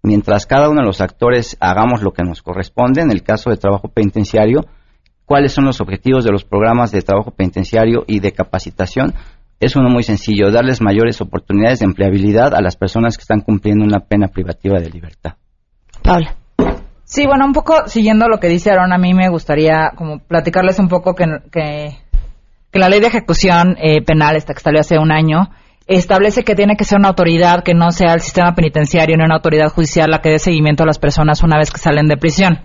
Mientras 0.03 0.45
cada 0.45 0.68
uno 0.68 0.81
de 0.81 0.87
los 0.87 1.01
actores 1.01 1.57
hagamos 1.61 2.03
lo 2.03 2.12
que 2.12 2.25
nos 2.25 2.43
corresponde, 2.43 3.01
en 3.01 3.11
el 3.11 3.22
caso 3.22 3.51
de 3.51 3.57
trabajo 3.57 3.89
penitenciario, 3.89 4.66
cuáles 5.25 5.53
son 5.53 5.64
los 5.64 5.81
objetivos 5.81 6.25
de 6.25 6.33
los 6.33 6.45
programas 6.45 6.91
de 6.91 7.03
trabajo 7.03 7.31
penitenciario 7.31 8.05
y 8.07 8.20
de 8.20 8.33
capacitación, 8.33 9.14
es 9.65 9.77
uno 9.77 9.89
muy 9.89 10.03
sencillo, 10.03 10.51
darles 10.51 10.81
mayores 10.81 11.21
oportunidades 11.21 11.81
de 11.81 11.87
empleabilidad 11.87 12.55
a 12.55 12.61
las 12.61 12.77
personas 12.77 13.17
que 13.17 13.23
están 13.23 13.41
cumpliendo 13.41 13.85
una 13.85 14.01
pena 14.01 14.29
privativa 14.29 14.79
de 14.79 14.91
libertad. 14.91 15.35
Paula. 16.03 16.35
Sí, 17.05 17.27
bueno, 17.27 17.45
un 17.45 17.53
poco 17.53 17.87
siguiendo 17.87 18.29
lo 18.29 18.39
que 18.39 18.49
dice 18.49 18.71
Aaron, 18.71 18.93
a 18.93 18.99
mí 18.99 19.15
me 19.15 19.29
gustaría 19.29 19.93
como 19.95 20.19
platicarles 20.19 20.79
un 20.79 20.89
poco 20.89 21.15
que, 21.15 21.25
que, 21.53 21.99
que 22.71 22.79
la 22.79 22.89
ley 22.89 23.01
de 23.01 23.09
ejecución 23.09 23.77
eh, 23.79 24.03
penal, 24.03 24.37
esta 24.37 24.55
que 24.55 24.61
salió 24.61 24.81
hace 24.81 24.99
un 24.99 25.12
año, 25.12 25.51
establece 25.87 26.45
que 26.45 26.55
tiene 26.55 26.76
que 26.76 26.85
ser 26.85 26.99
una 26.99 27.09
autoridad 27.09 27.62
que 27.62 27.74
no 27.74 27.91
sea 27.91 28.14
el 28.14 28.20
sistema 28.20 28.55
penitenciario 28.55 29.16
ni 29.16 29.24
una 29.24 29.35
autoridad 29.35 29.68
judicial 29.68 30.11
la 30.11 30.20
que 30.20 30.30
dé 30.30 30.39
seguimiento 30.39 30.82
a 30.82 30.87
las 30.87 30.99
personas 30.99 31.43
una 31.43 31.59
vez 31.59 31.70
que 31.70 31.78
salen 31.78 32.07
de 32.07 32.16
prisión. 32.16 32.61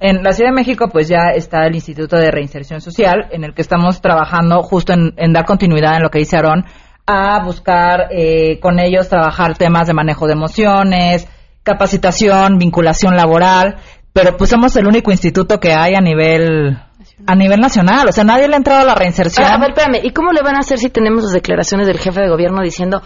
En 0.00 0.22
la 0.22 0.32
Ciudad 0.32 0.50
de 0.50 0.56
México, 0.56 0.88
pues 0.90 1.08
ya 1.08 1.30
está 1.34 1.66
el 1.66 1.74
Instituto 1.74 2.16
de 2.16 2.30
Reinserción 2.30 2.80
Social, 2.80 3.28
en 3.32 3.44
el 3.44 3.54
que 3.54 3.62
estamos 3.62 4.00
trabajando 4.00 4.62
justo 4.62 4.94
en, 4.94 5.12
en 5.16 5.32
dar 5.32 5.44
continuidad 5.44 5.96
en 5.96 6.02
lo 6.02 6.10
que 6.10 6.20
dice 6.20 6.36
Aarón, 6.36 6.64
a 7.06 7.44
buscar 7.44 8.08
eh, 8.10 8.58
con 8.60 8.78
ellos 8.78 9.08
trabajar 9.08 9.58
temas 9.58 9.86
de 9.86 9.94
manejo 9.94 10.26
de 10.26 10.32
emociones, 10.32 11.28
capacitación, 11.62 12.58
vinculación 12.58 13.14
laboral, 13.14 13.76
pero 14.12 14.36
pues 14.36 14.50
somos 14.50 14.74
el 14.76 14.86
único 14.86 15.10
instituto 15.10 15.60
que 15.60 15.72
hay 15.72 15.94
a 15.94 16.00
nivel 16.00 16.78
a 17.26 17.34
nivel 17.34 17.60
nacional, 17.60 18.08
o 18.08 18.12
sea, 18.12 18.24
nadie 18.24 18.48
le 18.48 18.54
ha 18.54 18.56
entrado 18.58 18.80
a 18.80 18.84
la 18.84 18.94
reinserción. 18.94 19.46
A 19.46 19.58
ver, 19.58 19.70
espérame, 19.70 20.00
¿y 20.04 20.10
cómo 20.10 20.32
le 20.32 20.42
van 20.42 20.56
a 20.56 20.60
hacer 20.60 20.78
si 20.78 20.90
tenemos 20.90 21.22
las 21.24 21.32
declaraciones 21.32 21.86
del 21.86 21.98
jefe 21.98 22.20
de 22.20 22.28
gobierno 22.28 22.60
diciendo 22.62 23.02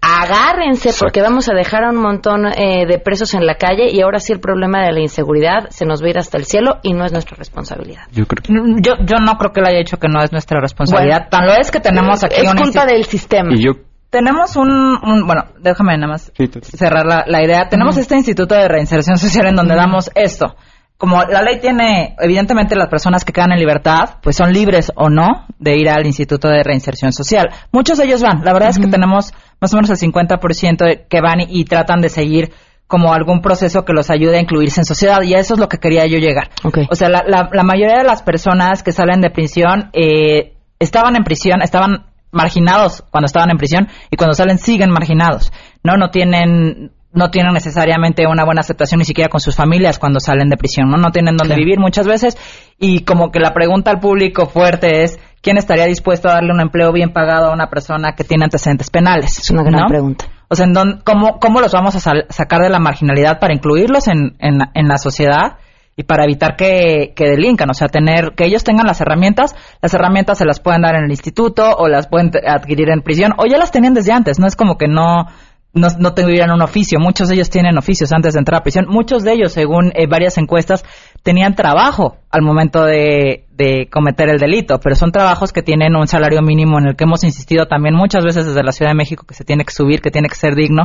agárrense 0.00 0.90
porque 0.98 1.22
vamos 1.22 1.48
a 1.48 1.54
dejar 1.54 1.84
a 1.84 1.90
un 1.90 1.96
montón 1.96 2.46
eh, 2.46 2.86
de 2.86 2.98
presos 2.98 3.32
en 3.34 3.46
la 3.46 3.54
calle 3.56 3.90
y 3.90 4.00
ahora 4.02 4.18
sí 4.20 4.32
el 4.32 4.40
problema 4.40 4.84
de 4.84 4.92
la 4.92 5.00
inseguridad 5.00 5.68
se 5.70 5.86
nos 5.86 6.02
va 6.02 6.06
a 6.06 6.10
ir 6.10 6.18
hasta 6.18 6.36
el 6.36 6.44
cielo 6.44 6.78
y 6.82 6.92
no 6.92 7.04
es 7.04 7.12
nuestra 7.12 7.36
responsabilidad? 7.36 8.02
Yo 8.12 8.26
creo 8.26 8.42
yo, 8.80 8.92
yo 9.04 9.16
no 9.24 9.36
creo 9.38 9.52
que 9.52 9.60
le 9.62 9.68
haya 9.68 9.78
dicho 9.78 9.96
que 9.98 10.08
no 10.08 10.22
es 10.22 10.30
nuestra 10.32 10.60
responsabilidad. 10.60 11.28
Bueno, 11.30 11.30
Tan 11.30 11.46
lo 11.46 11.54
es 11.54 11.70
que 11.70 11.80
tenemos 11.80 12.22
aquí 12.22 12.36
es 12.42 12.50
un 12.50 12.58
culpa 12.58 12.84
del 12.86 13.04
sistema. 13.04 13.50
Y 13.54 13.64
yo 13.64 13.72
Tenemos 14.10 14.56
un, 14.56 14.68
un- 14.70 15.26
bueno, 15.26 15.44
déjame 15.60 15.96
nada 15.96 16.12
más 16.12 16.30
Sí, 16.36 16.48
cerrar 16.76 17.06
la, 17.06 17.24
la 17.26 17.42
idea. 17.42 17.68
Tenemos 17.68 17.96
este 17.96 18.14
Instituto 18.14 18.54
de 18.54 18.68
Reinserción 18.68 19.16
Social 19.16 19.46
en 19.46 19.54
donde 19.56 19.74
damos 19.74 20.10
esto. 20.14 20.54
Como 20.96 21.22
la 21.24 21.42
ley 21.42 21.58
tiene, 21.60 22.14
evidentemente 22.20 22.76
las 22.76 22.88
personas 22.88 23.24
que 23.24 23.32
quedan 23.32 23.52
en 23.52 23.58
libertad, 23.58 24.18
pues 24.22 24.36
son 24.36 24.52
libres 24.52 24.92
o 24.94 25.10
no 25.10 25.46
de 25.58 25.76
ir 25.76 25.88
al 25.90 26.06
Instituto 26.06 26.48
de 26.48 26.62
Reinserción 26.62 27.12
Social. 27.12 27.50
Muchos 27.72 27.98
de 27.98 28.04
ellos 28.04 28.22
van. 28.22 28.42
La 28.44 28.52
verdad 28.52 28.70
es 28.70 28.78
que 28.78 28.86
tenemos 28.86 29.32
más 29.60 29.72
o 29.72 29.76
menos 29.76 29.90
el 29.90 29.96
50% 29.96 30.84
de- 30.84 31.06
que 31.08 31.20
van 31.20 31.40
y, 31.40 31.46
y 31.48 31.64
tratan 31.64 32.00
de 32.00 32.08
seguir 32.08 32.52
como 32.86 33.12
algún 33.12 33.40
proceso 33.42 33.84
que 33.84 33.92
los 33.92 34.08
ayude 34.10 34.36
a 34.36 34.40
incluirse 34.40 34.80
en 34.80 34.84
sociedad 34.84 35.20
y 35.22 35.34
a 35.34 35.38
eso 35.40 35.54
es 35.54 35.60
lo 35.60 35.68
que 35.68 35.78
quería 35.78 36.06
yo 36.06 36.18
llegar. 36.18 36.50
O 36.90 36.94
sea, 36.94 37.08
la, 37.08 37.24
la- 37.26 37.48
la 37.52 37.62
mayoría 37.64 37.98
de 37.98 38.04
las 38.04 38.22
personas 38.22 38.82
que 38.82 38.92
salen 38.92 39.20
de 39.20 39.30
prisión 39.30 39.90
eh, 39.94 40.54
estaban 40.78 41.16
en 41.16 41.24
prisión, 41.24 41.60
estaban 41.62 42.06
marginados 42.30 43.02
cuando 43.10 43.26
estaban 43.26 43.50
en 43.50 43.56
prisión 43.58 43.88
y 44.10 44.16
cuando 44.16 44.34
salen 44.34 44.58
siguen 44.58 44.90
marginados. 44.90 45.52
No, 45.82 45.96
no 45.96 46.10
tienen 46.10 46.92
no 47.14 47.30
tienen 47.30 47.52
necesariamente 47.54 48.26
una 48.26 48.44
buena 48.44 48.60
aceptación 48.60 48.98
ni 48.98 49.04
siquiera 49.04 49.28
con 49.30 49.40
sus 49.40 49.56
familias 49.56 49.98
cuando 49.98 50.20
salen 50.20 50.48
de 50.48 50.56
prisión, 50.56 50.88
¿no? 50.90 50.96
No 50.98 51.10
tienen 51.10 51.36
dónde 51.36 51.54
vivir 51.56 51.78
muchas 51.78 52.06
veces 52.06 52.36
y 52.78 53.04
como 53.04 53.30
que 53.30 53.40
la 53.40 53.52
pregunta 53.52 53.90
al 53.90 54.00
público 54.00 54.46
fuerte 54.46 55.04
es 55.04 55.18
¿quién 55.40 55.56
estaría 55.58 55.84
dispuesto 55.86 56.28
a 56.28 56.34
darle 56.34 56.52
un 56.52 56.60
empleo 56.60 56.92
bien 56.92 57.12
pagado 57.12 57.46
a 57.50 57.52
una 57.54 57.68
persona 57.68 58.14
que 58.16 58.24
tiene 58.24 58.44
antecedentes 58.44 58.90
penales? 58.90 59.38
Es 59.38 59.50
una 59.50 59.62
gran 59.62 59.86
pregunta. 59.88 60.26
O 60.48 60.56
sea, 60.56 60.66
¿en 60.66 60.72
dónde- 60.72 60.98
cómo, 61.04 61.38
¿cómo 61.38 61.60
los 61.60 61.72
vamos 61.72 61.94
a 61.96 62.00
sal- 62.00 62.26
sacar 62.30 62.60
de 62.60 62.68
la 62.70 62.78
marginalidad 62.78 63.38
para 63.38 63.54
incluirlos 63.54 64.08
en, 64.08 64.36
en, 64.40 64.58
la- 64.58 64.70
en 64.74 64.88
la 64.88 64.98
sociedad 64.98 65.58
y 65.96 66.02
para 66.02 66.24
evitar 66.24 66.56
que, 66.56 67.12
que 67.14 67.24
delincan? 67.26 67.70
O 67.70 67.74
sea, 67.74 67.88
tener 67.88 68.32
que 68.36 68.44
ellos 68.44 68.64
tengan 68.64 68.86
las 68.86 69.00
herramientas, 69.00 69.54
las 69.80 69.94
herramientas 69.94 70.38
se 70.38 70.44
las 70.44 70.60
pueden 70.60 70.82
dar 70.82 70.96
en 70.96 71.04
el 71.04 71.10
instituto 71.10 71.76
o 71.76 71.88
las 71.88 72.08
pueden 72.08 72.30
adquirir 72.46 72.90
en 72.90 73.00
prisión 73.02 73.32
o 73.38 73.46
ya 73.46 73.58
las 73.58 73.70
tenían 73.70 73.94
desde 73.94 74.12
antes, 74.12 74.38
no 74.38 74.46
es 74.46 74.56
como 74.56 74.76
que 74.76 74.86
no 74.88 75.26
no, 75.74 75.88
no 75.98 76.14
un 76.54 76.62
oficio. 76.62 76.98
Muchos 77.00 77.28
de 77.28 77.34
ellos 77.34 77.50
tienen 77.50 77.76
oficios 77.76 78.12
antes 78.12 78.34
de 78.34 78.38
entrar 78.38 78.60
a 78.60 78.62
prisión. 78.62 78.86
Muchos 78.88 79.22
de 79.24 79.32
ellos, 79.32 79.52
según 79.52 79.92
eh, 79.94 80.06
varias 80.06 80.38
encuestas, 80.38 80.84
tenían 81.22 81.54
trabajo 81.54 82.16
al 82.30 82.42
momento 82.42 82.84
de, 82.84 83.46
de 83.50 83.88
cometer 83.90 84.28
el 84.28 84.38
delito, 84.38 84.78
pero 84.80 84.94
son 84.94 85.10
trabajos 85.12 85.52
que 85.52 85.62
tienen 85.62 85.96
un 85.96 86.06
salario 86.06 86.42
mínimo 86.42 86.78
en 86.78 86.86
el 86.88 86.96
que 86.96 87.04
hemos 87.04 87.24
insistido 87.24 87.66
también 87.66 87.94
muchas 87.94 88.24
veces 88.24 88.46
desde 88.46 88.62
la 88.62 88.72
Ciudad 88.72 88.90
de 88.92 88.96
México 88.96 89.24
que 89.26 89.34
se 89.34 89.44
tiene 89.44 89.64
que 89.64 89.72
subir, 89.72 90.00
que 90.00 90.10
tiene 90.10 90.28
que 90.28 90.36
ser 90.36 90.54
digno 90.54 90.84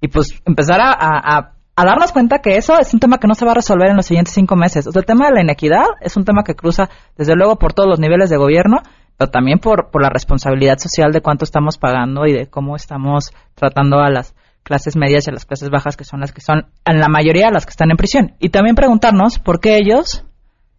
y 0.00 0.08
pues 0.08 0.40
empezar 0.46 0.80
a, 0.80 0.90
a- 0.92 1.36
a- 1.38 1.52
a 1.76 1.84
darnos 1.84 2.12
cuenta 2.12 2.40
que 2.40 2.56
eso 2.56 2.78
es 2.78 2.92
un 2.92 3.00
tema 3.00 3.16
que 3.18 3.26
no 3.26 3.34
se 3.34 3.46
va 3.46 3.52
a 3.52 3.54
resolver 3.54 3.88
en 3.88 3.96
los 3.96 4.04
siguientes 4.04 4.34
cinco 4.34 4.54
meses. 4.54 4.86
O 4.86 4.92
sea, 4.92 5.00
el 5.00 5.06
tema 5.06 5.28
de 5.28 5.34
la 5.34 5.40
inequidad 5.40 5.84
es 6.02 6.14
un 6.16 6.24
tema 6.24 6.42
que 6.44 6.54
cruza 6.54 6.90
desde 7.16 7.34
luego 7.36 7.56
por 7.56 7.72
todos 7.72 7.88
los 7.88 7.98
niveles 7.98 8.28
de 8.28 8.36
gobierno, 8.36 8.82
pero 9.20 9.30
también 9.30 9.58
por, 9.58 9.90
por 9.90 10.00
la 10.00 10.08
responsabilidad 10.08 10.78
social 10.78 11.12
de 11.12 11.20
cuánto 11.20 11.44
estamos 11.44 11.76
pagando 11.76 12.24
y 12.24 12.32
de 12.32 12.46
cómo 12.46 12.74
estamos 12.74 13.34
tratando 13.54 13.98
a 13.98 14.08
las 14.08 14.34
clases 14.62 14.96
medias 14.96 15.26
y 15.26 15.30
a 15.30 15.34
las 15.34 15.44
clases 15.44 15.68
bajas, 15.68 15.98
que 15.98 16.04
son 16.04 16.20
las 16.20 16.32
que 16.32 16.40
son, 16.40 16.68
en 16.86 17.00
la 17.00 17.08
mayoría, 17.08 17.50
las 17.50 17.66
que 17.66 17.70
están 17.72 17.90
en 17.90 17.98
prisión. 17.98 18.32
Y 18.40 18.48
también 18.48 18.76
preguntarnos 18.76 19.38
por 19.38 19.60
qué 19.60 19.76
ellos 19.76 20.24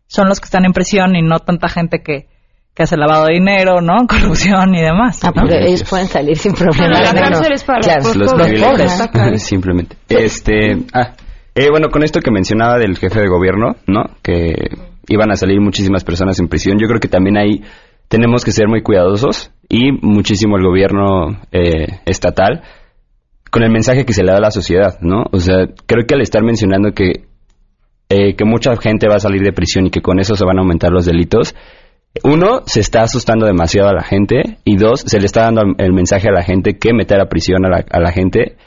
son 0.07 0.27
los 0.27 0.39
que 0.39 0.45
están 0.45 0.65
en 0.65 0.73
prisión 0.73 1.15
y 1.15 1.21
no 1.21 1.37
tanta 1.37 1.69
gente 1.69 2.01
que, 2.01 2.29
que 2.73 2.81
hace 2.81 2.97
lavado 2.97 3.27
de 3.27 3.33
dinero, 3.33 3.79
¿no? 3.79 3.93
Corrupción 4.09 4.73
y 4.73 4.81
demás. 4.81 5.23
Ah, 5.23 5.31
¿no? 5.35 5.41
porque 5.43 5.59
ellos 5.63 5.83
pueden 5.83 6.07
salir 6.07 6.35
sin 6.35 6.53
problema. 6.53 6.87
Bueno, 6.87 6.99
la 6.99 7.11
Bueno, 7.11 7.27
cárcel 7.27 7.53
es 7.53 7.63
para 7.63 7.79
claro. 7.81 8.03
los 8.05 8.15
los 8.15 8.33
pobres. 8.33 9.43
simplemente. 9.43 9.97
Este, 10.09 10.79
ah, 10.95 11.11
eh, 11.53 11.69
bueno, 11.69 11.89
con 11.91 12.01
esto 12.01 12.19
que 12.21 12.31
mencionaba 12.31 12.79
del 12.79 12.97
jefe 12.97 13.19
de 13.19 13.27
gobierno, 13.27 13.75
¿no? 13.85 14.05
Que 14.23 14.55
iban 15.09 15.29
a 15.29 15.35
salir 15.35 15.61
muchísimas 15.61 16.03
personas 16.03 16.39
en 16.39 16.47
prisión. 16.47 16.79
Yo 16.79 16.87
creo 16.87 16.99
que 16.99 17.07
también 17.07 17.37
ahí 17.37 17.61
tenemos 18.11 18.43
que 18.43 18.51
ser 18.51 18.67
muy 18.67 18.81
cuidadosos 18.83 19.51
y 19.69 19.93
muchísimo 19.93 20.57
el 20.57 20.65
gobierno 20.65 21.39
eh, 21.53 22.01
estatal 22.05 22.61
con 23.49 23.63
el 23.63 23.71
mensaje 23.71 24.05
que 24.05 24.11
se 24.11 24.21
le 24.21 24.33
da 24.33 24.37
a 24.37 24.41
la 24.41 24.51
sociedad, 24.51 24.99
¿no? 24.99 25.23
O 25.31 25.39
sea, 25.39 25.67
creo 25.85 26.05
que 26.05 26.15
al 26.15 26.21
estar 26.21 26.43
mencionando 26.43 26.91
que 26.91 27.23
eh, 28.09 28.35
que 28.35 28.43
mucha 28.43 28.75
gente 28.75 29.07
va 29.07 29.15
a 29.15 29.19
salir 29.19 29.41
de 29.41 29.53
prisión 29.53 29.87
y 29.87 29.91
que 29.91 30.01
con 30.01 30.19
eso 30.19 30.35
se 30.35 30.43
van 30.43 30.57
a 30.57 30.61
aumentar 30.61 30.91
los 30.91 31.05
delitos, 31.05 31.55
uno, 32.25 32.63
se 32.65 32.81
está 32.81 33.03
asustando 33.03 33.45
demasiado 33.45 33.87
a 33.87 33.93
la 33.93 34.03
gente 34.03 34.57
y 34.65 34.75
dos, 34.75 34.99
se 35.05 35.17
le 35.17 35.25
está 35.25 35.43
dando 35.43 35.61
el 35.77 35.93
mensaje 35.93 36.27
a 36.27 36.33
la 36.33 36.43
gente 36.43 36.77
que 36.77 36.93
meter 36.93 37.21
a 37.21 37.29
prisión 37.29 37.65
a 37.65 37.69
la, 37.69 37.85
a 37.89 38.01
la 38.01 38.11
gente 38.11 38.57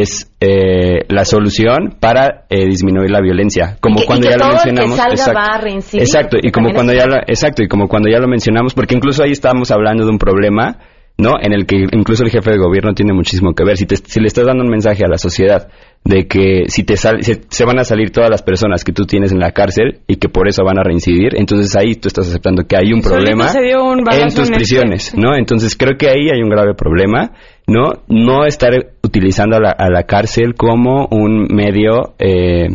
es 0.00 0.32
eh, 0.40 1.00
la 1.08 1.24
solución 1.24 1.96
para 2.00 2.44
eh, 2.50 2.66
disminuir 2.66 3.10
la 3.10 3.20
violencia. 3.20 3.76
Como 3.80 3.96
Y 3.96 3.98
que- 3.98 4.04
y 4.04 4.06
cuando 4.06 4.26
que 4.28 4.32
ya 4.32 4.38
lo 4.38 4.44
el 4.44 4.50
que 4.50 4.54
mencionamos. 4.72 4.96
salga 4.96 5.14
exacto, 5.14 5.38
va 5.38 5.54
a 5.54 5.60
reincidir, 5.60 6.02
exacto, 6.02 6.36
y 6.42 6.50
como 6.50 6.72
cuando 6.72 6.92
ya 6.92 7.06
lo, 7.06 7.16
exacto, 7.26 7.62
y 7.62 7.68
como 7.68 7.88
cuando 7.88 8.10
ya 8.10 8.18
lo 8.18 8.28
mencionamos, 8.28 8.74
porque 8.74 8.94
incluso 8.94 9.22
ahí 9.22 9.32
estábamos 9.32 9.70
hablando 9.70 10.04
de 10.04 10.10
un 10.10 10.18
problema, 10.18 10.78
¿no? 11.18 11.32
En 11.40 11.52
el 11.52 11.66
que 11.66 11.76
incluso 11.92 12.24
el 12.24 12.30
jefe 12.30 12.50
de 12.52 12.56
gobierno 12.58 12.94
tiene 12.94 13.12
muchísimo 13.12 13.52
que 13.54 13.64
ver. 13.64 13.76
Si, 13.76 13.84
te- 13.86 13.96
si 13.96 14.18
le 14.20 14.26
estás 14.28 14.46
dando 14.46 14.64
un 14.64 14.70
mensaje 14.70 15.04
a 15.04 15.08
la 15.08 15.18
sociedad 15.18 15.68
de 16.04 16.26
que 16.26 16.64
si 16.66 16.82
te 16.84 16.96
sal- 16.96 17.22
se, 17.22 17.42
se 17.48 17.64
van 17.64 17.78
a 17.78 17.84
salir 17.84 18.10
todas 18.10 18.28
las 18.30 18.42
personas 18.42 18.82
que 18.82 18.92
tú 18.92 19.04
tienes 19.04 19.30
en 19.30 19.38
la 19.38 19.52
cárcel 19.52 20.00
y 20.08 20.16
que 20.16 20.28
por 20.28 20.48
eso 20.48 20.64
van 20.64 20.78
a 20.78 20.82
reincidir, 20.82 21.36
entonces 21.36 21.76
ahí 21.76 21.94
tú 21.96 22.08
estás 22.08 22.26
aceptando 22.28 22.64
que 22.66 22.76
hay 22.76 22.92
un 22.92 23.02
problema 23.02 23.46
se 23.48 23.60
dio 23.62 23.84
un 23.84 24.00
en 24.10 24.34
tus 24.34 24.50
prisiones, 24.50 25.14
¿no? 25.16 25.36
Entonces 25.36 25.76
creo 25.76 25.96
que 25.98 26.08
ahí 26.08 26.28
hay 26.34 26.42
un 26.42 26.48
grave 26.48 26.74
problema, 26.74 27.32
¿no? 27.66 28.02
No 28.08 28.44
estar 28.44 28.72
utilizando 29.02 29.56
a 29.56 29.60
la, 29.60 29.70
a 29.70 29.90
la 29.90 30.04
cárcel 30.04 30.54
como 30.54 31.06
un 31.10 31.46
medio 31.54 32.14
eh, 32.18 32.68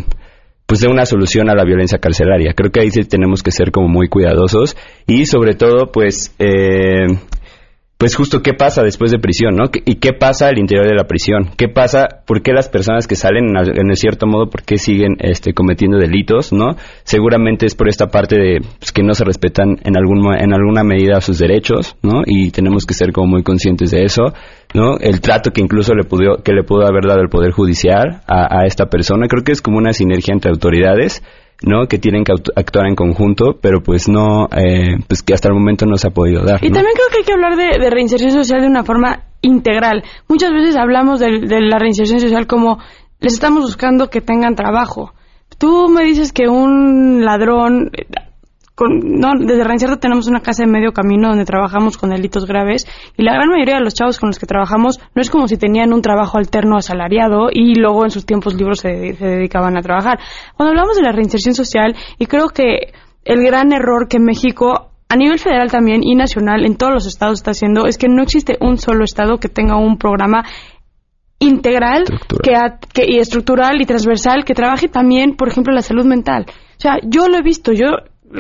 pues 0.68 0.82
de 0.82 0.90
una 0.90 1.06
solución 1.06 1.50
a 1.50 1.56
la 1.56 1.64
violencia 1.64 1.98
carcelaria. 1.98 2.54
Creo 2.54 2.72
que 2.72 2.82
ahí 2.82 2.92
sí 2.92 3.02
tenemos 3.04 3.42
que 3.42 3.52
ser 3.52 3.72
como 3.72 3.88
muy 3.88 4.10
cuidadosos 4.10 4.76
y 5.08 5.26
sobre 5.26 5.56
todo 5.56 5.92
pues 5.92 6.36
eh, 6.40 7.08
pues 7.98 8.16
justo 8.16 8.44
qué 8.44 8.54
pasa 8.54 8.84
después 8.84 9.12
de 9.12 9.18
prisión, 9.18 9.56
¿no? 9.56 9.66
¿Y 9.86 9.96
qué 9.96 10.14
pasa 10.14 10.48
al 10.48 10.60
interior 10.60 10.86
de 10.86 10.94
la 10.94 11.06
prisión? 11.06 11.50
¿Qué 11.58 11.68
pasa? 11.68 12.22
¿Por 12.28 12.44
qué 12.44 12.54
las 12.54 12.70
personas 12.70 13.08
que 13.08 13.16
salen 13.16 13.46
en 13.58 13.96
cierto 13.96 14.28
modo, 14.28 14.52
por 14.52 14.62
qué 14.62 14.78
siguen 14.78 15.16
este, 15.20 15.54
cometiendo 15.54 15.98
delitos, 15.98 16.54
¿no? 16.54 16.76
Seguramente 17.04 17.66
es 17.66 17.74
por 17.74 17.90
esta 17.90 18.08
parte 18.08 18.36
de 18.36 18.62
pues, 18.80 18.92
que 18.92 19.02
no 19.02 19.16
se 19.16 19.24
respetan 19.24 19.78
en, 19.84 19.98
algún, 19.98 20.32
en 20.36 20.54
alguna 20.54 20.84
medida 20.84 21.20
sus 21.22 21.40
derechos, 21.40 21.96
¿no? 22.04 22.22
Y 22.26 22.52
tenemos 22.52 22.86
que 22.86 22.94
ser 22.94 23.12
como 23.12 23.28
muy 23.28 23.42
conscientes 23.42 23.90
de 23.90 24.04
eso, 24.04 24.34
¿no? 24.76 24.98
El 25.00 25.20
trato 25.20 25.50
que 25.52 25.62
incluso 25.62 25.96
le 25.96 26.04
pudo, 26.04 26.44
que 26.44 26.54
le 26.54 26.64
pudo 26.64 26.86
haber 26.86 27.06
dado 27.08 27.22
el 27.22 27.30
Poder 27.30 27.52
Judicial 27.52 28.22
a, 28.28 28.60
a 28.60 28.66
esta 28.68 28.86
persona, 28.86 29.28
creo 29.28 29.44
que 29.44 29.54
es 29.54 29.62
como 29.62 29.80
una 29.80 29.94
sinergia 29.94 30.34
entre 30.34 30.52
autoridades 30.52 31.24
¿no? 31.64 31.88
Que 31.88 31.98
tienen 31.98 32.24
que 32.24 32.34
actuar 32.56 32.88
en 32.88 32.96
conjunto, 32.96 33.58
pero 33.62 33.82
pues 33.82 34.08
no, 34.08 34.48
eh, 34.56 34.98
pues 35.08 35.24
que 35.24 35.34
hasta 35.34 35.48
el 35.48 35.56
momento 35.56 35.86
no 35.86 35.98
se 35.98 36.08
ha 36.08 36.12
podido 36.12 36.44
dar. 36.44 36.64
Y 36.64 36.70
también 36.70 36.94
creo 36.96 37.08
que 37.12 37.18
hay 37.20 37.24
que 37.24 37.34
hablar 37.34 37.56
de, 37.56 37.90
reinserción 37.90 38.32
social 38.32 38.62
de 38.62 38.68
una 38.68 38.84
forma 38.84 39.24
integral. 39.42 40.04
Muchas 40.28 40.52
veces 40.52 40.76
hablamos 40.76 41.20
de, 41.20 41.40
de 41.40 41.62
la 41.62 41.80
reinserción 41.80 42.20
social 42.20 42.48
como 42.48 42.80
les 43.20 43.34
estamos 43.34 43.64
buscando 43.64 44.10
que 44.10 44.22
tengan 44.22 44.56
trabajo. 44.56 45.14
Tú 45.58 45.90
me 45.90 46.04
dices 46.04 46.34
que 46.34 46.48
un 46.48 47.26
ladrón 47.26 47.92
no, 48.80 49.32
desde 49.40 49.64
Reinserto 49.64 49.98
tenemos 49.98 50.28
una 50.28 50.42
casa 50.42 50.64
de 50.64 50.72
medio 50.72 50.92
camino 50.92 51.30
donde 51.30 51.46
trabajamos 51.46 51.98
con 51.98 52.12
delitos 52.12 52.46
graves 52.46 52.86
y 53.18 53.24
la 53.24 53.34
gran 53.34 53.50
mayoría 53.50 53.76
de 53.76 53.84
los 53.84 53.94
chavos 53.94 54.20
con 54.20 54.30
los 54.30 54.38
que 54.38 54.46
trabajamos 54.46 55.00
no 55.16 55.22
es 55.22 55.30
como 55.30 55.48
si 55.48 55.58
tenían 55.58 55.94
un 55.94 56.02
trabajo 56.02 56.38
alterno 56.38 56.78
asalariado 56.78 57.48
y 57.52 57.76
luego 57.76 58.04
en 58.04 58.12
sus 58.12 58.26
tiempos 58.26 58.54
libres 58.54 58.80
se, 58.80 59.16
se 59.16 59.26
dedicaban 59.26 59.78
a 59.78 59.82
trabajar. 59.82 60.20
Cuando 60.56 60.72
hablamos 60.72 60.96
de 60.96 61.02
la 61.02 61.12
reinserción 61.12 61.56
social, 61.56 61.96
y 62.20 62.28
creo 62.28 62.50
que 62.50 62.94
el 63.26 63.44
gran 63.44 63.74
error 63.74 64.08
que 64.08 64.20
México 64.20 64.92
a 65.10 65.16
nivel 65.16 65.40
federal 65.40 65.72
también 65.72 66.04
y 66.04 66.16
nacional 66.16 66.66
en 66.66 66.76
todos 66.76 66.94
los 66.94 67.08
estados 67.08 67.40
está 67.40 67.52
haciendo 67.52 67.86
es 67.86 67.98
que 67.98 68.08
no 68.10 68.24
existe 68.24 68.58
un 68.60 68.78
solo 68.78 69.04
estado 69.06 69.38
que 69.38 69.50
tenga 69.50 69.78
un 69.78 69.98
programa 69.98 70.44
integral 71.40 72.06
Que, 72.42 73.06
y 73.08 73.20
estructural 73.20 73.82
y 73.82 73.86
transversal 73.86 74.44
que 74.44 74.54
trabaje 74.54 74.88
también, 74.88 75.36
por 75.36 75.50
ejemplo, 75.50 75.74
la 75.74 75.82
salud 75.82 76.06
mental. 76.06 76.46
O 76.50 76.80
sea, 76.80 76.98
yo 77.04 77.28
lo 77.28 77.38
he 77.38 77.42
visto, 77.42 77.74
yo 77.74 77.88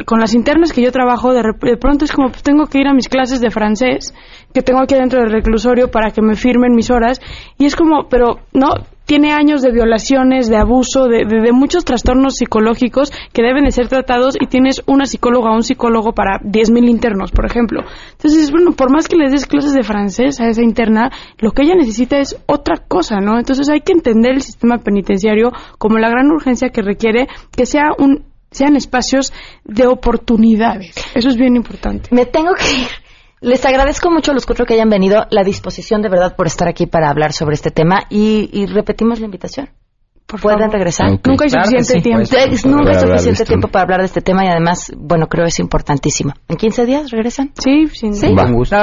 con 0.05 0.19
las 0.19 0.33
internas 0.33 0.73
que 0.73 0.81
yo 0.81 0.91
trabajo, 0.91 1.33
de, 1.33 1.43
pronto 1.79 2.05
es 2.05 2.11
como 2.11 2.29
pues, 2.29 2.43
tengo 2.43 2.65
que 2.65 2.79
ir 2.79 2.87
a 2.87 2.93
mis 2.93 3.07
clases 3.07 3.39
de 3.39 3.51
francés, 3.51 4.13
que 4.53 4.61
tengo 4.61 4.81
aquí 4.81 4.95
dentro 4.95 5.21
del 5.21 5.31
reclusorio 5.31 5.89
para 5.89 6.11
que 6.11 6.21
me 6.21 6.35
firmen 6.35 6.75
mis 6.75 6.91
horas, 6.91 7.21
y 7.57 7.65
es 7.65 7.75
como, 7.75 8.07
pero 8.09 8.39
no, 8.53 8.73
tiene 9.05 9.31
años 9.31 9.61
de 9.61 9.71
violaciones, 9.71 10.49
de 10.49 10.57
abuso, 10.57 11.05
de, 11.05 11.23
de, 11.25 11.51
muchos 11.53 11.85
trastornos 11.85 12.35
psicológicos 12.35 13.11
que 13.31 13.41
deben 13.41 13.63
de 13.63 13.71
ser 13.71 13.87
tratados 13.87 14.35
y 14.37 14.47
tienes 14.47 14.83
una 14.85 15.05
psicóloga 15.05 15.51
o 15.51 15.55
un 15.55 15.63
psicólogo 15.63 16.11
para 16.11 16.39
10.000 16.41 16.89
internos, 16.89 17.31
por 17.31 17.45
ejemplo. 17.45 17.83
Entonces, 18.11 18.51
bueno, 18.51 18.73
por 18.73 18.91
más 18.91 19.07
que 19.07 19.15
les 19.15 19.31
des 19.31 19.45
clases 19.45 19.73
de 19.73 19.83
francés 19.83 20.41
a 20.41 20.49
esa 20.49 20.61
interna, 20.61 21.09
lo 21.39 21.51
que 21.51 21.61
ella 21.61 21.75
necesita 21.75 22.19
es 22.19 22.37
otra 22.47 22.75
cosa, 22.85 23.21
¿no? 23.21 23.39
Entonces 23.39 23.69
hay 23.69 23.79
que 23.79 23.93
entender 23.93 24.33
el 24.33 24.41
sistema 24.41 24.79
penitenciario 24.79 25.51
como 25.77 25.97
la 25.99 26.09
gran 26.09 26.29
urgencia 26.29 26.69
que 26.69 26.81
requiere 26.81 27.27
que 27.55 27.65
sea 27.65 27.91
un 27.97 28.25
sean 28.51 28.75
espacios 28.75 29.33
de 29.63 29.87
oportunidades. 29.87 30.95
Eso 31.15 31.29
es 31.29 31.37
bien 31.37 31.55
importante. 31.55 32.09
Me 32.11 32.25
tengo 32.25 32.53
que 32.55 32.81
ir. 32.81 32.87
Les 33.39 33.63
agradezco 33.65 34.09
mucho 34.09 34.31
a 34.31 34.33
los 34.33 34.45
cuatro 34.45 34.65
que 34.65 34.73
hayan 34.73 34.89
venido, 34.89 35.27
la 35.29 35.43
disposición 35.43 36.01
de 36.01 36.09
verdad 36.09 36.35
por 36.35 36.47
estar 36.47 36.67
aquí 36.67 36.87
para 36.87 37.09
hablar 37.09 37.33
sobre 37.33 37.53
este 37.53 37.69
tema 37.69 38.05
y, 38.09 38.65
repetimos 38.65 39.19
la 39.19 39.25
invitación. 39.25 39.69
Pueden 40.41 40.69
regresar. 40.69 41.09
Nunca 41.23 41.45
hay 41.45 41.49
suficiente 41.49 42.01
tiempo. 42.01 42.23
Nunca 42.65 42.89
hay 42.91 42.99
suficiente 42.99 43.45
tiempo 43.45 43.69
para 43.69 43.83
hablar 43.83 43.99
de 44.01 44.07
este 44.07 44.21
tema 44.21 44.43
y 44.43 44.49
además, 44.49 44.91
bueno, 44.97 45.27
creo 45.27 45.45
es 45.45 45.57
importantísimo. 45.59 46.33
¿En 46.49 46.57
15 46.57 46.85
días 46.85 47.11
regresan? 47.11 47.51
Sí, 47.57 47.87
sin 47.93 48.13
¿Sí? 48.13 48.35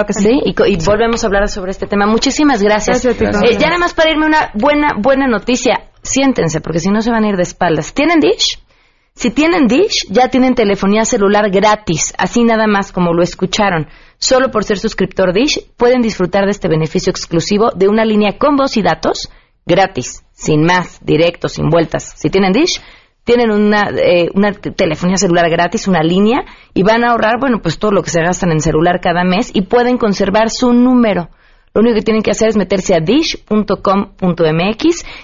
que 0.06 0.12
sí. 0.14 0.40
Y, 0.42 0.84
volvemos 0.86 1.22
a 1.22 1.26
hablar 1.26 1.48
sobre 1.48 1.72
este 1.72 1.86
tema. 1.86 2.06
Muchísimas 2.06 2.62
gracias. 2.62 3.04
Eh, 3.04 3.58
ya 3.58 3.66
nada 3.66 3.78
más 3.78 3.92
para 3.92 4.12
irme 4.12 4.24
una 4.24 4.52
buena, 4.54 4.94
buena 4.98 5.26
noticia. 5.26 5.90
Siéntense, 6.02 6.62
porque 6.62 6.78
si 6.78 6.90
no 6.90 7.02
se 7.02 7.10
van 7.10 7.24
a 7.24 7.28
ir 7.28 7.36
de 7.36 7.42
espaldas. 7.42 7.92
¿Tienen 7.92 8.20
Dish? 8.20 8.63
Si 9.14 9.30
tienen 9.30 9.68
Dish, 9.68 10.06
ya 10.10 10.28
tienen 10.28 10.54
telefonía 10.54 11.04
celular 11.04 11.48
gratis, 11.48 12.12
así 12.18 12.42
nada 12.42 12.66
más 12.66 12.90
como 12.90 13.14
lo 13.14 13.22
escucharon. 13.22 13.86
Solo 14.18 14.50
por 14.50 14.64
ser 14.64 14.78
suscriptor 14.78 15.32
Dish 15.32 15.64
pueden 15.76 16.02
disfrutar 16.02 16.44
de 16.44 16.50
este 16.50 16.68
beneficio 16.68 17.10
exclusivo 17.10 17.70
de 17.74 17.88
una 17.88 18.04
línea 18.04 18.36
con 18.38 18.56
voz 18.56 18.76
y 18.76 18.82
datos 18.82 19.30
gratis, 19.64 20.24
sin 20.32 20.64
más, 20.64 20.98
directo, 21.00 21.48
sin 21.48 21.70
vueltas. 21.70 22.12
Si 22.16 22.28
tienen 22.28 22.52
Dish, 22.52 22.82
tienen 23.22 23.52
una, 23.52 23.88
eh, 23.96 24.30
una 24.34 24.52
telefonía 24.52 25.16
celular 25.16 25.48
gratis, 25.48 25.86
una 25.86 26.02
línea, 26.02 26.44
y 26.74 26.82
van 26.82 27.04
a 27.04 27.12
ahorrar, 27.12 27.38
bueno, 27.38 27.60
pues 27.62 27.78
todo 27.78 27.92
lo 27.92 28.02
que 28.02 28.10
se 28.10 28.20
gastan 28.20 28.50
en 28.50 28.60
celular 28.60 29.00
cada 29.00 29.22
mes 29.24 29.50
y 29.54 29.62
pueden 29.62 29.96
conservar 29.96 30.50
su 30.50 30.72
número. 30.72 31.30
Lo 31.72 31.80
único 31.80 31.94
que 31.96 32.02
tienen 32.02 32.22
que 32.22 32.32
hacer 32.32 32.48
es 32.48 32.56
meterse 32.56 32.94
a 32.94 33.00
dish.com.mx 33.00 33.46